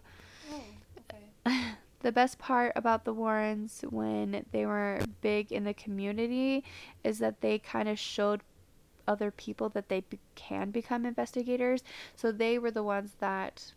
Oh, 0.53 0.63
okay. 1.11 1.63
The 2.03 2.13
best 2.13 2.39
part 2.39 2.73
about 2.77 3.05
the 3.05 3.13
Warrens 3.13 3.83
when 3.89 4.45
they 4.53 4.65
were 4.67 5.01
big 5.23 5.51
in 5.51 5.65
the 5.65 5.75
community 5.75 6.63
is 7.03 7.19
that 7.19 7.41
they 7.41 7.59
kind 7.59 7.89
of 7.89 7.99
showed 7.99 8.43
other 9.09 9.31
people 9.33 9.71
that 9.71 9.89
they 9.89 10.01
be- 10.01 10.21
can 10.37 10.71
become 10.71 11.05
investigators. 11.07 11.83
So 12.15 12.31
they 12.31 12.59
were 12.59 12.71
the 12.71 12.85
ones 12.85 13.17
that 13.19 13.73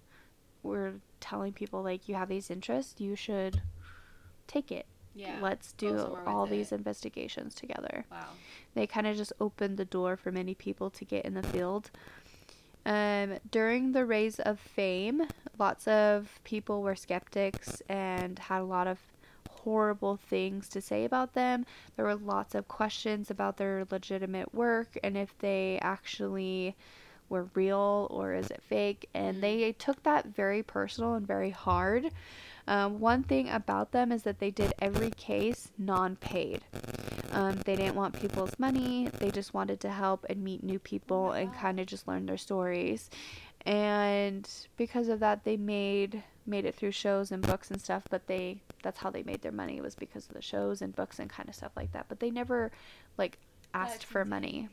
were 0.62 0.96
telling 1.22 1.54
people 1.54 1.82
like 1.82 2.08
you 2.10 2.16
have 2.16 2.30
these 2.30 2.52
interests, 2.52 3.00
you 3.00 3.16
should 3.16 3.62
take 4.48 4.72
it. 4.72 4.86
Yeah. 5.16 5.38
Let's 5.42 5.72
do 5.72 6.18
all 6.28 6.46
these 6.46 6.72
it. 6.72 6.76
investigations 6.76 7.56
together 7.56 8.06
Wow. 8.12 8.28
they 8.76 8.86
kind 8.86 9.08
of 9.08 9.18
just 9.18 9.34
opened 9.40 9.78
the 9.78 9.86
door 9.86 10.16
for 10.16 10.32
many 10.32 10.54
people 10.54 10.90
to 10.92 11.04
get 11.06 11.26
in 11.26 11.34
the 11.34 11.42
field. 11.44 11.90
Um, 12.86 13.40
during 13.52 13.92
the 13.92 14.06
rise 14.06 14.40
of 14.40 14.60
fame, 14.60 15.28
lots 15.58 15.88
of 15.88 16.40
people 16.44 16.82
were 16.82 16.96
skeptics 16.96 17.82
and 17.90 18.40
had 18.40 18.62
a 18.62 18.66
lot 18.66 18.88
of 18.88 19.00
horrible 19.50 20.18
things 20.18 20.70
to 20.70 20.82
say 20.82 21.06
about 21.06 21.34
them. 21.34 21.66
There 21.96 22.06
were 22.06 22.16
lots 22.16 22.56
of 22.56 22.68
questions 22.68 23.30
about 23.30 23.58
their 23.58 23.86
legitimate 23.92 24.54
work 24.54 24.98
and 25.04 25.18
if 25.18 25.38
they 25.40 25.80
actually 25.82 26.76
were 27.30 27.50
real 27.54 28.08
or 28.10 28.34
is 28.34 28.50
it 28.50 28.64
fake. 28.68 29.08
And 29.14 29.42
they 29.44 29.72
took 29.74 30.02
that 30.04 30.28
very 30.28 30.64
personal 30.64 31.14
and 31.14 31.28
very 31.28 31.52
hard. 31.52 32.12
Um, 32.68 33.00
one 33.00 33.24
thing 33.24 33.50
about 33.50 33.92
them 33.92 34.12
is 34.12 34.24
that 34.24 34.40
they 34.40 34.52
did 34.52 34.74
every 34.80 35.12
case 35.12 35.72
non 35.78 36.16
paid. 36.16 36.62
Um, 37.32 37.56
they 37.66 37.76
didn't 37.76 37.96
want 37.96 38.20
people's 38.20 38.58
money. 38.58 39.10
They 39.20 39.30
just 39.32 39.54
wanted 39.54 39.80
to 39.82 39.90
help 39.90 40.26
and 40.30 40.44
meet 40.44 40.64
new 40.64 40.80
people 40.80 41.32
and 41.32 41.54
kind 41.54 41.80
of 41.80 41.86
just 41.86 42.08
learn 42.08 42.26
their 42.26 42.38
stories. 42.38 43.10
And 43.66 44.50
because 44.78 45.08
of 45.10 45.20
that, 45.20 45.44
they 45.44 45.58
made 45.58 46.24
made 46.46 46.66
it 46.66 46.74
through 46.74 46.92
shows 46.92 47.32
and 47.32 47.42
books 47.44 47.70
and 47.70 47.80
stuff. 47.82 48.04
But 48.10 48.28
they 48.28 48.62
that's 48.82 49.00
how 49.00 49.10
they 49.12 49.24
made 49.24 49.42
their 49.42 49.52
money 49.52 49.82
was 49.82 49.96
because 49.96 50.28
of 50.28 50.34
the 50.34 50.42
shows 50.42 50.82
and 50.82 50.96
books 50.96 51.20
and 51.20 51.30
kind 51.30 51.50
of 51.50 51.56
stuff 51.56 51.72
like 51.76 51.92
that. 51.94 52.06
But 52.10 52.20
they 52.20 52.32
never 52.32 52.72
like 53.18 53.38
asked 53.74 54.06
for 54.06 54.26
money. 54.26 54.70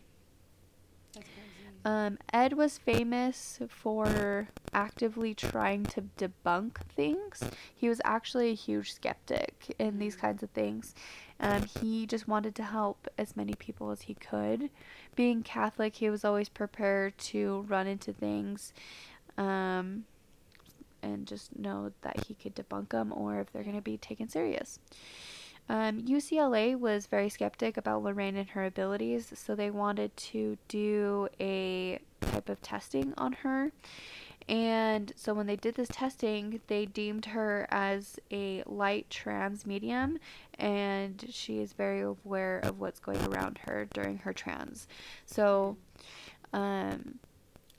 Um, 1.84 2.18
Ed 2.32 2.54
was 2.54 2.78
famous 2.78 3.60
for 3.68 4.48
actively 4.74 5.34
trying 5.34 5.84
to 5.86 6.02
debunk 6.18 6.78
things. 6.96 7.42
He 7.74 7.88
was 7.88 8.00
actually 8.04 8.50
a 8.50 8.54
huge 8.54 8.92
skeptic 8.92 9.74
in 9.78 9.98
these 10.00 10.16
Mm. 10.16 10.20
kinds 10.20 10.42
of 10.42 10.50
things. 10.50 10.94
Um, 11.38 11.66
he 11.80 12.06
just 12.06 12.26
wanted 12.26 12.54
to 12.56 12.62
help 12.62 13.08
as 13.18 13.36
many 13.36 13.54
people 13.54 13.90
as 13.90 14.02
he 14.02 14.14
could. 14.14 14.70
Being 15.14 15.42
Catholic, 15.42 15.96
he 15.96 16.08
was 16.08 16.24
always 16.24 16.48
prepared 16.48 17.16
to 17.18 17.64
run 17.68 17.86
into 17.86 18.12
things 18.12 18.72
um, 19.36 20.04
and 21.02 21.26
just 21.26 21.58
know 21.58 21.92
that 22.02 22.24
he 22.26 22.34
could 22.34 22.54
debunk 22.54 22.88
them 22.88 23.12
or 23.12 23.40
if 23.40 23.52
they're 23.52 23.62
going 23.62 23.76
to 23.76 23.82
be 23.82 23.98
taken 23.98 24.28
serious. 24.28 24.78
Um, 25.68 26.02
UCLA 26.02 26.78
was 26.78 27.06
very 27.06 27.28
skeptic 27.28 27.76
about 27.76 28.02
Lorraine 28.02 28.36
and 28.36 28.48
her 28.50 28.64
abilities, 28.64 29.32
so 29.34 29.54
they 29.54 29.70
wanted 29.70 30.16
to 30.16 30.56
do 30.68 31.28
a 31.40 31.98
type 32.20 32.48
of 32.48 32.62
testing 32.62 33.12
on 33.18 33.32
her. 33.32 33.72
And 34.48 35.12
so 35.16 35.34
when 35.34 35.46
they 35.46 35.56
did 35.56 35.74
this 35.74 35.88
testing, 35.88 36.60
they 36.68 36.86
deemed 36.86 37.26
her 37.26 37.66
as 37.70 38.18
a 38.30 38.62
light 38.66 39.10
trance 39.10 39.66
medium, 39.66 40.18
and 40.58 41.24
she 41.30 41.58
is 41.60 41.72
very 41.72 42.00
aware 42.00 42.60
of 42.60 42.78
what's 42.78 43.00
going 43.00 43.24
around 43.26 43.58
her 43.66 43.88
during 43.92 44.18
her 44.18 44.32
trance. 44.32 44.86
So, 45.24 45.76
um, 46.52 47.18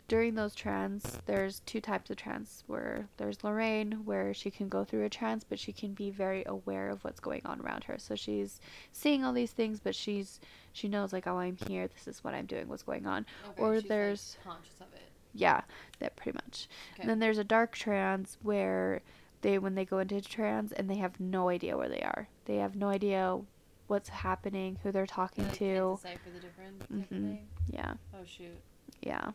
during 0.09 0.35
those 0.35 0.55
trans, 0.55 1.19
there's 1.25 1.59
two 1.65 1.81
types 1.81 2.09
of 2.09 2.15
trance. 2.17 2.63
Where 2.67 3.07
there's 3.17 3.43
Lorraine, 3.43 4.01
where 4.05 4.33
she 4.33 4.49
can 4.49 4.69
go 4.69 4.83
through 4.85 5.03
a 5.03 5.09
trance, 5.09 5.43
but 5.43 5.59
she 5.59 5.73
can 5.73 5.93
be 5.93 6.11
very 6.11 6.43
aware 6.45 6.89
of 6.89 7.03
what's 7.03 7.19
going 7.19 7.41
on 7.45 7.59
around 7.61 7.83
her. 7.85 7.97
So 7.97 8.15
she's 8.15 8.59
seeing 8.93 9.23
all 9.25 9.33
these 9.33 9.51
things, 9.51 9.79
but 9.81 9.95
she's 9.95 10.39
she 10.71 10.87
knows 10.87 11.11
like, 11.11 11.27
oh, 11.27 11.37
I'm 11.37 11.57
here. 11.67 11.87
This 11.87 12.07
is 12.07 12.23
what 12.23 12.33
I'm 12.33 12.45
doing. 12.45 12.67
What's 12.67 12.83
going 12.83 13.05
on? 13.05 13.25
Okay, 13.51 13.61
or 13.61 13.75
she's, 13.75 13.83
like, 13.83 13.89
there's- 13.89 14.37
conscious 14.43 14.75
of 14.79 14.93
it. 14.93 15.06
Yeah, 15.37 15.61
that 15.99 16.15
pretty 16.15 16.35
much. 16.45 16.67
Okay. 16.93 17.01
And 17.03 17.09
then 17.09 17.19
there's 17.19 17.37
a 17.37 17.43
dark 17.43 17.75
trance 17.75 18.37
where 18.41 19.01
they 19.41 19.59
when 19.59 19.75
they 19.75 19.85
go 19.85 19.99
into 19.99 20.19
trance 20.19 20.71
and 20.71 20.89
they 20.89 20.95
have 20.95 21.19
no 21.19 21.49
idea 21.49 21.77
where 21.77 21.87
they 21.89 22.01
are. 22.01 22.27
They 22.45 22.55
have 22.57 22.75
no 22.75 22.87
idea 22.89 23.39
what's 23.85 24.09
happening, 24.09 24.79
who 24.81 24.91
they're 24.91 25.05
talking 25.05 25.45
like, 25.45 25.53
to. 25.59 25.97
decipher 26.01 26.29
the 26.33 26.39
different 26.39 26.91
Mhm. 26.91 27.07
thing. 27.07 27.47
Yeah. 27.69 27.93
Oh 28.15 28.25
shoot. 28.25 28.59
Yeah. 29.01 29.31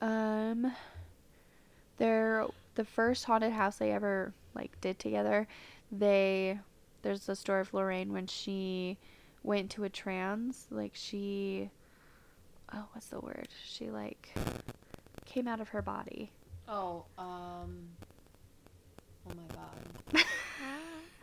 Um 0.00 0.72
there 1.98 2.46
the 2.74 2.84
first 2.84 3.24
haunted 3.24 3.52
house 3.52 3.76
they 3.76 3.92
ever 3.92 4.34
like 4.54 4.78
did 4.80 4.98
together, 4.98 5.46
they 5.92 6.58
there's 7.02 7.26
the 7.26 7.36
story 7.36 7.60
of 7.60 7.72
Lorraine 7.72 8.12
when 8.12 8.26
she 8.26 8.98
went 9.44 9.70
to 9.70 9.84
a 9.84 9.88
trance, 9.88 10.66
like 10.70 10.90
she 10.94 11.70
oh, 12.74 12.84
what's 12.92 13.06
the 13.06 13.20
word? 13.20 13.48
She 13.64 13.90
like 13.90 14.34
came 15.24 15.48
out 15.48 15.60
of 15.60 15.68
her 15.70 15.82
body. 15.82 16.30
Oh, 16.68 17.04
um. 17.18 17.88
Oh 19.28 19.32
my 19.34 19.54
god. 19.54 20.24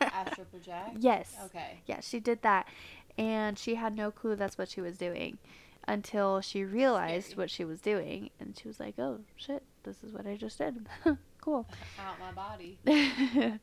Astral 0.00 0.46
project. 0.46 0.96
yes. 0.98 1.34
Okay. 1.46 1.80
Yeah, 1.86 2.00
she 2.00 2.20
did 2.20 2.42
that. 2.42 2.68
And 3.16 3.58
she 3.58 3.76
had 3.76 3.96
no 3.96 4.10
clue 4.10 4.36
that's 4.36 4.58
what 4.58 4.68
she 4.68 4.80
was 4.80 4.98
doing 4.98 5.38
until 5.86 6.40
she 6.40 6.64
realized 6.64 7.26
Scary. 7.26 7.36
what 7.36 7.50
she 7.50 7.64
was 7.64 7.80
doing. 7.80 8.30
And 8.40 8.58
she 8.60 8.68
was 8.68 8.80
like, 8.80 8.98
oh, 8.98 9.20
shit, 9.36 9.62
this 9.84 10.02
is 10.02 10.12
what 10.12 10.26
I 10.26 10.36
just 10.36 10.58
did. 10.58 10.86
cool. 11.40 11.66
Out 11.98 12.18
my 12.18 12.32
body. 12.32 12.78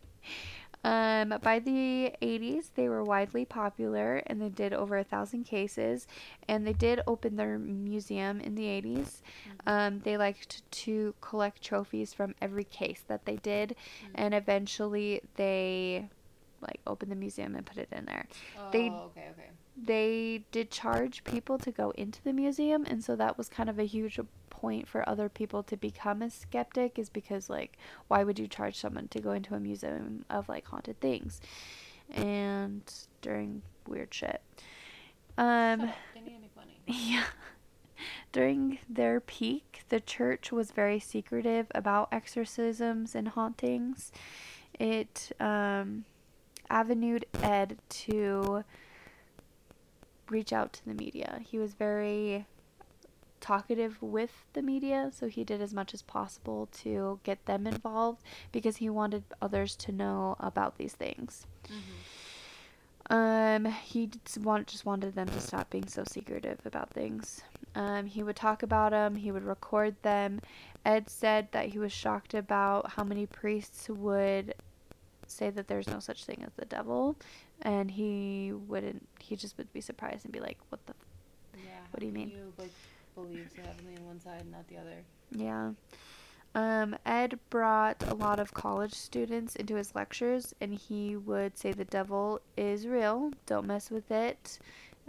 um, 0.84 1.36
by 1.42 1.60
the 1.60 2.14
80s, 2.22 2.72
they 2.76 2.90
were 2.90 3.04
widely 3.04 3.46
popular 3.46 4.18
and 4.26 4.42
they 4.42 4.50
did 4.50 4.74
over 4.74 4.98
a 4.98 5.04
thousand 5.04 5.44
cases. 5.44 6.08
And 6.48 6.66
they 6.66 6.74
did 6.74 7.02
open 7.06 7.36
their 7.36 7.60
museum 7.60 8.42
in 8.42 8.56
the 8.56 8.64
80s. 8.64 9.22
Um, 9.68 10.00
they 10.00 10.18
liked 10.18 10.70
to 10.72 11.14
collect 11.22 11.62
trophies 11.62 12.14
from 12.14 12.34
every 12.42 12.64
case 12.64 13.04
that 13.08 13.26
they 13.26 13.36
did. 13.38 13.76
Mm. 14.06 14.10
And 14.16 14.34
eventually 14.34 15.22
they 15.36 16.10
like 16.62 16.80
opened 16.86 17.12
the 17.12 17.16
museum 17.16 17.56
and 17.56 17.66
put 17.66 17.78
it 17.78 17.90
in 17.92 18.06
there. 18.06 18.28
Oh, 18.58 18.70
they- 18.72 18.90
okay, 18.90 19.28
okay. 19.32 19.50
they 19.76 20.44
did 20.52 20.70
charge 20.70 21.24
people 21.24 21.58
to 21.60 21.72
go 21.72 21.92
into 21.92 22.24
the 22.24 22.34
museum 22.34 22.86
and 22.88 23.04
so 23.04 23.16
that 23.16 23.38
was 23.38 23.50
kind 23.50 23.70
of 23.70 23.80
a 23.80 23.84
huge 23.84 24.20
point 24.62 24.88
for 24.88 25.07
other 25.09 25.28
people 25.28 25.64
to 25.64 25.76
become 25.76 26.22
a 26.22 26.30
skeptic 26.30 26.99
is 26.99 27.09
because 27.09 27.49
like 27.49 27.78
why 28.07 28.24
would 28.24 28.38
you 28.38 28.47
charge 28.47 28.78
someone 28.78 29.07
to 29.07 29.20
go 29.20 29.32
into 29.32 29.55
a 29.55 29.59
museum 29.59 30.24
of 30.30 30.47
like 30.47 30.66
haunted 30.68 30.99
things 30.99 31.41
and 32.14 32.82
during 33.22 33.62
weird 33.88 34.14
shit 34.14 34.41
um 35.38 35.80
Shut 35.80 35.89
up, 35.89 35.95
Didn't 36.14 36.28
even 36.28 36.41
make 36.41 36.55
money. 36.55 36.82
yeah 36.86 37.24
during 38.32 38.80
their 38.89 39.20
peak, 39.20 39.84
the 39.89 39.99
church 39.99 40.51
was 40.51 40.72
very 40.72 40.99
secretive 40.99 41.68
about 41.76 42.09
exorcisms 42.12 43.16
and 43.16 43.30
hauntings. 43.30 44.12
It 44.80 45.32
um, 45.39 46.05
avenued 46.70 47.26
Ed 47.41 47.78
to 47.89 48.64
reach 50.30 50.53
out 50.53 50.74
to 50.74 50.86
the 50.86 50.93
media. 50.93 51.39
He 51.43 51.59
was 51.59 51.74
very 51.74 52.45
talkative 53.42 54.02
with 54.02 54.46
the 54.54 54.62
media, 54.62 55.10
so 55.14 55.28
he 55.28 55.44
did 55.44 55.62
as 55.62 55.74
much 55.74 55.94
as 55.94 56.02
possible 56.02 56.70
to 56.84 57.20
get 57.24 57.46
them 57.46 57.68
involved 57.68 58.22
because 58.52 58.78
he 58.78 58.89
wanted 58.89 59.24
others 59.42 59.76
to 59.78 59.92
know 59.92 60.36
about 60.39 60.78
these 60.78 60.94
things. 60.94 61.46
Um, 63.10 63.66
he 63.66 64.08
just, 64.08 64.38
want, 64.38 64.68
just 64.68 64.86
wanted 64.86 65.16
them 65.16 65.28
to 65.28 65.42
stop 65.42 65.70
being 65.70 65.88
so 65.88 66.04
secretive 66.08 66.60
about 66.66 66.92
things. 66.92 67.42
Um, 67.76 68.06
he 68.06 68.24
would 68.24 68.36
talk 68.38 68.64
about 68.64 68.92
them, 68.92 69.16
he 69.16 69.32
would 69.32 69.44
record 69.44 69.96
them. 70.02 70.39
Ed 70.86 71.10
said 71.10 71.50
that 71.52 71.68
he 71.68 71.80
was 71.80 71.92
shocked 71.92 72.34
about 72.34 72.92
how 72.92 73.04
many 73.04 73.26
priests 73.26 73.89
would 73.89 74.54
say 75.28 75.50
that 75.50 75.68
there's 75.68 75.88
no 75.88 76.00
such 76.00 76.26
thing 76.26 76.44
as 76.46 76.54
the 76.56 76.66
devil, 76.66 77.16
and 77.62 77.92
he 77.92 78.54
wouldn't, 78.54 79.08
he 79.20 79.36
just 79.36 79.58
would 79.58 79.72
be 79.74 79.82
surprised 79.82 80.24
and 80.26 80.32
be 80.34 80.39
like, 80.39 80.58
what 80.70 80.86
the, 80.86 80.94
Yeah. 81.58 81.72
What 81.92 82.00
do 82.00 82.06
you 82.06 82.12
mean? 82.14 82.30
You 82.30 82.54
like 82.58 82.72
believe 83.16 83.49
so 83.55 83.62
heavily 83.62 83.97
on 83.97 84.05
one 84.05 84.20
side 84.20 84.41
and 84.41 84.51
not 84.51 84.68
the 84.68 84.78
other. 84.78 85.03
Yeah. 85.32 85.72
Um, 86.53 86.97
Ed 87.05 87.39
brought 87.49 88.03
a 88.09 88.14
lot 88.14 88.39
of 88.39 88.53
college 88.53 88.93
students 88.93 89.55
into 89.55 89.76
his 89.76 89.95
lectures, 89.95 90.53
and 90.59 90.74
he 90.74 91.16
would 91.16 91.57
say 91.57 91.72
the 91.72 91.86
devil 91.86 92.41
is 92.57 92.88
real. 92.88 93.32
Don't 93.45 93.66
mess 93.68 93.89
with 93.89 94.12
it. 94.12 94.59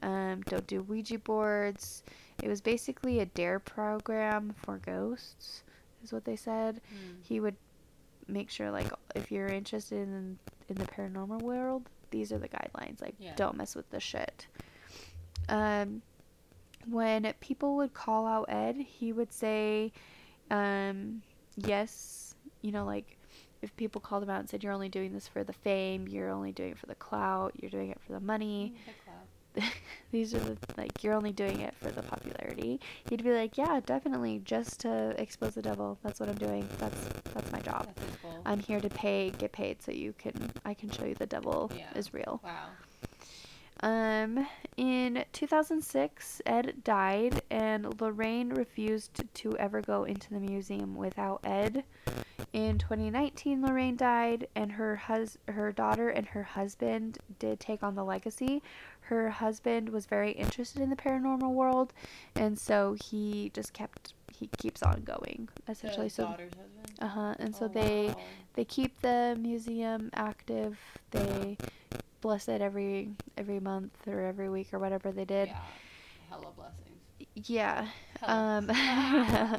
Um, 0.03 0.43
don't 0.43 0.67
do 0.69 0.83
Ouija 0.83 1.19
boards. 1.19 2.05
It 2.43 2.49
was 2.49 2.61
basically 2.61 3.19
a 3.21 3.27
dare 3.27 3.59
program 3.59 4.55
for 4.57 4.79
ghosts, 4.79 5.65
is 6.05 6.13
what 6.13 6.25
they 6.25 6.37
said. 6.37 6.81
He 7.23 7.41
would 7.41 7.57
make 8.29 8.49
sure, 8.51 8.71
like, 8.71 8.87
if 9.17 9.31
you're 9.33 9.49
interested 9.49 10.03
in 10.09 10.39
in 10.69 10.77
the 10.77 10.85
paranormal 10.87 11.43
world, 11.43 11.89
these 12.11 12.33
are 12.33 12.39
the 12.39 12.49
guidelines. 12.49 13.03
Like, 13.03 13.15
Yeah. 13.19 13.35
don't 13.35 13.57
mess 13.57 13.75
with 13.75 13.91
the 13.91 14.01
shit. 14.01 14.47
Um, 15.49 16.03
when 16.89 17.33
people 17.41 17.77
would 17.77 17.95
call 17.95 18.27
out 18.27 18.47
Ed, 18.49 18.77
he 18.77 19.13
would 19.13 19.33
say, 19.33 19.93
um, 20.51 21.23
yes, 21.57 22.35
you 22.63 22.73
know, 22.73 22.85
like 22.85 23.17
if 23.63 23.75
people 23.77 24.01
called 24.01 24.23
him 24.23 24.31
out 24.31 24.41
and 24.41 24.49
said, 24.49 24.63
you're 24.63 24.73
only 24.73 24.89
doing 24.89 25.13
this 25.13 25.29
for 25.29 25.45
the 25.45 25.53
fame, 25.53 26.09
you're 26.09 26.31
only 26.31 26.53
doing 26.53 26.71
it 26.73 26.79
for 26.79 26.87
the 26.87 26.95
clout, 26.97 27.53
you're 27.61 27.71
doing 27.71 27.91
it 27.91 28.01
for 28.05 28.13
the 28.13 28.21
money, 28.21 28.73
The 29.55 29.63
these 30.11 30.35
are 30.35 30.41
the, 30.41 30.57
like, 30.77 31.05
you're 31.05 31.13
only 31.15 31.33
doing 31.33 31.61
it 31.61 31.75
for 31.77 31.91
the 31.91 32.03
popularity, 32.03 32.81
he'd 33.09 33.23
be 33.23 33.33
like, 33.33 33.57
yeah, 33.59 33.81
definitely, 33.85 34.41
just 34.45 34.81
to 34.81 35.15
expose 35.19 35.55
the 35.55 35.63
devil. 35.63 35.99
That's 36.03 36.19
what 36.19 36.29
I'm 36.29 36.37
doing. 36.37 36.67
That's, 36.79 36.99
that's 37.35 37.53
my 37.53 37.61
job. 37.61 37.87
That's. 37.95 38.17
I'm 38.47 38.59
here 38.59 38.81
to 38.81 38.89
pay, 38.89 39.31
get 39.39 39.53
paid 39.53 39.81
so 39.83 39.93
you 39.93 40.15
can, 40.19 40.51
I 40.65 40.75
can 40.75 40.91
show 40.91 41.05
you 41.05 41.15
the 41.15 41.27
devil 41.27 41.71
Yeah. 41.77 41.97
is 41.97 42.13
real. 42.13 42.41
wow. 42.43 42.71
Um, 43.83 44.47
in 44.77 45.25
2006, 45.33 46.41
Ed 46.47 46.85
died, 46.85 47.43
and 47.51 48.01
Lorraine 48.01 48.51
refused 48.51 49.23
to 49.35 49.57
ever 49.59 49.81
go 49.81 50.05
into 50.05 50.31
the 50.31 50.39
museum 50.39 50.95
without 50.95 51.41
Ed. 51.45 51.83
In 52.53 52.79
2019, 52.79 53.63
Lorraine 53.63 53.97
died, 53.97 54.47
and 54.55 54.73
her 54.73 54.95
hus- 54.97 55.39
her 55.49 55.73
daughter 55.73 56.11
and 56.11 56.27
her 56.29 56.43
husband 56.45 57.19
did 57.41 57.59
take 57.59 57.83
on 57.83 57.95
the 57.97 58.05
legacy. 58.05 58.63
Her 59.01 59.31
husband 59.31 59.89
was 59.89 60.07
very 60.07 60.31
interested 60.33 60.81
in 60.81 60.89
the 60.91 60.97
paranormal 60.97 61.53
world, 61.53 61.93
and 62.37 62.57
so 62.59 62.95
he 63.05 63.51
just 63.53 63.73
kept 63.73 64.15
he 64.33 64.47
keeps 64.59 64.83
on 64.83 65.03
going 65.03 65.49
essentially. 65.69 66.07
the 66.07 66.11
so 66.15 66.25
daughter's 66.25 66.53
husband. 66.55 66.99
uh 67.01 67.07
huh, 67.09 67.35
and 67.39 67.55
so 67.55 67.65
Oh, 67.67 67.69
they 67.69 68.07
wow. 68.09 68.17
they 68.55 68.65
keep 68.65 69.01
the 69.01 69.37
museum 69.41 70.11
active. 70.15 70.79
They 71.11 71.57
bless 72.23 72.49
it 72.49 72.63
every 72.63 73.11
every 73.37 73.61
month 73.61 73.93
or 74.07 74.21
every 74.23 74.49
week 74.49 74.73
or 74.73 74.79
whatever 74.79 75.13
they 75.13 75.27
did. 75.27 75.49
Yeah. 75.49 75.59
Hella 76.31 76.47
blessings. 76.57 77.49
Yeah. 77.51 77.89
Hella. 78.21 78.65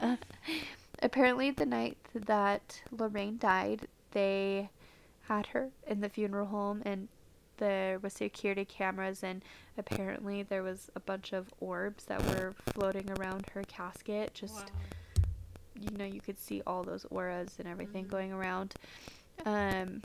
Um, 0.08 0.18
apparently, 1.04 1.52
the 1.52 1.68
night 1.68 1.98
that 2.16 2.82
Lorraine 2.92 3.38
died, 3.38 3.88
they 4.12 4.70
had 5.28 5.46
her 5.48 5.70
in 5.86 6.02
the 6.02 6.10
funeral 6.10 6.48
home, 6.48 6.82
and 6.86 7.08
there 7.58 8.00
was 8.00 8.14
security 8.14 8.66
cameras, 8.66 9.24
and 9.24 9.44
apparently 9.78 10.42
there 10.44 10.64
was 10.64 10.90
a 10.96 11.00
bunch 11.00 11.34
of 11.34 11.54
orbs 11.60 12.06
that 12.06 12.26
were 12.28 12.56
floating 12.74 13.10
around 13.12 13.46
her 13.54 13.64
casket. 13.64 14.34
Just 14.34 14.56
wow. 14.56 14.66
you 15.80 15.96
know, 15.98 16.06
you 16.06 16.22
could 16.22 16.40
see 16.40 16.62
all 16.66 16.84
those 16.84 17.06
auras 17.12 17.56
and 17.60 17.68
everything 17.68 18.06
Mhm. 18.06 18.10
going 18.10 18.34
around. 18.34 18.74
Um, 19.46 20.02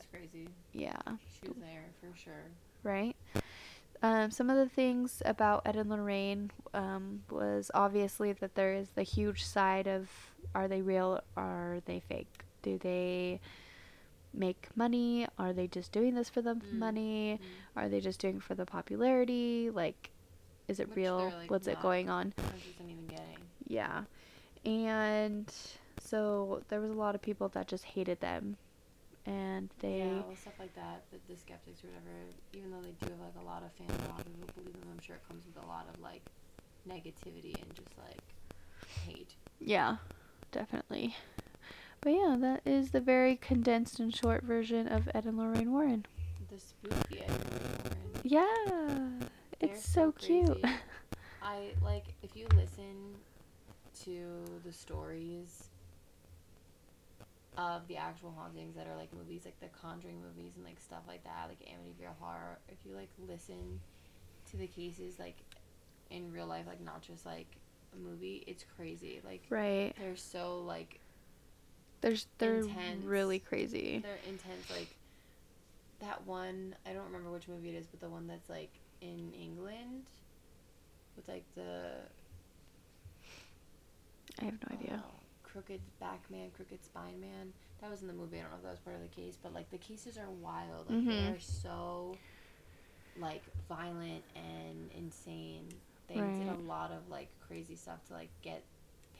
That's 0.00 0.10
crazy. 0.10 0.48
yeah. 0.72 0.96
She 1.42 1.48
was 1.48 1.58
there 1.60 1.84
for 2.00 2.16
sure. 2.16 2.44
right? 2.82 3.14
Um, 4.02 4.30
some 4.30 4.48
of 4.48 4.56
the 4.56 4.68
things 4.68 5.20
about 5.26 5.62
Ed 5.66 5.76
and 5.76 5.90
Lorraine 5.90 6.50
um, 6.72 7.22
was 7.30 7.70
obviously 7.74 8.32
that 8.32 8.54
there 8.54 8.72
is 8.74 8.88
the 8.94 9.02
huge 9.02 9.44
side 9.44 9.86
of 9.86 10.08
are 10.54 10.68
they 10.68 10.80
real? 10.80 11.20
Are 11.36 11.80
they 11.84 12.00
fake? 12.00 12.44
Do 12.62 12.78
they 12.78 13.40
make 14.32 14.68
money? 14.74 15.26
Are 15.38 15.52
they 15.52 15.66
just 15.66 15.92
doing 15.92 16.14
this 16.14 16.30
for 16.30 16.40
the 16.40 16.54
Mm. 16.54 16.72
money? 16.78 17.38
Mm. 17.42 17.82
Are 17.82 17.88
they 17.90 18.00
just 18.00 18.20
doing 18.20 18.36
it 18.36 18.42
for 18.42 18.54
the 18.54 18.64
popularity? 18.64 19.68
Like, 19.70 20.10
is 20.66 20.80
it 20.80 20.88
Which 20.88 20.96
real? 20.96 21.30
like, 21.36 21.50
What's 21.50 21.66
it 21.66 21.80
going 21.82 22.08
on? 22.08 22.32
I 22.38 22.42
wasn't 22.42 22.90
even 22.90 23.06
getting. 23.06 23.36
Yeah. 23.66 24.04
And 24.64 25.52
so 26.00 26.62
there 26.68 26.80
was 26.80 26.90
a 26.90 26.94
lot 26.94 27.14
of 27.14 27.20
people 27.20 27.48
that 27.50 27.68
just 27.68 27.84
hated 27.84 28.20
them. 28.20 28.56
And 29.26 29.68
they 29.80 29.98
yeah, 29.98 30.22
well, 30.26 30.36
stuff 30.40 30.54
like 30.58 30.74
that, 30.74 31.04
the, 31.12 31.18
the 31.32 31.38
skeptics 31.38 31.84
or 31.84 31.88
whatever. 31.88 32.10
Even 32.52 32.70
though 32.70 32.80
they 32.80 32.94
do 33.04 33.12
have 33.12 33.20
like 33.20 33.36
a 33.40 33.46
lot 33.46 33.62
of 33.62 33.70
fans, 33.72 33.92
a 34.06 34.10
lot 34.10 34.20
of 34.20 34.26
people 34.26 34.48
believe 34.56 34.72
them. 34.72 34.88
I'm 34.92 35.00
sure 35.00 35.16
it 35.16 35.22
comes 35.28 35.44
with 35.46 35.62
a 35.62 35.66
lot 35.66 35.86
of 35.92 36.00
like 36.00 36.22
negativity 36.88 37.54
and 37.60 37.74
just 37.74 37.90
like 37.98 38.22
hate. 39.06 39.34
Yeah, 39.58 39.96
definitely. 40.52 41.16
But 42.00 42.10
yeah, 42.14 42.36
that 42.40 42.62
is 42.64 42.92
the 42.92 43.00
very 43.00 43.36
condensed 43.36 44.00
and 44.00 44.14
short 44.14 44.42
version 44.42 44.88
of 44.88 45.08
Ed 45.14 45.26
and 45.26 45.36
Lorraine 45.36 45.70
Warren. 45.70 46.06
The 46.50 46.58
spooky 46.58 47.20
Ed 47.20 47.30
and 47.30 47.44
Lorraine 47.50 48.10
Warren. 48.14 48.20
Yeah, 48.22 49.26
They're 49.60 49.70
it's 49.70 49.84
so, 49.84 50.12
cute. 50.12 50.64
I 51.42 51.72
like 51.82 52.04
if 52.22 52.36
you 52.36 52.46
listen 52.56 53.14
to 54.04 54.60
the 54.64 54.72
stories 54.72 55.69
of 57.60 57.86
the 57.88 57.96
actual 57.96 58.32
hauntings 58.36 58.74
that 58.74 58.86
are 58.86 58.96
like 58.96 59.12
movies, 59.12 59.42
like 59.44 59.60
the 59.60 59.68
Conjuring 59.68 60.20
movies 60.22 60.52
and 60.56 60.64
like 60.64 60.80
stuff 60.80 61.02
like 61.06 61.22
that, 61.24 61.48
like 61.48 61.60
Amityville 61.60 62.16
Horror. 62.18 62.58
If 62.68 62.78
you 62.86 62.94
like 62.94 63.10
listen 63.28 63.80
to 64.50 64.56
the 64.56 64.66
cases 64.66 65.18
like 65.18 65.36
in 66.10 66.32
real 66.32 66.46
life, 66.46 66.64
like 66.66 66.80
not 66.80 67.02
just 67.02 67.26
like 67.26 67.46
a 67.94 67.98
movie, 67.98 68.42
it's 68.46 68.64
crazy. 68.76 69.20
Like 69.24 69.42
right. 69.50 69.92
they're 69.98 70.16
so 70.16 70.60
like 70.66 71.00
There's 72.00 72.26
they're 72.38 72.60
Intense. 72.60 73.04
really 73.04 73.38
crazy. 73.38 73.98
they're 74.02 74.16
intense. 74.26 74.70
Like 74.70 74.88
that 76.00 76.26
one, 76.26 76.74
I 76.86 76.94
don't 76.94 77.04
remember 77.04 77.30
which 77.30 77.46
movie 77.46 77.68
it 77.68 77.74
is, 77.74 77.86
but 77.86 78.00
the 78.00 78.08
one 78.08 78.26
that's 78.26 78.48
like 78.48 78.72
in 79.02 79.32
England 79.38 80.06
with 81.16 81.28
like 81.28 81.44
the 81.54 81.92
I 84.40 84.44
have 84.46 84.54
no 84.54 84.76
idea. 84.78 85.02
Oh. 85.06 85.19
Crooked 85.52 85.80
back 86.00 86.30
man, 86.30 86.50
crooked 86.56 86.84
spine 86.84 87.20
man. 87.20 87.52
That 87.80 87.90
was 87.90 88.02
in 88.02 88.08
the 88.08 88.14
movie. 88.14 88.38
I 88.38 88.42
don't 88.42 88.50
know 88.50 88.56
if 88.58 88.62
that 88.62 88.70
was 88.70 88.80
part 88.80 88.96
of 88.96 89.02
the 89.02 89.08
case, 89.08 89.36
but 89.42 89.52
like 89.54 89.70
the 89.70 89.78
cases 89.78 90.18
are 90.18 90.30
wild. 90.30 90.88
Like 90.88 91.06
they 91.08 91.22
Mhm. 91.22 91.32
are 91.34 91.40
so 91.40 92.18
like 93.16 93.42
violent 93.68 94.24
and 94.34 94.90
insane. 94.92 95.68
They 96.08 96.14
did 96.14 96.48
a 96.48 96.54
lot 96.54 96.90
of 96.92 97.08
like 97.08 97.28
crazy 97.40 97.76
stuff 97.76 98.04
to 98.06 98.14
like 98.14 98.30
get 98.42 98.64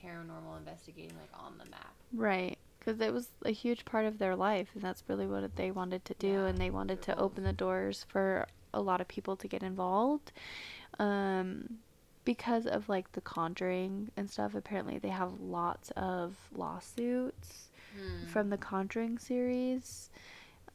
paranormal 0.02 0.56
investigating 0.58 1.16
like 1.16 1.30
on 1.34 1.58
the 1.58 1.64
map. 1.66 1.94
Right. 2.12 2.58
Because 2.78 3.00
it 3.00 3.12
was 3.12 3.28
a 3.44 3.50
huge 3.50 3.84
part 3.84 4.06
of 4.06 4.18
their 4.18 4.34
life, 4.34 4.70
and 4.74 4.82
that's 4.82 5.04
really 5.06 5.26
what 5.26 5.54
they 5.56 5.70
wanted 5.70 6.04
to 6.06 6.14
do, 6.14 6.28
Yeah, 6.28 6.46
and 6.46 6.58
they 6.58 6.70
wanted 6.70 7.02
to 7.02 7.18
open 7.18 7.44
the 7.44 7.52
doors 7.52 8.06
for 8.08 8.46
a 8.72 8.80
lot 8.80 9.00
of 9.00 9.08
people 9.08 9.36
to 9.36 9.46
get 9.48 9.62
involved. 9.62 10.32
Um, 10.98 11.80
because 12.30 12.66
of 12.66 12.88
like 12.88 13.10
the 13.12 13.20
Conjuring 13.20 14.10
and 14.16 14.30
stuff, 14.30 14.54
apparently 14.54 14.98
they 14.98 15.08
have 15.08 15.40
lots 15.40 15.90
of 15.96 16.36
lawsuits 16.54 17.70
from 18.32 18.50
the 18.50 18.56
Conjuring 18.56 19.18
series. 19.18 20.10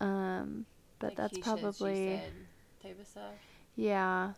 Um, 0.01 0.65
but 0.99 1.15
Like, 1.17 1.17
that's 1.17 1.37
he 1.37 1.41
said, 1.41 1.57
she 1.57 1.61
probably 1.61 2.05
said 2.17 2.33
type 2.83 2.99
of 2.99 3.07
stuff. 3.07 3.35
yeah. 3.75 4.33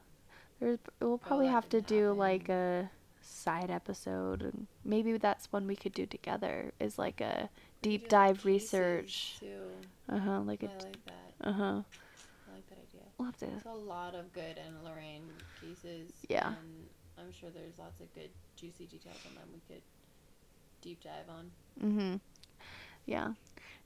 There's 0.60 0.80
we'll 1.00 1.18
probably 1.18 1.48
have 1.48 1.68
to 1.70 1.82
do 1.82 2.14
like 2.14 2.50
a 2.50 2.90
side 3.22 3.70
episode, 3.72 4.42
and 4.44 4.68
maybe 4.84 5.18
that's 5.18 5.52
one 5.52 5.66
we 5.68 5.76
could 5.76 5.94
do 5.94 6.06
together. 6.06 6.72
Is 6.80 6.98
like 7.00 7.20
a 7.22 7.50
deep 7.82 8.04
do, 8.04 8.10
dive 8.10 8.38
cases, 8.38 8.46
research. 8.46 9.38
Too. 9.40 9.62
Uh 10.10 10.20
huh. 10.20 10.42
Like 10.42 10.64
I 10.64 10.68
a 10.68 10.70
like 10.84 11.06
that. 11.06 11.34
uh 11.50 11.52
huh. 11.54 11.64
I 11.64 12.54
like 12.54 12.68
that 12.70 12.80
idea. 12.90 13.08
We'll 13.18 13.26
have 13.28 13.38
to. 13.38 13.46
There's 13.48 13.66
a 13.66 13.74
lot 13.74 14.16
of 14.16 14.32
good 14.34 14.58
and 14.58 14.84
Lorraine 14.84 15.30
cases. 15.62 16.12
Yeah. 16.30 16.48
And 16.50 16.88
I'm 17.18 17.32
sure 17.32 17.50
there's 17.50 17.78
lots 17.80 18.00
of 18.00 18.14
good 18.14 18.30
juicy 18.56 18.86
details 18.86 19.18
on 19.28 19.36
them 19.36 19.50
we 19.54 19.62
could 19.74 19.82
deep 20.82 21.04
dive 21.04 21.30
on. 21.30 21.52
Mhm. 21.82 22.20
Yeah. 23.06 23.34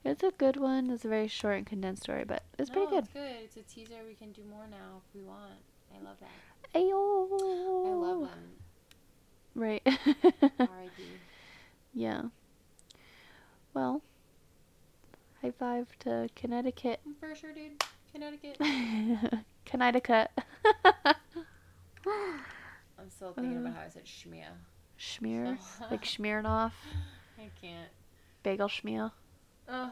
It's 0.04 0.22
a 0.22 0.32
good 0.32 0.56
one. 0.56 0.90
It's 0.90 1.04
a 1.04 1.08
very 1.08 1.28
short 1.28 1.56
and 1.58 1.66
condensed 1.66 2.02
story, 2.02 2.24
but 2.24 2.42
it's 2.58 2.70
no, 2.70 2.74
pretty 2.74 2.90
good. 2.90 3.04
It's 3.04 3.12
good. 3.12 3.36
It's 3.44 3.56
a 3.56 3.62
teaser. 3.62 4.02
We 4.06 4.14
can 4.14 4.32
do 4.32 4.42
more 4.44 4.66
now 4.68 5.00
if 5.06 5.14
we 5.14 5.22
want. 5.22 5.62
I 5.94 6.02
love 6.02 6.16
that. 6.20 6.74
Ayo. 6.74 7.86
I 7.86 7.94
love 7.94 8.20
them. 8.20 8.56
Right. 9.54 9.82
R.I.P. 9.86 11.02
yeah. 11.94 12.22
Well, 13.74 14.02
high 15.40 15.52
five 15.52 15.86
to 16.00 16.28
Connecticut. 16.34 17.00
For 17.20 17.34
sure, 17.34 17.52
dude. 17.52 17.82
Connecticut. 18.12 18.58
Connecticut. 19.64 20.30
I'm 23.02 23.10
still 23.10 23.32
thinking 23.32 23.56
Uh. 23.56 23.60
about 23.62 23.74
how 23.74 23.82
I 23.82 23.88
said 23.88 24.04
schmear. 24.04 24.46
Schmear. 24.98 25.58
like 25.90 26.04
Smirnoff. 26.04 26.72
I 27.38 27.48
can't. 27.60 27.88
Bagel 28.44 28.68
schmear. 28.68 29.10
Ugh. 29.68 29.90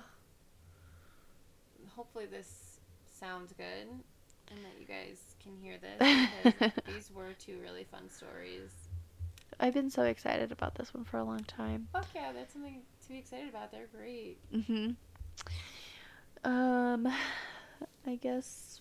Hopefully 1.96 2.26
this 2.26 2.78
sounds 3.18 3.52
good 3.52 3.88
and 3.88 4.64
that 4.64 4.80
you 4.80 4.86
guys 4.86 5.18
can 5.42 5.56
hear 5.60 5.76
this 5.78 6.18
because 6.44 6.72
these 6.86 7.10
were 7.14 7.32
two 7.38 7.58
really 7.62 7.84
fun 7.84 8.08
stories. 8.08 8.70
I've 9.58 9.74
been 9.74 9.90
so 9.90 10.02
excited 10.04 10.52
about 10.52 10.76
this 10.76 10.94
one 10.94 11.04
for 11.04 11.18
a 11.18 11.24
long 11.24 11.44
time. 11.44 11.88
Fuck 11.92 12.06
yeah, 12.14 12.32
that's 12.32 12.52
something 12.52 12.80
to 13.02 13.08
be 13.08 13.18
excited 13.18 13.48
about. 13.48 13.70
They're 13.72 13.88
great. 13.94 14.38
Mhm. 14.52 14.96
Um, 16.44 17.06
I 18.06 18.16
guess 18.16 18.80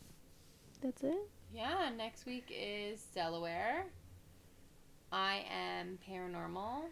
that's 0.81 1.03
it. 1.03 1.29
Yeah, 1.53 1.89
next 1.95 2.25
week 2.25 2.45
is 2.49 3.03
Delaware. 3.13 3.85
I 5.11 5.45
am 5.51 5.97
paranormal. 6.07 6.83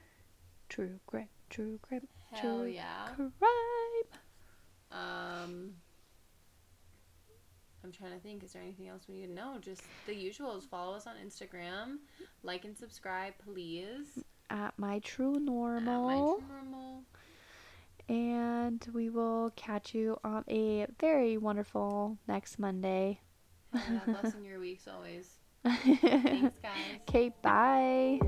True 0.70 1.00
crime. 1.06 1.30
True 1.50 1.80
crime. 1.82 2.08
Hell 2.32 2.60
True 2.60 2.66
yeah. 2.66 3.08
Crime. 3.16 3.32
Um, 4.92 5.74
I'm 7.84 7.92
trying 7.92 8.12
to 8.14 8.20
think. 8.20 8.44
Is 8.44 8.54
there 8.54 8.62
anything 8.62 8.88
else 8.88 9.04
we 9.08 9.16
need 9.16 9.28
to 9.28 9.34
know? 9.34 9.58
Just 9.62 9.84
the 10.08 10.14
usuals. 10.14 10.68
Follow 10.68 10.96
us 10.96 11.08
on 11.08 11.16
Instagram. 11.26 11.98
Like 12.44 12.66
and 12.66 12.76
subscribe, 12.78 13.34
please. 13.44 14.20
At 14.50 14.74
my 14.78 15.00
true 15.00 15.40
normal. 15.40 16.10
At 16.10 16.16
my 16.16 16.20
true 16.20 16.44
normal. 16.50 17.04
and 18.10 18.86
we 18.94 19.10
will 19.10 19.52
catch 19.56 19.94
you 19.94 20.18
on 20.24 20.44
a 20.50 20.88
very 21.00 21.38
wonderful 21.38 22.18
next 22.28 22.58
Monday. 22.60 23.20
Blessing 24.06 24.44
your 24.46 24.60
weeks 24.60 24.88
always. 24.88 25.37
Thanks, 26.30 26.58
guys. 26.62 27.00
Bye. 27.42 28.20